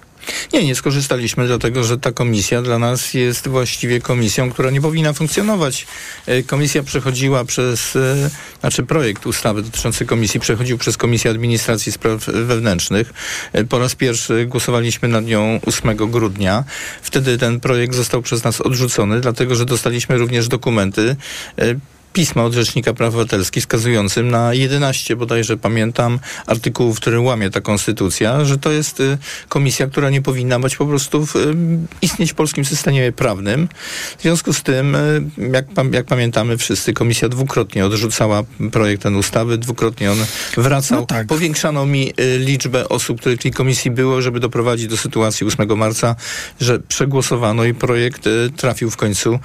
Nie, 0.53 0.64
nie 0.64 0.75
skorzystaliśmy, 0.75 1.47
dlatego 1.47 1.85
że 1.85 1.99
ta 1.99 2.12
komisja 2.12 2.62
dla 2.62 2.79
nas 2.79 3.14
jest 3.14 3.49
właściwie 3.49 4.01
komisją, 4.01 4.51
która 4.51 4.70
nie 4.70 4.81
powinna 4.81 5.12
funkcjonować. 5.12 5.87
E, 6.27 6.43
Komisja 6.43 6.83
przechodziła 6.83 7.45
przez, 7.45 7.97
e, 7.97 8.31
znaczy 8.61 8.83
projekt 8.83 9.27
ustawy 9.27 9.62
dotyczący 9.62 10.07
komisji 10.07 10.41
przechodził 10.41 10.79
przez 10.79 10.97
Komisję 10.97 11.31
Administracji 11.31 11.93
Spraw 11.93 12.25
Wewnętrznych. 12.25 13.12
E, 13.53 13.64
Po 13.64 13.79
raz 13.79 13.95
pierwszy 13.95 14.47
głosowaliśmy 14.47 15.09
nad 15.09 15.25
nią 15.25 15.61
8 15.66 15.97
grudnia. 16.11 16.64
Wtedy 17.03 17.39
ten 17.39 17.61
projekt 17.61 17.95
został 17.95 18.23
przez 18.23 18.45
nas 18.45 18.61
odrzucony, 18.61 19.20
dlatego 19.20 19.55
że 19.55 19.64
dostaliśmy 19.64 20.18
również 20.18 20.49
dokumenty 20.49 21.16
pisma 22.13 22.45
od 22.45 22.53
Rzecznika 22.53 22.95
Praw 22.95 23.09
Obywatelskich 23.09 23.63
wskazującym 23.63 24.31
na 24.31 24.55
11, 24.55 25.17
bodajże 25.17 25.57
pamiętam, 25.57 26.19
artykułów, 26.47 27.01
które 27.01 27.21
łamie 27.21 27.51
ta 27.51 27.61
konstytucja, 27.61 28.45
że 28.45 28.59
to 28.59 28.73
jest 28.73 29.01
y, 29.01 29.19
komisja, 29.49 29.87
która 29.87 30.11
nie 30.11 30.23
powinna 30.23 30.59
być 30.59 30.77
po 30.77 30.87
prostu 30.87 31.27
w, 31.27 31.37
y, 31.37 31.55
istnieć 32.03 32.33
w 32.33 32.35
polskim 32.35 32.65
systemie 32.65 33.13
prawnym. 33.13 33.69
W 34.19 34.23
związku 34.23 34.53
z 34.53 34.63
tym, 34.63 34.95
y, 34.95 35.23
jak, 35.53 35.65
jak 35.93 36.07
pamiętamy 36.07 36.59
wszyscy, 36.59 36.93
komisja 36.93 37.29
dwukrotnie 37.29 37.87
odrzucała 37.87 38.43
projekt 38.73 39.03
ten 39.03 39.17
ustawy, 39.17 39.59
dwukrotnie 39.59 40.13
on 40.13 40.19
wracał. 40.57 41.07
Powiększano 41.29 41.87
mi 41.87 42.13
liczbę 42.39 42.89
osób, 42.89 43.21
które 43.21 43.37
w 43.37 43.39
tej 43.39 43.53
komisji 43.53 43.91
było, 43.91 44.23
żeby 44.23 44.41
doprowadzić 44.41 44.87
do 44.87 44.97
sytuacji 44.97 45.47
8 45.47 45.79
marca, 45.79 46.17
że 46.61 46.79
przegłosowano 46.79 47.65
i 47.65 47.75
projekt 47.75 48.29
trafił 48.57 48.91
w 48.91 48.97
końcu 48.97 49.39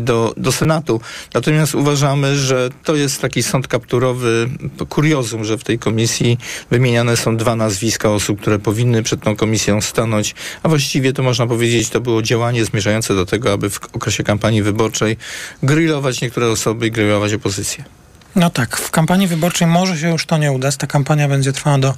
do, 0.00 0.34
do 0.36 0.52
Senatu. 0.52 1.00
Natomiast 1.34 1.74
uważamy, 2.14 2.36
że 2.36 2.70
to 2.84 2.94
jest 2.94 3.20
taki 3.20 3.42
sąd 3.42 3.68
kapturowy, 3.68 4.48
kuriozum, 4.88 5.44
że 5.44 5.58
w 5.58 5.64
tej 5.64 5.78
komisji 5.78 6.38
wymieniane 6.70 7.16
są 7.16 7.36
dwa 7.36 7.56
nazwiska 7.56 8.10
osób, 8.10 8.40
które 8.40 8.58
powinny 8.58 9.02
przed 9.02 9.20
tą 9.20 9.36
komisją 9.36 9.80
stanąć, 9.80 10.34
a 10.62 10.68
właściwie 10.68 11.12
to 11.12 11.22
można 11.22 11.46
powiedzieć, 11.46 11.90
to 11.90 12.00
było 12.00 12.22
działanie 12.22 12.64
zmierzające 12.64 13.14
do 13.14 13.26
tego, 13.26 13.52
aby 13.52 13.70
w 13.70 13.80
okresie 13.92 14.24
kampanii 14.24 14.62
wyborczej 14.62 15.16
grillować 15.62 16.20
niektóre 16.20 16.50
osoby 16.50 16.86
i 16.86 16.90
grillować 16.90 17.32
opozycję. 17.34 18.03
No 18.36 18.50
tak, 18.50 18.76
w 18.76 18.90
kampanii 18.90 19.26
wyborczej 19.26 19.66
może 19.66 19.98
się 19.98 20.10
już 20.10 20.26
to 20.26 20.38
nie 20.38 20.52
udać. 20.52 20.76
Ta 20.76 20.86
kampania 20.86 21.28
będzie 21.28 21.52
trwała 21.52 21.78
do 21.78 21.94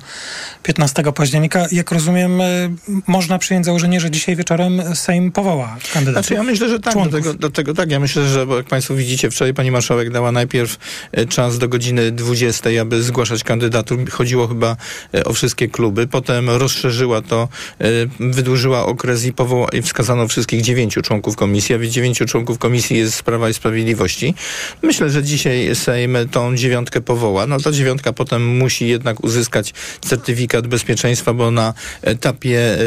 15 0.62 1.12
października. 1.12 1.66
Jak 1.72 1.90
rozumiem, 1.90 2.40
y, 2.40 2.70
można 3.06 3.38
przyjąć 3.38 3.66
założenie, 3.66 4.00
że 4.00 4.10
dzisiaj 4.10 4.36
wieczorem 4.36 4.82
Sejm 4.94 5.32
powoła 5.32 5.76
kandydatów. 5.92 6.26
Znaczy 6.26 6.34
ja 6.34 6.42
myślę, 6.42 6.68
że 6.68 6.80
tak, 6.80 6.94
do 6.94 7.06
tego, 7.06 7.34
do 7.34 7.50
tego 7.50 7.74
tak. 7.74 7.90
Ja 7.90 8.00
myślę, 8.00 8.28
że 8.28 8.46
bo 8.46 8.56
jak 8.56 8.66
Państwo 8.66 8.94
widzicie, 8.94 9.30
wczoraj 9.30 9.54
pani 9.54 9.70
marszałek 9.70 10.10
dała 10.10 10.32
najpierw 10.32 10.78
e, 11.12 11.26
czas 11.26 11.58
do 11.58 11.68
godziny 11.68 12.12
20, 12.12 12.70
aby 12.80 13.02
zgłaszać 13.02 13.44
kandydatów. 13.44 14.10
Chodziło 14.10 14.48
chyba 14.48 14.76
e, 15.14 15.24
o 15.24 15.32
wszystkie 15.32 15.68
kluby. 15.68 16.06
Potem 16.06 16.50
rozszerzyła 16.50 17.22
to, 17.22 17.48
e, 17.80 17.86
wydłużyła 18.20 18.86
okres 18.86 19.24
i, 19.24 19.32
powoła, 19.32 19.68
i 19.72 19.82
wskazano 19.82 20.28
wszystkich 20.28 20.62
dziewięciu 20.62 21.02
członków 21.02 21.36
komisji, 21.36 21.74
a 21.74 21.78
więc 21.78 21.94
dziewięciu 21.94 22.26
członków 22.26 22.58
komisji 22.58 22.96
jest 22.96 23.14
z 23.14 23.22
Prawa 23.22 23.48
i 23.48 23.54
Sprawiedliwości. 23.54 24.34
Myślę, 24.82 25.10
że 25.10 25.22
dzisiaj 25.22 25.74
Sejm 25.74 26.16
tą 26.26 26.56
dziewiątkę 26.56 27.00
powoła. 27.00 27.46
No 27.46 27.60
ta 27.60 27.72
dziewiątka 27.72 28.12
potem 28.12 28.46
musi 28.46 28.88
jednak 28.88 29.24
uzyskać 29.24 29.74
certyfikat 30.00 30.66
bezpieczeństwa, 30.66 31.34
bo 31.34 31.50
na 31.50 31.74
etapie 32.02 32.78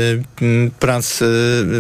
m, 0.41 0.71
prac 0.79 1.21
y, 1.21 1.25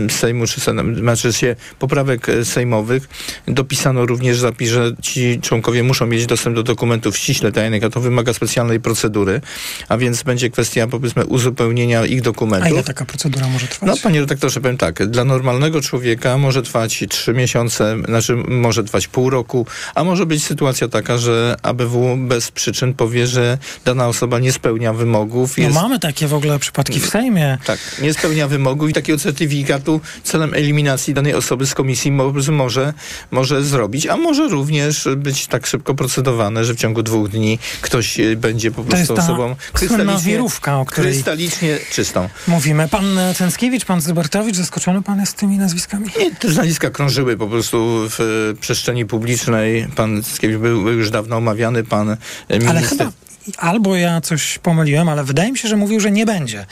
Sejmu, 0.09 0.47
czy 0.47 0.61
znaczy 0.99 1.33
się 1.33 1.55
poprawek 1.79 2.29
y, 2.29 2.45
sejmowych, 2.45 3.09
dopisano 3.47 4.05
również 4.05 4.39
zapis, 4.39 4.69
że 4.69 4.91
ci 5.01 5.39
członkowie 5.41 5.83
muszą 5.83 6.05
mieć 6.07 6.25
dostęp 6.25 6.55
do 6.55 6.63
dokumentów 6.63 7.17
ściśle 7.17 7.51
tajnych, 7.51 7.83
a 7.83 7.89
to 7.89 7.99
wymaga 7.99 8.33
specjalnej 8.33 8.79
procedury, 8.79 9.41
a 9.89 9.97
więc 9.97 10.23
będzie 10.23 10.49
kwestia 10.49 10.87
powiedzmy 10.87 11.25
uzupełnienia 11.25 12.05
ich 12.05 12.21
dokumentów. 12.21 12.67
A 12.67 12.73
ile 12.73 12.83
taka 12.83 13.05
procedura 13.05 13.47
może 13.47 13.67
trwać? 13.67 13.89
No 13.89 13.95
panie 14.03 14.19
redaktorze, 14.19 14.61
powiem 14.61 14.77
tak, 14.77 15.07
dla 15.07 15.23
normalnego 15.23 15.81
człowieka 15.81 16.37
może 16.37 16.61
trwać 16.61 17.03
trzy 17.09 17.33
miesiące, 17.33 17.97
znaczy 18.05 18.35
może 18.35 18.83
trwać 18.83 19.07
pół 19.07 19.29
roku, 19.29 19.65
a 19.95 20.03
może 20.03 20.25
być 20.25 20.43
sytuacja 20.43 20.87
taka, 20.87 21.17
że 21.17 21.48
ABW 21.61 22.17
bez 22.17 22.51
przyczyn 22.51 22.93
powie, 22.93 23.27
że 23.27 23.57
dana 23.85 24.07
osoba 24.07 24.39
nie 24.39 24.51
spełnia 24.51 24.93
wymogów. 24.93 25.57
No 25.57 25.63
jest, 25.63 25.75
mamy 25.75 25.99
takie 25.99 26.27
w 26.27 26.33
ogóle 26.33 26.59
przypadki 26.59 26.99
w 26.99 27.05
Sejmie. 27.09 27.57
tak, 27.65 27.79
nie 28.01 28.13
spełnia 28.13 28.47
wymogów 28.47 28.89
i 28.89 28.93
takiego 28.93 29.19
certyfikatu 29.19 30.01
celem 30.23 30.53
eliminacji 30.53 31.13
danej 31.13 31.33
osoby 31.33 31.67
z 31.67 31.73
komisji 31.73 32.11
mo- 32.11 32.33
może, 32.51 32.93
może 33.31 33.63
zrobić, 33.63 34.07
a 34.07 34.17
może 34.17 34.47
również 34.47 35.07
być 35.17 35.47
tak 35.47 35.67
szybko 35.67 35.95
procedowane, 35.95 36.65
że 36.65 36.73
w 36.73 36.77
ciągu 36.77 37.03
dwóch 37.03 37.29
dni 37.29 37.59
ktoś 37.81 38.19
y, 38.19 38.35
będzie 38.35 38.71
po 38.71 38.83
prostu 38.83 39.13
osobą 39.13 39.55
słynna 39.87 40.17
wirówka, 40.17 40.79
o 40.79 40.85
której 40.85 41.11
krystalicznie 41.11 41.77
czystą. 41.91 42.29
mówimy. 42.47 42.87
Pan 42.87 43.17
e, 43.17 43.33
Cęckiewicz, 43.33 43.85
pan 43.85 44.01
Zybertowicz, 44.01 44.55
zaskoczony 44.55 45.01
pan 45.01 45.19
jest 45.19 45.37
tymi 45.37 45.57
nazwiskami? 45.57 46.05
Nie, 46.19 46.35
te 46.35 46.47
nazwiska 46.47 46.89
krążyły 46.89 47.37
po 47.37 47.47
prostu 47.47 48.09
w 48.09 48.19
e, 48.19 48.25
przestrzeni 48.61 49.05
publicznej. 49.05 49.87
Pan 49.95 50.23
Cęckiewicz 50.23 50.57
był, 50.57 50.81
był 50.83 50.93
już 50.93 51.09
dawno 51.09 51.38
omawiany, 51.39 51.83
pan 51.83 52.09
e, 52.09 52.59
minister... 52.59 52.77
Ale 52.77 52.81
chyba 52.87 53.28
albo 53.57 53.95
ja 53.95 54.21
coś 54.21 54.59
pomyliłem, 54.59 55.09
ale 55.09 55.23
wydaje 55.23 55.51
mi 55.51 55.57
się, 55.57 55.67
że 55.67 55.75
mówił, 55.77 55.99
że 55.99 56.11
nie 56.11 56.25
będzie 56.25 56.65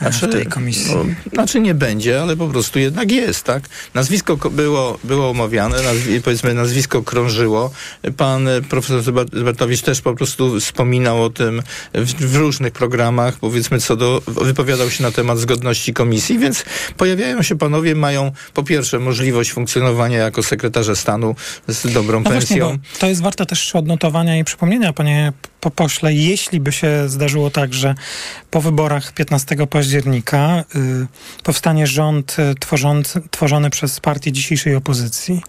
e, 0.00 0.10
w 0.12 0.32
tej 0.32 0.46
komisji. 0.46 0.94
No, 0.94 1.04
znaczy 1.32 1.60
nie 1.60 1.74
będzie, 1.74 2.22
ale 2.22 2.36
po 2.36 2.48
prostu 2.48 2.78
jednak 2.78 3.12
jest, 3.12 3.42
tak? 3.44 3.62
Nazwisko 3.94 4.36
ko- 4.36 4.50
było, 4.50 4.98
było 5.04 5.30
omawiane, 5.30 5.82
nazwi, 5.82 6.20
powiedzmy 6.20 6.54
nazwisko 6.54 7.02
krążyło. 7.02 7.70
Pan 8.16 8.48
e, 8.48 8.62
profesor 8.62 9.00
Zyber- 9.02 9.36
Zybertowicz 9.38 9.82
też 9.82 10.00
po 10.00 10.14
prostu 10.14 10.60
wspominał 10.60 11.22
o 11.24 11.30
tym 11.30 11.62
w, 11.94 12.12
w 12.12 12.36
różnych 12.36 12.72
programach, 12.72 13.36
powiedzmy 13.36 13.80
co 13.80 13.96
do, 13.96 14.22
wypowiadał 14.26 14.90
się 14.90 15.02
na 15.02 15.10
temat 15.10 15.38
zgodności 15.38 15.94
komisji, 15.94 16.38
więc 16.38 16.64
pojawiają 16.96 17.42
się 17.42 17.56
panowie, 17.58 17.94
mają 17.94 18.32
po 18.54 18.62
pierwsze 18.62 18.98
możliwość 18.98 19.52
funkcjonowania 19.52 20.18
jako 20.18 20.42
sekretarze 20.42 20.96
stanu 20.96 21.34
z 21.68 21.92
dobrą 21.92 22.20
No 22.20 22.30
właśnie, 22.30 22.40
pensją. 22.40 22.78
bo 22.92 22.98
to 22.98 23.06
jest 23.06 23.22
warte 23.22 23.46
też 23.46 23.74
odnotowania 23.76 24.38
i 24.38 24.44
przypomnienia, 24.44 24.92
panie 24.92 25.32
po 25.64 25.70
pośle, 25.70 26.14
jeśli 26.14 26.60
by 26.60 26.72
się 26.72 27.08
zdarzyło 27.08 27.50
tak, 27.50 27.74
że 27.74 27.94
po 28.50 28.60
wyborach 28.60 29.12
15 29.12 29.56
października 29.70 30.64
y, 30.74 31.42
powstanie 31.42 31.86
rząd 31.86 32.36
y, 32.38 32.54
tworzony 33.30 33.70
przez 33.70 34.00
partię 34.00 34.32
dzisiejszej 34.32 34.74
opozycji, 34.74 35.42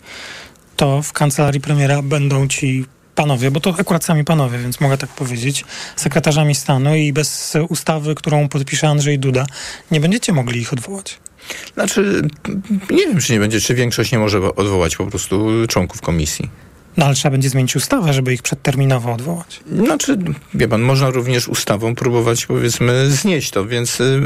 to 0.76 1.02
w 1.02 1.14
kancelarii 1.14 1.62
premiera 1.62 2.02
będą 2.02 2.48
ci 2.48 2.86
panowie, 3.16 3.52
bo 3.52 3.60
to 3.60 3.76
akurat 3.80 4.04
sami 4.04 4.24
panowie, 4.24 4.58
więc 4.58 4.80
mogę 4.80 4.98
tak 4.98 5.10
powiedzieć, 5.10 5.66
sekretarzami 5.96 6.56
stanu 6.56 6.96
i 6.96 7.14
bez 7.14 7.54
ustawy, 7.70 8.16
którą 8.16 8.50
podpisze 8.50 8.88
Andrzej 8.88 9.20
Duda, 9.20 9.46
nie 9.92 10.00
będziecie 10.00 10.34
mogli 10.34 10.62
ich 10.62 10.74
odwołać. 10.74 11.20
Znaczy, 11.74 12.22
nie 12.90 13.08
wiem, 13.08 13.20
czy 13.20 13.34
nie 13.34 13.40
będzie, 13.40 13.62
czy 13.62 13.76
większość 13.76 14.12
nie 14.12 14.20
może 14.20 14.56
odwołać 14.56 14.96
po 14.96 15.06
prostu 15.06 15.52
członków 15.68 16.02
komisji. 16.02 16.50
No 16.98 17.06
ale 17.06 17.16
trzeba 17.16 17.32
będzie 17.32 17.50
zmienić 17.50 17.76
ustawę, 17.76 18.14
żeby 18.14 18.34
ich 18.34 18.42
przedterminowo 18.42 19.14
odwołać. 19.14 19.60
Znaczy, 19.86 20.18
wie 20.54 20.68
pan, 20.68 20.82
można 20.82 21.10
również 21.10 21.48
ustawą 21.48 21.96
próbować, 21.96 22.46
powiedzmy, 22.46 23.12
znieść 23.12 23.52
to, 23.52 23.66
więc 23.66 24.00
y, 24.02 24.22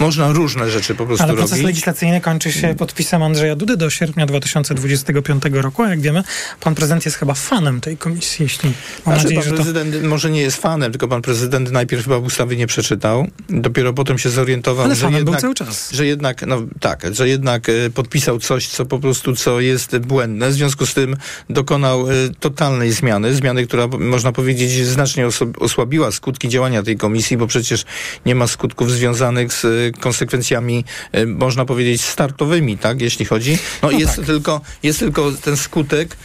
można 0.00 0.32
różne 0.32 0.70
rzeczy 0.70 0.94
po 0.94 1.06
prostu 1.06 1.24
Ale 1.24 1.34
proces 1.34 1.50
robić. 1.50 1.64
legislacyjny 1.66 2.20
kończy 2.20 2.52
się 2.52 2.74
podpisem 2.78 3.22
Andrzeja 3.22 3.56
Dudy 3.56 3.76
do 3.76 3.90
sierpnia 3.90 4.26
2025 4.26 5.42
roku, 5.52 5.82
a 5.82 5.88
jak 5.88 6.00
wiemy, 6.00 6.22
pan 6.60 6.74
prezydent 6.74 7.04
jest 7.04 7.16
chyba 7.16 7.34
fanem 7.34 7.80
tej 7.80 7.96
komisji, 7.96 8.42
jeśli 8.42 8.70
mam 9.06 9.14
Znaczy, 9.14 9.22
nadzieję, 9.24 9.40
pan 9.40 9.44
że 9.44 9.50
to... 9.50 9.56
prezydent 9.56 10.02
może 10.04 10.30
nie 10.30 10.40
jest 10.40 10.56
fanem, 10.56 10.92
tylko 10.92 11.08
pan 11.08 11.22
prezydent 11.22 11.70
najpierw 11.70 12.04
chyba 12.04 12.18
ustawy 12.18 12.56
nie 12.56 12.66
przeczytał, 12.66 13.26
dopiero 13.48 13.92
potem 13.92 14.18
się 14.18 14.30
zorientował, 14.30 14.84
Ale 14.84 14.94
że 14.94 15.00
fanem 15.00 15.24
był 15.24 15.32
jednak, 15.34 15.40
cały 15.40 15.54
czas. 15.54 15.90
że 15.92 16.06
jednak, 16.06 16.46
no 16.46 16.56
tak, 16.80 17.06
że 17.14 17.28
jednak 17.28 17.68
e, 17.68 17.90
podpisał 17.94 18.38
coś, 18.38 18.68
co 18.68 18.86
po 18.86 18.98
prostu, 18.98 19.36
co 19.36 19.60
jest 19.60 19.98
błędne, 19.98 20.48
w 20.48 20.52
związku 20.52 20.86
z 20.86 20.94
tym 20.94 21.16
dokonał 21.50 21.99
e, 22.08 22.12
totalnej 22.40 22.92
zmiany, 22.92 23.34
zmiany, 23.34 23.66
która 23.66 23.86
można 23.86 24.32
powiedzieć 24.32 24.86
znacznie 24.86 25.26
osłabiła 25.60 26.12
skutki 26.12 26.48
działania 26.48 26.82
tej 26.82 26.96
komisji, 26.96 27.36
bo 27.36 27.46
przecież 27.46 27.84
nie 28.26 28.34
ma 28.34 28.46
skutków 28.46 28.90
związanych 28.92 29.52
z 29.52 29.64
e, 29.64 29.68
konsekwencjami, 30.00 30.84
e, 31.12 31.26
można 31.26 31.64
powiedzieć, 31.64 32.02
startowymi, 32.04 32.78
tak, 32.78 33.00
jeśli 33.00 33.24
chodzi. 33.24 33.58
No, 33.82 33.90
No 33.90 33.98
jest 33.98 34.16
tak. 34.16 34.26
tylko, 34.26 34.60
jest 34.82 34.98
tylko 34.98 35.32
ten 35.32 35.56
skutek 35.56 36.16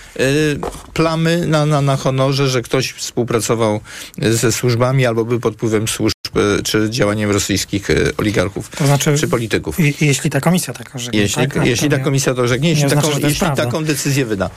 plamy 0.94 1.48
na, 1.48 1.66
na, 1.66 1.82
na 1.82 1.98
honorze, 1.98 2.50
że 2.50 2.62
ktoś 2.62 2.92
współpracował 2.92 3.80
ze 4.18 4.52
służbami 4.52 5.06
albo 5.06 5.26
był 5.26 5.40
pod 5.40 5.54
wpływem 5.54 5.88
służb 5.88 6.16
czy 6.64 6.90
działaniem 6.90 7.32
rosyjskich 7.32 7.88
oligarchów 8.18 8.70
To 8.70 8.86
znaczy, 8.86 9.18
czy 9.18 9.28
polityków. 9.28 9.80
i, 9.80 9.94
jeśli 10.02 10.30
ta 10.30 10.42
komisja 10.42 10.74
tak 10.74 10.96
orzeknie, 10.96 11.20
Jeśli, 11.20 11.48
tak? 11.48 11.66
Jeśli 11.66 11.90
ta 11.90 12.00
komisja 12.00 12.34
to 12.34 12.42
orzeknie, 12.42 12.70
jeśli, 12.70 12.90
taką, 12.90 13.10
jest 13.10 13.22
jeśli 13.22 13.48
taką 13.56 13.84
decyzję 13.84 14.26
wyda. 14.26 14.50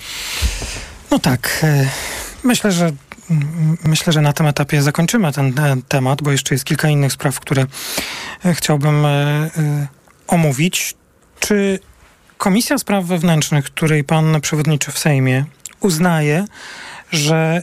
No 1.11 1.19
tak. 1.19 1.61
e, 1.63 1.89
Myślę, 2.45 2.73
że 2.73 2.93
myślę, 3.85 4.13
że 4.13 4.21
na 4.21 4.33
tym 4.33 4.47
etapie 4.47 4.83
zakończymy 4.83 5.33
ten 5.33 5.59
e, 5.59 5.77
temat, 5.89 6.23
bo 6.23 6.33
jeszcze 6.33 6.55
jest 6.55 6.65
kilka 6.65 6.89
innych 6.89 7.13
spraw, 7.13 7.41
które 7.41 7.67
e, 8.45 8.55
chciałbym 8.55 9.07
omówić. 10.27 10.95
Czy 11.41 11.79
Komisja 12.39 12.79
Spraw 12.79 13.05
Wewnętrznych, 13.05 13.65
której 13.65 14.05
pan 14.05 14.41
przewodniczy 14.41 14.93
w 14.93 14.99
Sejmie, 14.99 15.45
uznaje, 15.81 16.45
że 17.13 17.63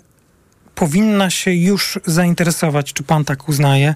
powinna 0.75 1.29
się 1.29 1.53
już 1.53 1.99
zainteresować, 2.05 2.93
czy 2.93 3.03
pan 3.03 3.25
tak 3.25 3.49
uznaje, 3.49 3.93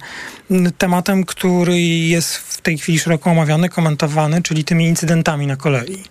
tematem, 0.77 1.23
który 1.23 1.81
jest 1.81 2.35
w 2.35 2.61
tej 2.61 2.77
chwili 2.77 2.99
szeroko 2.99 3.29
omawiany, 3.29 3.69
komentowany, 3.69 4.41
czyli 4.41 4.63
tymi 4.63 4.85
incydentami 4.85 5.47
na 5.47 5.55
kolei. 5.55 6.03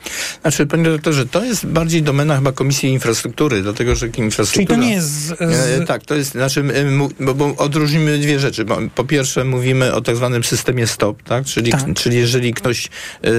Znaczy, 0.42 0.66
panie 0.66 0.84
doktorze, 0.84 1.26
to 1.26 1.44
jest 1.44 1.66
bardziej 1.66 2.02
domena 2.02 2.36
chyba 2.36 2.52
Komisji 2.52 2.88
Infrastruktury, 2.88 3.62
dlatego 3.62 3.94
że 3.94 4.06
infrastruktura... 4.06 4.66
Czyli 4.66 4.66
to 4.66 4.88
nie 4.88 4.94
jest 4.94 5.08
z, 5.08 5.38
z, 5.38 5.68
E, 5.80 5.86
tak, 5.86 6.04
to 6.04 6.14
jest, 6.14 6.32
znaczy, 6.32 6.60
e, 6.60 7.24
bo, 7.24 7.34
bo 7.34 7.56
odróżnimy 7.56 8.18
dwie 8.18 8.40
rzeczy. 8.40 8.64
Po 8.94 9.04
pierwsze 9.04 9.44
mówimy 9.44 9.94
o 9.94 10.00
tak 10.00 10.16
zwanym 10.16 10.44
systemie 10.44 10.86
STOP, 10.86 11.22
tak? 11.22 11.44
Czyli, 11.44 11.72
Tak. 11.72 11.94
czyli 11.94 12.16
jeżeli 12.16 12.54
ktoś 12.54 12.86
e, 12.86 13.30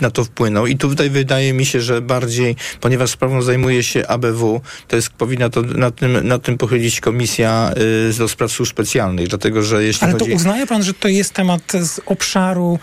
na 0.00 0.10
to 0.10 0.24
wpłynął 0.24 0.66
i 0.66 0.76
tu 0.76 0.88
tutaj 0.88 1.10
wydaje 1.10 1.52
mi 1.52 1.66
się, 1.66 1.80
że 1.80 2.00
bardziej, 2.00 2.56
ponieważ 2.80 3.10
sprawą 3.10 3.42
zajmuje 3.42 3.82
się 3.82 4.06
ABW, 4.06 4.60
to 4.88 4.96
jest, 4.96 5.08
powinna 5.10 5.50
to 5.50 5.62
na 5.62 5.90
tym, 5.90 6.28
na 6.28 6.38
tym 6.38 6.51
pochylić 6.58 7.00
komisja 7.00 7.72
e, 8.10 8.18
do 8.18 8.28
spraw 8.28 8.52
służb 8.52 8.72
specjalnych, 8.72 9.28
dlatego 9.28 9.62
że 9.62 9.84
jeśli 9.84 10.04
Ale 10.04 10.12
to 10.12 10.18
chodzi... 10.18 10.36
uznaje 10.36 10.66
pan, 10.66 10.82
że 10.82 10.94
to 10.94 11.08
jest 11.08 11.32
temat 11.34 11.72
z 11.72 12.00
obszaru 12.06 12.78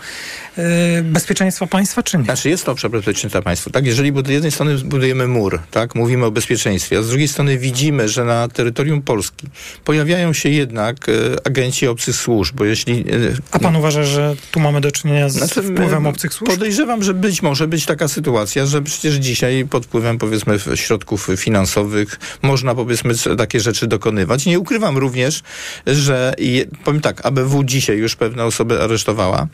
bezpieczeństwa 1.02 1.66
państwa, 1.66 2.02
czy 2.02 2.18
nie? 2.18 2.24
Znaczy 2.24 2.48
jest 2.48 2.64
to 2.64 2.72
obszar 2.72 2.90
bezpieczeństwa 2.90 3.42
państwa, 3.42 3.70
tak? 3.70 3.86
Jeżeli 3.86 4.12
z 4.26 4.28
jednej 4.28 4.52
strony 4.52 4.78
budujemy 4.78 5.28
mur, 5.28 5.60
tak? 5.70 5.94
Mówimy 5.94 6.26
o 6.26 6.30
bezpieczeństwie, 6.30 6.98
a 6.98 7.02
z 7.02 7.08
drugiej 7.08 7.28
strony 7.28 7.58
widzimy, 7.58 8.08
że 8.08 8.24
na 8.24 8.48
terytorium 8.48 9.02
Polski 9.02 9.46
pojawiają 9.84 10.32
się 10.32 10.48
jednak 10.48 11.08
e, 11.08 11.12
agenci 11.46 11.86
obcych 11.86 12.16
służb, 12.16 12.56
bo 12.56 12.64
jeśli... 12.64 13.00
E, 13.00 13.04
A 13.50 13.58
pan 13.58 13.76
uważa, 13.76 14.04
że 14.04 14.36
tu 14.50 14.60
mamy 14.60 14.80
do 14.80 14.92
czynienia 14.92 15.28
z 15.28 15.32
Znaczy, 15.32 15.62
wpływem 15.62 16.06
e, 16.06 16.08
obcych 16.08 16.34
służb? 16.34 16.52
Podejrzewam, 16.52 17.02
że 17.02 17.14
być 17.14 17.42
może 17.42 17.68
być 17.68 17.86
taka 17.86 18.08
sytuacja, 18.08 18.66
że 18.66 18.82
przecież 18.82 19.14
dzisiaj 19.14 19.66
pod 19.70 19.86
wpływem 19.86 20.18
powiedzmy 20.18 20.58
środków 20.74 21.28
finansowych 21.36 22.18
można 22.42 22.74
powiedzmy 22.74 23.14
takie 23.38 23.60
rzeczy 23.60 23.86
dokonywać. 23.86 24.46
Nie 24.46 24.58
ukrywam 24.58 24.98
również, 24.98 25.42
że 25.86 26.34
je, 26.38 26.64
powiem 26.84 27.00
tak, 27.00 27.26
ABW 27.26 27.64
dzisiaj 27.64 27.98
już 27.98 28.16
pewne 28.16 28.44
osoby 28.44 28.82
aresztowała. 28.82 29.46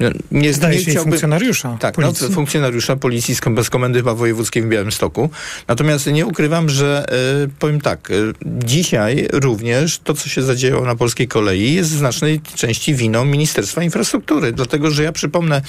No, 0.00 0.10
Nie, 0.52 0.56
Zdaje 0.56 0.78
się 0.78 0.90
chciałbym, 0.90 1.12
funkcjonariusza 1.12 1.76
Tak. 1.80 1.98
No, 1.98 2.12
funkcjonariusza 2.12 2.96
policji 2.96 3.36
bez 3.50 3.70
komendy 3.70 3.98
chyba 3.98 4.14
wojewódzkiej 4.14 4.62
w 4.62 4.66
Białymstoku. 4.68 5.30
Natomiast 5.68 6.06
nie 6.06 6.26
ukrywam, 6.26 6.68
że 6.68 7.06
y, 7.44 7.48
powiem 7.58 7.80
tak, 7.80 8.10
y, 8.10 8.32
dzisiaj 8.44 9.28
również 9.32 9.98
to, 9.98 10.14
co 10.14 10.28
się 10.28 10.42
zadziało 10.42 10.84
na 10.84 10.96
polskiej 10.96 11.28
kolei 11.28 11.74
jest 11.74 11.90
w 11.90 11.96
znacznej 11.96 12.40
części 12.54 12.94
winą 12.94 13.24
Ministerstwa 13.24 13.82
Infrastruktury. 13.82 14.52
Dlatego, 14.52 14.90
że 14.90 15.02
ja 15.02 15.12
przypomnę, 15.12 15.62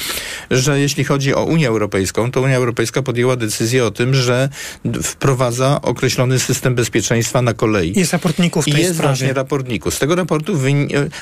że 0.51 0.79
jeśli 0.79 1.03
chodzi 1.03 1.33
o 1.33 1.43
Unię 1.43 1.67
Europejską, 1.67 2.31
to 2.31 2.41
Unia 2.41 2.57
Europejska 2.57 3.01
podjęła 3.01 3.35
decyzję 3.35 3.85
o 3.85 3.91
tym, 3.91 4.13
że 4.13 4.49
wprowadza 5.03 5.81
określony 5.81 6.39
system 6.39 6.75
bezpieczeństwa 6.75 7.41
na 7.41 7.53
kolei. 7.53 7.93
Jest 7.99 8.13
raportników 8.13 8.65
w 8.65 8.65
tej 8.65 8.75
I 8.75 8.77
jest 8.77 8.93
sprawie. 8.93 9.09
właśnie 9.09 9.33
raportników. 9.33 9.93
Z 9.93 9.99
tego 9.99 10.15
raportu 10.15 10.57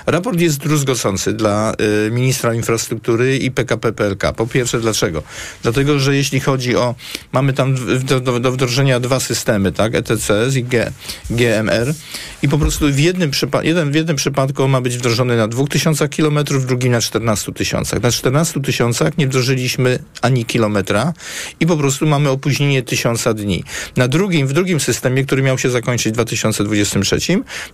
raport 0.06 0.40
jest 0.40 0.58
druzgocący 0.58 1.34
dla 1.34 1.74
y, 2.08 2.12
ministra 2.12 2.54
infrastruktury 2.54 3.38
i 3.38 3.51
PKP 3.52 3.94
PLK. 3.94 4.34
Po 4.36 4.48
pierwsze, 4.48 4.80
dlaczego? 4.80 5.24
Dlatego, 5.64 6.00
że 6.00 6.16
jeśli 6.16 6.40
chodzi 6.40 6.76
o, 6.76 6.96
mamy 7.32 7.54
tam 7.54 7.76
do, 8.04 8.20
do, 8.20 8.40
do 8.40 8.52
wdrożenia 8.52 9.00
dwa 9.00 9.20
systemy, 9.20 9.72
tak, 9.72 9.96
ETCS 9.96 10.56
i 10.56 10.64
G, 10.64 10.92
GMR 11.30 11.94
i 12.42 12.50
po 12.50 12.58
prostu 12.58 12.94
w 12.94 13.00
jednym, 13.00 13.32
przypa- 13.32 13.66
jeden, 13.66 13.92
w 13.92 13.96
jednym 13.96 14.16
przypadku 14.16 14.68
ma 14.68 14.82
być 14.82 14.98
wdrożony 14.98 15.38
na 15.38 15.48
2000 15.48 16.10
km, 16.10 16.40
w 16.50 16.66
drugim 16.66 16.92
na 16.92 17.02
14 17.02 17.52
tysiącach. 17.52 18.02
Na 18.02 18.12
14 18.12 18.62
tysiącach 18.62 19.18
nie 19.18 19.28
wdrożyliśmy 19.28 20.00
ani 20.22 20.46
kilometra 20.46 21.14
i 21.60 21.68
po 21.68 21.78
prostu 21.78 22.06
mamy 22.08 22.30
opóźnienie 22.30 22.84
tysiąca 22.84 23.34
dni. 23.34 23.64
Na 23.98 24.08
drugim, 24.08 24.48
w 24.48 24.54
drugim 24.54 24.80
systemie, 24.80 25.26
który 25.26 25.42
miał 25.42 25.58
się 25.58 25.70
zakończyć 25.70 26.12
w 26.12 26.14
2023, 26.14 27.20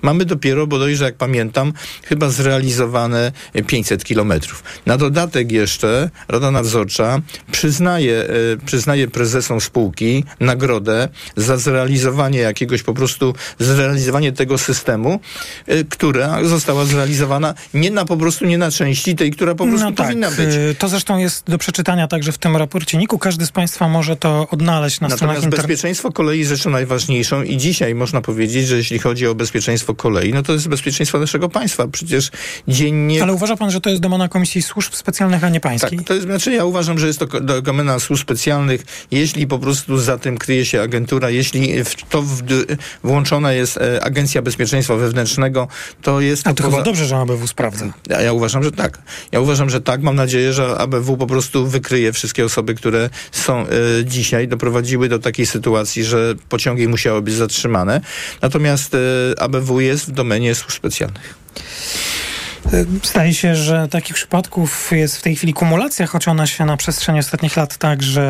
mamy 0.01 0.25
dopiero, 0.25 0.67
bodajże 0.67 1.05
jak 1.05 1.15
pamiętam, 1.15 1.73
chyba 2.03 2.30
zrealizowane 2.30 3.32
500 3.67 4.03
kilometrów. 4.03 4.63
Na 4.86 4.97
dodatek 4.97 5.51
jeszcze 5.58 6.10
Rada 6.28 6.51
Nadzorcza 6.51 7.22
przyznaje, 7.51 8.24
e, 8.24 8.28
przyznaje 8.66 9.08
prezesom 9.08 9.62
spółki 9.62 10.24
nagrodę 10.39 11.10
za 11.38 11.58
zrealizowanie 11.58 12.39
jakiegoś 12.39 12.84
po 12.84 12.93
prostu 12.93 13.34
zrealizowanie 13.60 14.32
tego 14.32 14.58
systemu, 14.58 15.20
e, 15.68 15.84
która 15.84 16.43
została 16.43 16.86
zrealizowana 16.86 17.53
nie 17.74 17.91
na 17.91 18.05
po 18.05 18.18
prostu 18.18 18.45
nie 18.45 18.58
na 18.58 18.72
części 18.72 19.16
tej, 19.16 19.32
która 19.32 19.55
po 19.55 19.66
prostu 19.68 19.86
No 19.86 19.91
tak, 19.91 20.08
powinna 20.08 20.32
być. 20.32 20.55
y, 20.55 20.76
to 20.80 20.88
zresztą 20.89 21.18
jest 21.18 21.43
do 21.45 21.58
przeczytania 21.58 22.08
także 22.08 22.32
w 22.32 22.38
tym 22.38 22.58
raporcie 22.58 22.97
NIK-u. 22.97 23.18
Każdy 23.20 23.45
z 23.45 23.51
Państwa 23.51 23.88
może 23.88 24.16
to 24.16 24.47
odnaleźć 24.51 24.99
na 25.01 25.08
stronach 25.08 25.20
Natomiast 25.22 25.43
internetowych. 25.45 25.68
bezpieczeństwo 25.68 26.12
kolei 26.12 26.39
jest 26.39 26.49
rzeczą 26.51 26.70
najważniejszą 26.70 27.43
i 27.43 27.58
dzisiaj 27.58 27.95
można 27.95 28.22
powiedzieć, 28.22 28.68
że 28.68 28.78
jeśli 28.78 28.99
chodzi 28.99 29.28
o 29.28 29.36
bezpieczeństwo 29.36 29.95
kolei, 29.95 30.34
no 30.34 30.43
to 30.43 30.53
jest 30.53 30.68
bezpieczeństwo 30.68 31.20
naszego 31.20 31.49
państwa. 31.49 31.88
Przecież 31.88 32.32
dziennie... 32.68 33.24
Ale 33.24 33.34
uważa 33.34 33.55
Pan, 33.58 33.72
że 33.72 33.82
to 33.82 33.89
jest 33.89 34.01
domena 34.01 34.28
Komisji 34.28 34.62
Służb 34.62 34.93
Specjalnych, 34.93 35.43
a 35.47 35.49
nie 35.49 35.59
Pańskiej? 35.59 35.97
Tak, 35.97 36.07
to 36.07 36.13
jest, 36.13 36.25
znaczy 36.25 36.51
ja 36.51 36.65
uważam, 36.65 36.99
że 36.99 37.07
jest 37.07 37.19
to 37.19 37.25
domena 37.61 37.99
służb 37.99 38.23
specjalnych, 38.23 38.85
jeśli 39.11 39.47
po 39.47 39.59
prostu 39.59 39.97
za 39.97 40.17
tym 40.17 40.37
kryje 40.37 40.65
się 40.65 40.81
agentura, 40.81 41.29
jeśli 41.29 41.83
w 41.83 41.95
to 42.09 42.21
w, 42.21 42.41
włączona 43.03 43.53
jest 43.53 43.77
e, 43.77 44.03
Agencja 44.03 44.41
Bezpieczeństwa 44.41 44.95
Wewnętrznego, 44.95 45.67
to 46.01 46.21
jest 46.21 46.47
A 46.47 46.53
to 46.53 46.63
to 46.63 46.69
chyba 46.69 46.83
dobrze, 46.83 47.05
że 47.05 47.17
ABW 47.17 47.47
sprawdza. 47.47 47.93
Ja, 48.09 48.21
ja 48.21 48.33
uważam, 48.33 48.63
że 48.63 48.71
tak. 48.71 48.99
Ja 49.31 49.39
uważam, 49.39 49.69
że 49.69 49.81
tak. 49.81 50.01
Mam 50.01 50.15
nadzieję, 50.15 50.53
że 50.53 50.77
ABW 50.77 51.17
po 51.17 51.27
prostu 51.27 51.67
wykryje 51.67 52.13
wszystkie 52.13 52.45
osoby, 52.45 52.75
które 52.75 53.09
są 53.31 53.65
e, 53.67 53.67
dzisiaj, 54.05 54.47
doprowadziły 54.47 55.09
do 55.09 55.19
takiej 55.19 55.45
sytuacji, 55.45 56.03
że 56.03 56.35
pociągi 56.49 56.87
musiały 56.87 57.21
być 57.21 57.33
zatrzymane. 57.33 58.01
Natomiast 58.41 58.95
e, 58.95 58.97
ABW 59.41 59.79
jest 59.79 60.07
w 60.07 60.11
domenie 60.11 60.55
służb 60.55 60.77
specjalnych. 60.77 61.35
Y, 62.74 62.86
Zdaje 63.03 63.34
się, 63.34 63.55
że 63.55 63.88
takich 63.88 64.16
przypadków 64.16 64.91
jest 64.91 65.18
w 65.18 65.22
tej 65.22 65.36
chwili 65.36 65.53
kumulacja, 65.53 66.08
choć 66.08 66.28
one 66.28 66.47
się 66.47 66.66
na 66.66 66.78
przestrzeni 66.78 67.20
ostatnich 67.20 67.58
lat 67.58 67.78
także 67.78 68.22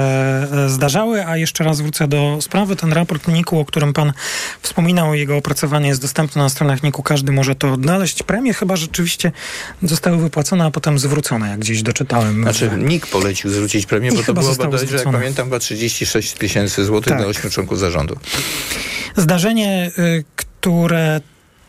e, 0.66 0.70
zdarzały. 0.70 1.26
A 1.26 1.38
jeszcze 1.38 1.64
raz 1.64 1.82
wrócę 1.82 2.08
do 2.08 2.38
sprawy. 2.42 2.76
Ten 2.76 2.94
raport 2.94 3.28
NIK-u, 3.28 3.60
o 3.60 3.66
którym 3.66 3.94
pan 3.94 4.14
wspominał, 4.62 5.14
jego 5.14 5.38
opracowanie 5.38 5.88
jest 5.88 6.02
dostępne 6.02 6.42
na 6.42 6.50
stronach 6.50 6.84
NIK-u. 6.84 7.04
Każdy 7.04 7.32
może 7.32 7.56
to 7.56 7.74
odnaleźć. 7.74 8.24
Premie 8.24 8.54
chyba 8.54 8.76
rzeczywiście 8.76 9.32
zostały 9.84 10.18
wypłacone, 10.18 10.66
a 10.66 10.72
potem 10.72 11.00
zwrócone, 11.00 11.50
jak 11.50 11.60
gdzieś 11.60 11.82
doczytałem. 11.82 12.42
Znaczy 12.44 12.72
NIK 12.78 13.08
polecił 13.08 13.50
zwrócić 13.52 13.86
premię, 13.86 14.10
I 14.10 14.16
bo 14.18 14.24
to 14.24 14.34
było 14.34 14.56
bodajże, 14.56 14.96
jak 14.96 15.12
pamiętam, 15.12 15.46
chyba 15.46 15.60
36 15.60 16.34
tysięcy 16.34 16.86
złotych 16.86 17.10
Tak. 17.10 17.18
dla 17.18 17.28
ośmiu 17.28 17.50
członków 17.50 17.80
zarządu. 17.80 18.18
Zdarzenie, 19.16 19.92
y, 19.98 20.24
które 20.36 21.22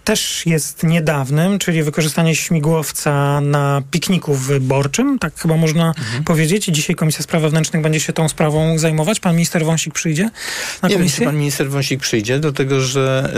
też 0.08 0.46
jest 0.46 0.82
niedawnym, 0.82 1.58
czyli 1.58 1.82
wykorzystanie 1.82 2.36
śmigłowca 2.36 3.40
na 3.40 3.82
pikniku 3.90 4.34
wyborczym, 4.34 5.18
tak 5.18 5.34
chyba 5.40 5.56
można 5.56 5.88
Mhm. 5.98 6.24
powiedzieć. 6.24 6.64
Dzisiaj 6.64 6.96
Komisja 6.96 7.22
Spraw 7.22 7.42
Wewnętrznych 7.42 7.82
będzie 7.82 8.00
się 8.00 8.12
tą 8.12 8.28
sprawą 8.28 8.78
zajmować. 8.78 9.20
Pan 9.20 9.34
minister 9.34 9.64
Wąsik 9.64 9.94
przyjdzie 9.94 10.22
na 10.82 10.88
Nie 10.88 10.94
wiem, 10.94 10.98
czy 10.98 10.98
komisję? 10.98 11.26
pan 11.26 11.36
minister 11.36 11.70
Wąsik 11.70 12.00
przyjdzie, 12.00 12.38
dlatego 12.40 12.80
że 12.80 13.32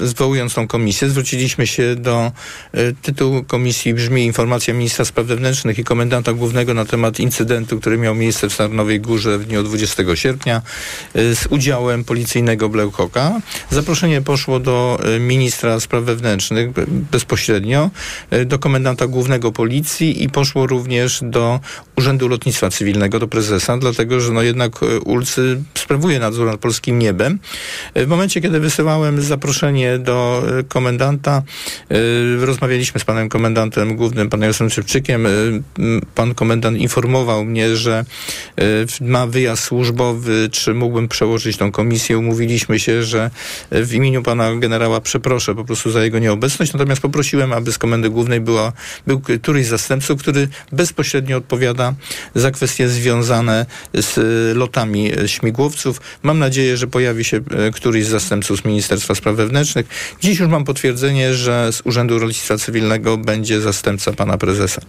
y, 0.00 0.06
zwołując 0.06 0.54
tą 0.54 0.68
komisję, 0.68 1.08
zwróciliśmy 1.08 1.66
się 1.66 1.96
do 1.96 2.32
y, 2.74 2.94
tytułu 3.02 3.44
komisji 3.44 3.94
brzmi 3.94 4.24
Informacja 4.24 4.74
Ministra 4.74 5.04
Spraw 5.04 5.26
Wewnętrznych 5.26 5.78
i 5.78 5.84
Komendanta 5.84 6.32
Głównego 6.32 6.74
na 6.74 6.84
temat 6.84 7.20
incydentu, 7.20 7.80
który 7.80 7.98
miał 7.98 8.14
miejsce 8.14 8.48
w 8.48 8.52
Sarnowej 8.54 9.00
Górze 9.00 9.38
w 9.38 9.44
dniu 9.46 9.62
20 9.62 10.02
sierpnia 10.16 10.62
y, 11.16 11.36
z 11.36 11.46
udziałem 11.50 12.04
policyjnego 12.04 12.68
Bleukoka. 12.68 13.40
Zaproszenie 13.70 14.22
poszło 14.22 14.60
do 14.60 14.98
y, 15.16 15.20
ministra 15.20 15.80
spraw 15.80 15.95
wewnętrznych 16.00 16.72
be- 16.72 16.84
bezpośrednio, 17.12 17.90
y, 18.32 18.44
do 18.44 18.58
komendanta 18.58 19.06
głównego 19.06 19.52
policji 19.52 20.24
i 20.24 20.28
poszło 20.28 20.66
również 20.66 21.20
do 21.22 21.60
Urzędu 21.96 22.28
Lotnictwa 22.28 22.70
Cywilnego, 22.70 23.18
do 23.18 23.28
prezesa, 23.28 23.76
dlatego 23.78 24.20
że 24.20 24.32
no 24.32 24.42
jednak 24.42 24.82
y, 24.82 25.00
ULCY 25.00 25.62
sprawuje 25.74 26.18
nadzór 26.18 26.46
nad 26.46 26.60
polskim 26.60 26.98
niebem. 26.98 27.38
Y, 27.96 28.06
W 28.06 28.08
momencie, 28.08 28.40
kiedy 28.40 28.60
wysyłałem 28.60 29.22
zaproszenie 29.22 29.98
do 29.98 30.42
komendanta, 30.68 31.42
rozmawialiśmy 32.40 33.00
z 33.00 33.04
panem 33.04 33.28
komendantem 33.28 33.96
głównym, 33.96 34.28
panem 34.28 34.42
Jarosławem 34.42 34.70
Szybczykiem. 34.70 35.26
Pan 36.14 36.34
komendant 36.34 36.78
informował 36.78 37.44
mnie, 37.44 37.76
że 37.76 38.04
ma 39.00 39.26
wyjazd 39.26 39.62
służbowy, 39.62 40.48
czy 40.52 40.74
mógłbym 40.74 41.08
przełożyć 41.08 41.56
tą 41.56 41.72
komisję. 41.72 42.18
Umówiliśmy 42.18 42.80
się, 42.80 43.02
że 43.02 43.30
w 43.70 43.92
imieniu 43.94 44.22
pana 44.22 44.56
generała 44.56 45.00
przeproszę 45.00 45.54
po 45.54 45.64
prostu 45.64 45.85
za 45.90 46.04
jego 46.04 46.18
nieobecność, 46.18 46.72
natomiast 46.72 47.02
poprosiłem, 47.02 47.52
aby 47.52 47.72
z 47.72 47.78
komendy 47.78 48.10
głównej 48.10 48.40
była, 48.40 48.72
był 49.06 49.20
któryś 49.20 49.66
z 49.66 49.68
zastępców, 49.68 50.20
który 50.20 50.48
bezpośrednio 50.72 51.36
odpowiada 51.36 51.94
za 52.34 52.50
kwestie 52.50 52.88
związane 52.88 53.66
z 53.94 54.18
y, 54.18 54.54
lotami 54.54 55.18
y, 55.20 55.28
śmigłowców. 55.28 56.00
Mam 56.22 56.38
nadzieję, 56.38 56.76
że 56.76 56.86
pojawi 56.86 57.24
się 57.24 57.36
y, 57.36 57.42
któryś 57.72 58.06
z 58.06 58.08
zastępców 58.08 58.60
z 58.60 58.64
Ministerstwa 58.64 59.14
Spraw 59.14 59.36
Wewnętrznych. 59.36 59.86
Dziś 60.20 60.38
już 60.38 60.48
mam 60.48 60.64
potwierdzenie, 60.64 61.34
że 61.34 61.72
z 61.72 61.82
Urzędu 61.84 62.18
Rolnictwa 62.18 62.58
Cywilnego 62.58 63.16
będzie 63.18 63.60
zastępca 63.60 64.12
pana 64.12 64.38
prezesa. 64.38 64.82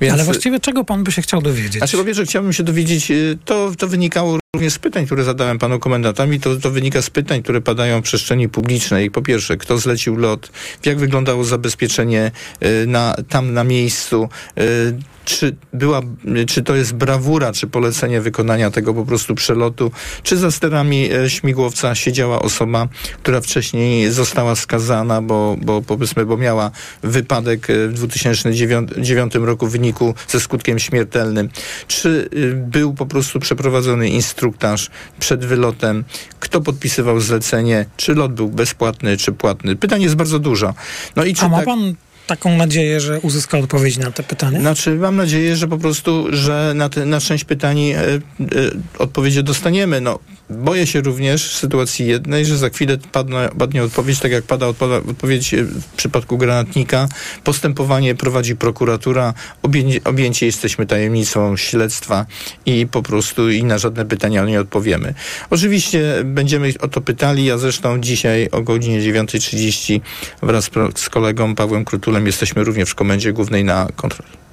Więc, 0.00 0.14
Ale 0.14 0.24
właściwie 0.24 0.60
czego 0.60 0.84
pan 0.84 1.04
by 1.04 1.12
się 1.12 1.22
chciał 1.22 1.42
dowiedzieć? 1.42 1.78
znaczy, 1.78 1.96
po 1.96 2.04
pierwsze, 2.04 2.24
chciałbym 2.24 2.52
się 2.52 2.62
dowiedzieć, 2.62 3.12
to, 3.44 3.72
to 3.78 3.88
wynikało 3.88 4.38
również 4.54 4.72
z 4.72 4.78
pytań, 4.78 5.06
które 5.06 5.24
zadałem 5.24 5.58
panu 5.58 5.78
komendantowi, 5.78 6.40
to, 6.40 6.56
to 6.56 6.70
wynika 6.70 7.02
z 7.02 7.10
pytań, 7.10 7.42
które 7.42 7.60
padają 7.60 8.00
w 8.00 8.04
przestrzeni 8.04 8.48
publicznej. 8.48 9.10
Po 9.10 9.22
pierwsze, 9.22 9.56
kto 9.56 9.78
zlecił 9.78 10.16
lot, 10.16 10.50
jak 10.84 10.98
wyglądało 10.98 11.44
zabezpieczenie 11.44 12.30
y, 12.62 12.86
na, 12.86 13.16
tam 13.28 13.52
na 13.54 13.64
miejscu, 13.64 14.28
y, 14.58 14.98
czy, 15.28 15.56
była, 15.72 16.00
czy 16.46 16.62
to 16.62 16.76
jest 16.76 16.94
brawura, 16.94 17.52
czy 17.52 17.66
polecenie 17.66 18.20
wykonania 18.20 18.70
tego 18.70 18.94
po 18.94 19.04
prostu 19.04 19.34
przelotu, 19.34 19.90
czy 20.22 20.36
za 20.36 20.50
sterami 20.50 21.12
e, 21.12 21.30
śmigłowca 21.30 21.94
siedziała 21.94 22.42
osoba, 22.42 22.88
która 23.22 23.40
wcześniej 23.40 24.10
została 24.10 24.56
skazana, 24.56 25.22
bo, 25.22 25.56
bo 25.62 25.82
powiedzmy, 25.82 26.26
bo 26.26 26.36
miała 26.36 26.70
wypadek 27.02 27.70
e, 27.70 27.88
w 27.88 27.92
2009 27.92 29.34
roku 29.34 29.66
w 29.66 29.72
wyniku 29.72 30.14
ze 30.28 30.40
skutkiem 30.40 30.78
śmiertelnym. 30.78 31.48
Czy 31.86 32.28
y, 32.32 32.54
był 32.54 32.94
po 32.94 33.06
prostu 33.06 33.40
przeprowadzony 33.40 34.08
instruktaż 34.08 34.90
przed 35.18 35.44
wylotem? 35.44 36.04
Kto 36.40 36.60
podpisywał 36.60 37.20
zlecenie? 37.20 37.86
Czy 37.96 38.14
lot 38.14 38.34
był 38.34 38.48
bezpłatny, 38.48 39.16
czy 39.16 39.32
płatny? 39.32 39.76
Pytań 39.76 40.02
jest 40.02 40.14
bardzo 40.14 40.38
dużo. 40.38 40.74
No 41.16 41.24
i 41.24 41.34
czy 41.34 41.44
A 41.44 41.48
ma 41.48 41.56
tak... 41.56 41.66
pan 41.66 41.94
taką 42.28 42.56
nadzieję, 42.56 43.00
że 43.00 43.20
uzyska 43.20 43.58
odpowiedź 43.58 43.98
na 43.98 44.10
te 44.10 44.22
pytania? 44.22 44.60
Znaczy, 44.60 44.94
mam 44.94 45.16
nadzieję, 45.16 45.56
że 45.56 45.68
po 45.68 45.78
prostu, 45.78 46.26
że 46.30 46.72
na, 46.74 46.88
te, 46.88 47.06
na 47.06 47.20
część 47.20 47.44
pytań 47.44 47.78
e, 47.80 47.98
e, 47.98 48.20
odpowiedzi 48.98 49.44
dostaniemy. 49.44 50.00
No, 50.00 50.18
boję 50.50 50.86
się 50.86 51.00
również 51.00 51.56
sytuacji 51.56 52.06
jednej, 52.06 52.44
że 52.44 52.58
za 52.58 52.68
chwilę 52.68 52.98
padnie, 53.58 53.82
odpowiedź, 53.82 54.20
tak 54.20 54.32
jak 54.32 54.44
pada 54.44 54.66
odpowiedź 54.66 55.54
e, 55.54 55.64
w 55.64 55.84
przypadku 55.96 56.38
granatnika. 56.38 57.08
Postępowanie 57.44 58.14
prowadzi 58.14 58.56
prokuratura, 58.56 59.34
objęcie, 59.62 60.00
objęcie 60.04 60.46
jesteśmy 60.46 60.86
tajemnicą 60.86 61.56
śledztwa 61.56 62.26
i 62.66 62.86
po 62.86 63.02
prostu 63.02 63.50
i 63.50 63.64
na 63.64 63.78
żadne 63.78 64.04
pytania 64.04 64.44
nie 64.44 64.60
odpowiemy. 64.60 65.14
Oczywiście 65.50 66.14
będziemy 66.24 66.72
o 66.80 66.88
to 66.88 67.00
pytali, 67.00 67.44
ja 67.44 67.58
zresztą 67.58 68.00
dzisiaj 68.00 68.48
o 68.52 68.62
godzinie 68.62 69.00
9.30 69.00 70.00
wraz 70.42 70.70
z 70.94 71.08
kolegą 71.08 71.54
Pawłem 71.54 71.84
Krutulem 71.84 72.17
jesteśmy 72.26 72.64
również 72.64 72.90
w 72.90 72.94
Komendzie 72.94 73.32
Głównej 73.32 73.64
na 73.64 73.88
kontroli. 73.96 74.47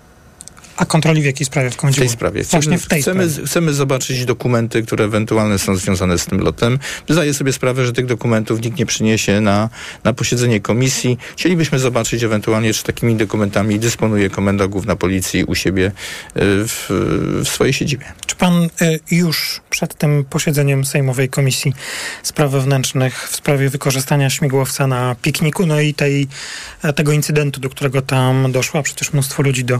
A 0.77 0.85
kontroli 0.85 1.21
w 1.21 1.25
jakiej 1.25 1.45
sprawie? 1.45 1.69
W, 1.69 1.75
w 1.75 1.95
tej 1.95 2.09
sprawie. 2.09 2.43
Chcemy, 2.43 2.61
Właśnie 2.61 2.77
w 2.77 2.87
tej 2.87 3.01
chcemy, 3.01 3.29
sprawie. 3.29 3.47
chcemy 3.47 3.73
zobaczyć 3.73 4.25
dokumenty, 4.25 4.83
które 4.83 5.05
ewentualnie 5.05 5.57
są 5.57 5.75
związane 5.75 6.17
z 6.17 6.25
tym 6.25 6.39
lotem. 6.39 6.79
Zdaję 7.09 7.33
sobie 7.33 7.53
sprawę, 7.53 7.85
że 7.85 7.93
tych 7.93 8.05
dokumentów 8.05 8.61
nikt 8.61 8.79
nie 8.79 8.85
przyniesie 8.85 9.41
na, 9.41 9.69
na 10.03 10.13
posiedzenie 10.13 10.59
komisji. 10.59 11.17
Chcielibyśmy 11.37 11.79
zobaczyć 11.79 12.23
ewentualnie, 12.23 12.73
czy 12.73 12.83
takimi 12.83 13.15
dokumentami 13.15 13.79
dysponuje 13.79 14.29
Komenda 14.29 14.67
Główna 14.67 14.95
Policji 14.95 15.43
u 15.43 15.55
siebie 15.55 15.85
e, 15.85 15.91
w, 16.43 16.85
w 17.43 17.47
swojej 17.47 17.73
siedzibie. 17.73 18.05
Czy 18.25 18.35
pan 18.35 18.63
y, 18.63 18.99
już 19.11 19.61
przed 19.69 19.95
tym 19.95 20.25
posiedzeniem 20.29 20.85
Sejmowej 20.85 21.29
Komisji 21.29 21.73
Spraw 22.23 22.51
Wewnętrznych 22.51 23.29
w 23.29 23.35
sprawie 23.35 23.69
wykorzystania 23.69 24.29
śmigłowca 24.29 24.87
na 24.87 25.15
pikniku, 25.21 25.65
no 25.65 25.79
i 25.79 25.93
tej, 25.93 26.27
tego 26.95 27.11
incydentu, 27.11 27.61
do 27.61 27.69
którego 27.69 28.01
tam 28.01 28.51
doszło, 28.51 28.79
a 28.79 28.83
przecież 28.83 29.13
mnóstwo 29.13 29.43
ludzi 29.43 29.63
do, 29.63 29.79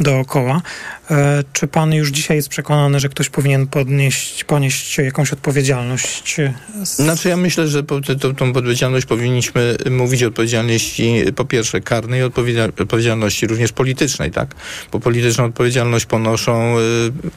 dookoła. 0.00 0.62
E, 1.10 1.44
czy 1.52 1.66
pan 1.66 1.94
już 1.94 2.10
dzisiaj 2.10 2.36
jest 2.36 2.48
przekonany, 2.48 3.00
że 3.00 3.08
ktoś 3.08 3.28
powinien 3.28 3.66
podnieść, 3.66 4.44
ponieść 4.44 4.98
jakąś 4.98 5.32
odpowiedzialność? 5.32 6.36
Z... 6.84 6.96
Znaczy 6.96 7.28
ja 7.28 7.36
myślę, 7.36 7.68
że 7.68 7.82
po, 7.82 8.00
to, 8.00 8.34
tą 8.34 8.48
odpowiedzialność 8.48 9.06
powinniśmy 9.06 9.76
mówić 9.90 10.22
o 10.22 10.28
odpowiedzialności 10.28 11.24
po 11.36 11.44
pierwsze 11.44 11.80
karnej, 11.80 12.22
odpowiedzialności 12.22 13.46
również 13.46 13.72
politycznej, 13.72 14.30
tak? 14.30 14.54
Bo 14.92 15.00
polityczną 15.00 15.44
odpowiedzialność 15.44 16.06
ponoszą 16.06 16.74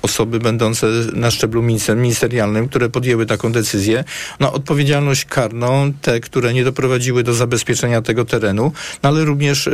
osoby 0.02 0.40
będące 0.40 0.88
na 1.14 1.32
szczeblu 1.32 1.64
ministerialnym, 1.96 2.70
które 2.70 2.90
podjęły 2.90 3.26
taką 3.26 3.52
decyzję. 3.52 4.04
No 4.40 4.54
odpowiedzialność 4.54 5.26
karną 5.26 5.94
te, 6.02 6.20
które 6.20 6.54
nie 6.54 6.64
doprowadziły 6.64 7.24
do 7.24 7.34
zabezpieczenia 7.34 8.02
tego 8.02 8.26
terenu, 8.26 8.72
no 9.04 9.10
ale 9.10 9.26
również 9.26 9.70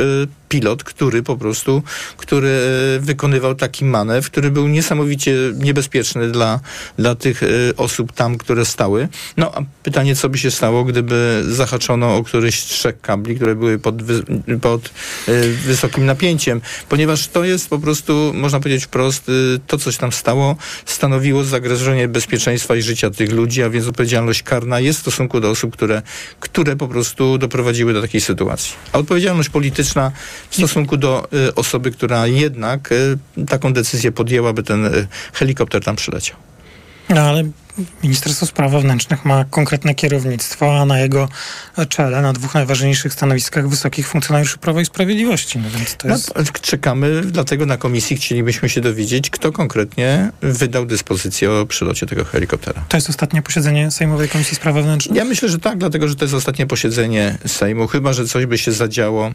pilot, 0.48 0.84
który 0.84 1.22
po 1.22 1.36
prostu, 1.36 1.82
który 2.16 2.77
wykonywał 3.00 3.54
taki 3.54 3.84
manewr, 3.84 4.30
który 4.30 4.50
był 4.50 4.68
niesamowicie 4.68 5.34
niebezpieczny 5.54 6.30
dla, 6.30 6.60
dla 6.98 7.14
tych 7.14 7.42
y, 7.42 7.72
osób 7.76 8.12
tam, 8.12 8.38
które 8.38 8.64
stały. 8.64 9.08
No 9.36 9.52
a 9.54 9.62
pytanie, 9.82 10.16
co 10.16 10.28
by 10.28 10.38
się 10.38 10.50
stało, 10.50 10.84
gdyby 10.84 11.44
zahaczono 11.48 12.16
o 12.16 12.24
któryś 12.24 12.60
z 12.60 12.64
trzech 12.64 13.00
kabli, 13.00 13.36
które 13.36 13.54
były 13.54 13.78
pod, 13.78 13.94
pod 14.60 14.90
y, 15.28 15.52
wysokim 15.66 16.06
napięciem, 16.06 16.60
ponieważ 16.88 17.28
to 17.28 17.44
jest 17.44 17.68
po 17.68 17.78
prostu, 17.78 18.32
można 18.34 18.60
powiedzieć 18.60 18.84
wprost, 18.84 19.28
y, 19.28 19.60
to 19.66 19.78
coś 19.78 19.96
tam 19.96 20.12
stało, 20.12 20.56
stanowiło 20.86 21.44
zagrożenie 21.44 22.08
bezpieczeństwa 22.08 22.76
i 22.76 22.82
życia 22.82 23.10
tych 23.10 23.32
ludzi, 23.32 23.62
a 23.62 23.70
więc 23.70 23.86
odpowiedzialność 23.86 24.42
karna 24.42 24.80
jest 24.80 24.98
w 24.98 25.02
stosunku 25.02 25.40
do 25.40 25.50
osób, 25.50 25.72
które, 25.72 26.02
które 26.40 26.76
po 26.76 26.88
prostu 26.88 27.38
doprowadziły 27.38 27.92
do 27.92 28.02
takiej 28.02 28.20
sytuacji. 28.20 28.74
A 28.92 28.98
odpowiedzialność 28.98 29.48
polityczna 29.48 30.12
w 30.50 30.54
stosunku 30.54 30.96
do 30.96 31.28
osoby, 31.54 31.90
która 31.90 32.26
jednak 32.26 32.67
y, 32.74 33.18
taką 33.46 33.72
decyzję 33.72 34.12
podjęła, 34.12 34.52
by 34.52 34.62
ten 34.62 34.86
y, 34.86 35.06
helikopter 35.32 35.84
tam 35.84 35.96
przyleciał. 35.96 36.36
No 37.08 37.20
ale 37.20 37.44
Ministerstwo 38.02 38.46
Spraw 38.46 38.72
Wewnętrznych 38.72 39.24
ma 39.24 39.44
konkretne 39.44 39.94
kierownictwo, 39.94 40.80
a 40.80 40.84
na 40.84 41.00
jego 41.00 41.28
czele, 41.88 42.22
na 42.22 42.32
dwóch 42.32 42.54
najważniejszych 42.54 43.12
stanowiskach 43.12 43.68
wysokich 43.68 44.08
funkcjonariuszy 44.08 44.58
Prawa 44.58 44.80
i 44.80 44.84
Sprawiedliwości. 44.84 45.58
No 45.58 45.70
więc 45.70 45.96
to 45.96 46.08
jest... 46.08 46.32
No, 46.36 46.42
czekamy, 46.62 47.22
dlatego 47.24 47.66
na 47.66 47.76
komisji 47.76 48.16
chcielibyśmy 48.16 48.68
się 48.68 48.80
dowiedzieć, 48.80 49.30
kto 49.30 49.52
konkretnie 49.52 50.30
wydał 50.42 50.86
dyspozycję 50.86 51.52
o 51.52 51.66
przylocie 51.66 52.06
tego 52.06 52.24
helikoptera. 52.24 52.84
To 52.88 52.96
jest 52.96 53.10
ostatnie 53.10 53.42
posiedzenie 53.42 53.90
Sejmowej 53.90 54.28
Komisji 54.28 54.56
Spraw 54.56 54.74
Wewnętrznych? 54.74 55.16
Ja 55.16 55.24
myślę, 55.24 55.48
że 55.48 55.58
tak, 55.58 55.78
dlatego 55.78 56.08
że 56.08 56.14
to 56.14 56.24
jest 56.24 56.34
ostatnie 56.34 56.66
posiedzenie 56.66 57.38
Sejmu, 57.46 57.86
chyba 57.86 58.12
że 58.12 58.26
coś 58.26 58.46
by 58.46 58.58
się 58.58 58.72
zadziało 58.72 59.30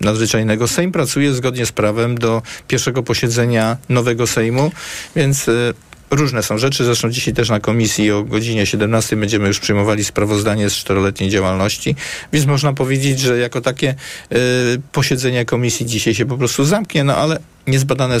nadzwyczajnego. 0.00 0.68
Sejm 0.68 0.92
pracuje 0.92 1.34
zgodnie 1.34 1.66
z 1.66 1.72
prawem 1.72 2.18
do 2.18 2.42
pierwszego 2.68 3.02
posiedzenia 3.02 3.76
nowego 3.88 4.26
Sejmu, 4.26 4.72
więc 5.16 5.48
y, 5.48 5.74
różne 6.12 6.42
są 6.42 6.58
rzeczy. 6.58 6.84
Zresztą 6.84 7.10
dzisiaj 7.10 7.34
też 7.34 7.50
na 7.50 7.60
komisji 7.60 8.10
o 8.10 8.24
godzinie 8.24 8.66
17 8.66 9.16
będziemy 9.16 9.48
już 9.48 9.60
przyjmowali 9.60 10.04
sprawozdanie 10.04 10.70
z 10.70 10.74
czteroletniej 10.74 11.30
działalności, 11.30 11.96
więc 12.32 12.46
można 12.46 12.72
powiedzieć, 12.72 13.20
że 13.20 13.38
jako 13.38 13.60
takie 13.60 13.94
y, 14.32 14.36
posiedzenie 14.92 15.44
komisji 15.44 15.86
dzisiaj 15.86 16.14
się 16.14 16.26
po 16.26 16.38
prostu 16.38 16.64
zamknie, 16.64 17.04
no 17.04 17.16
ale 17.16 17.38
niezbadane 17.66 18.20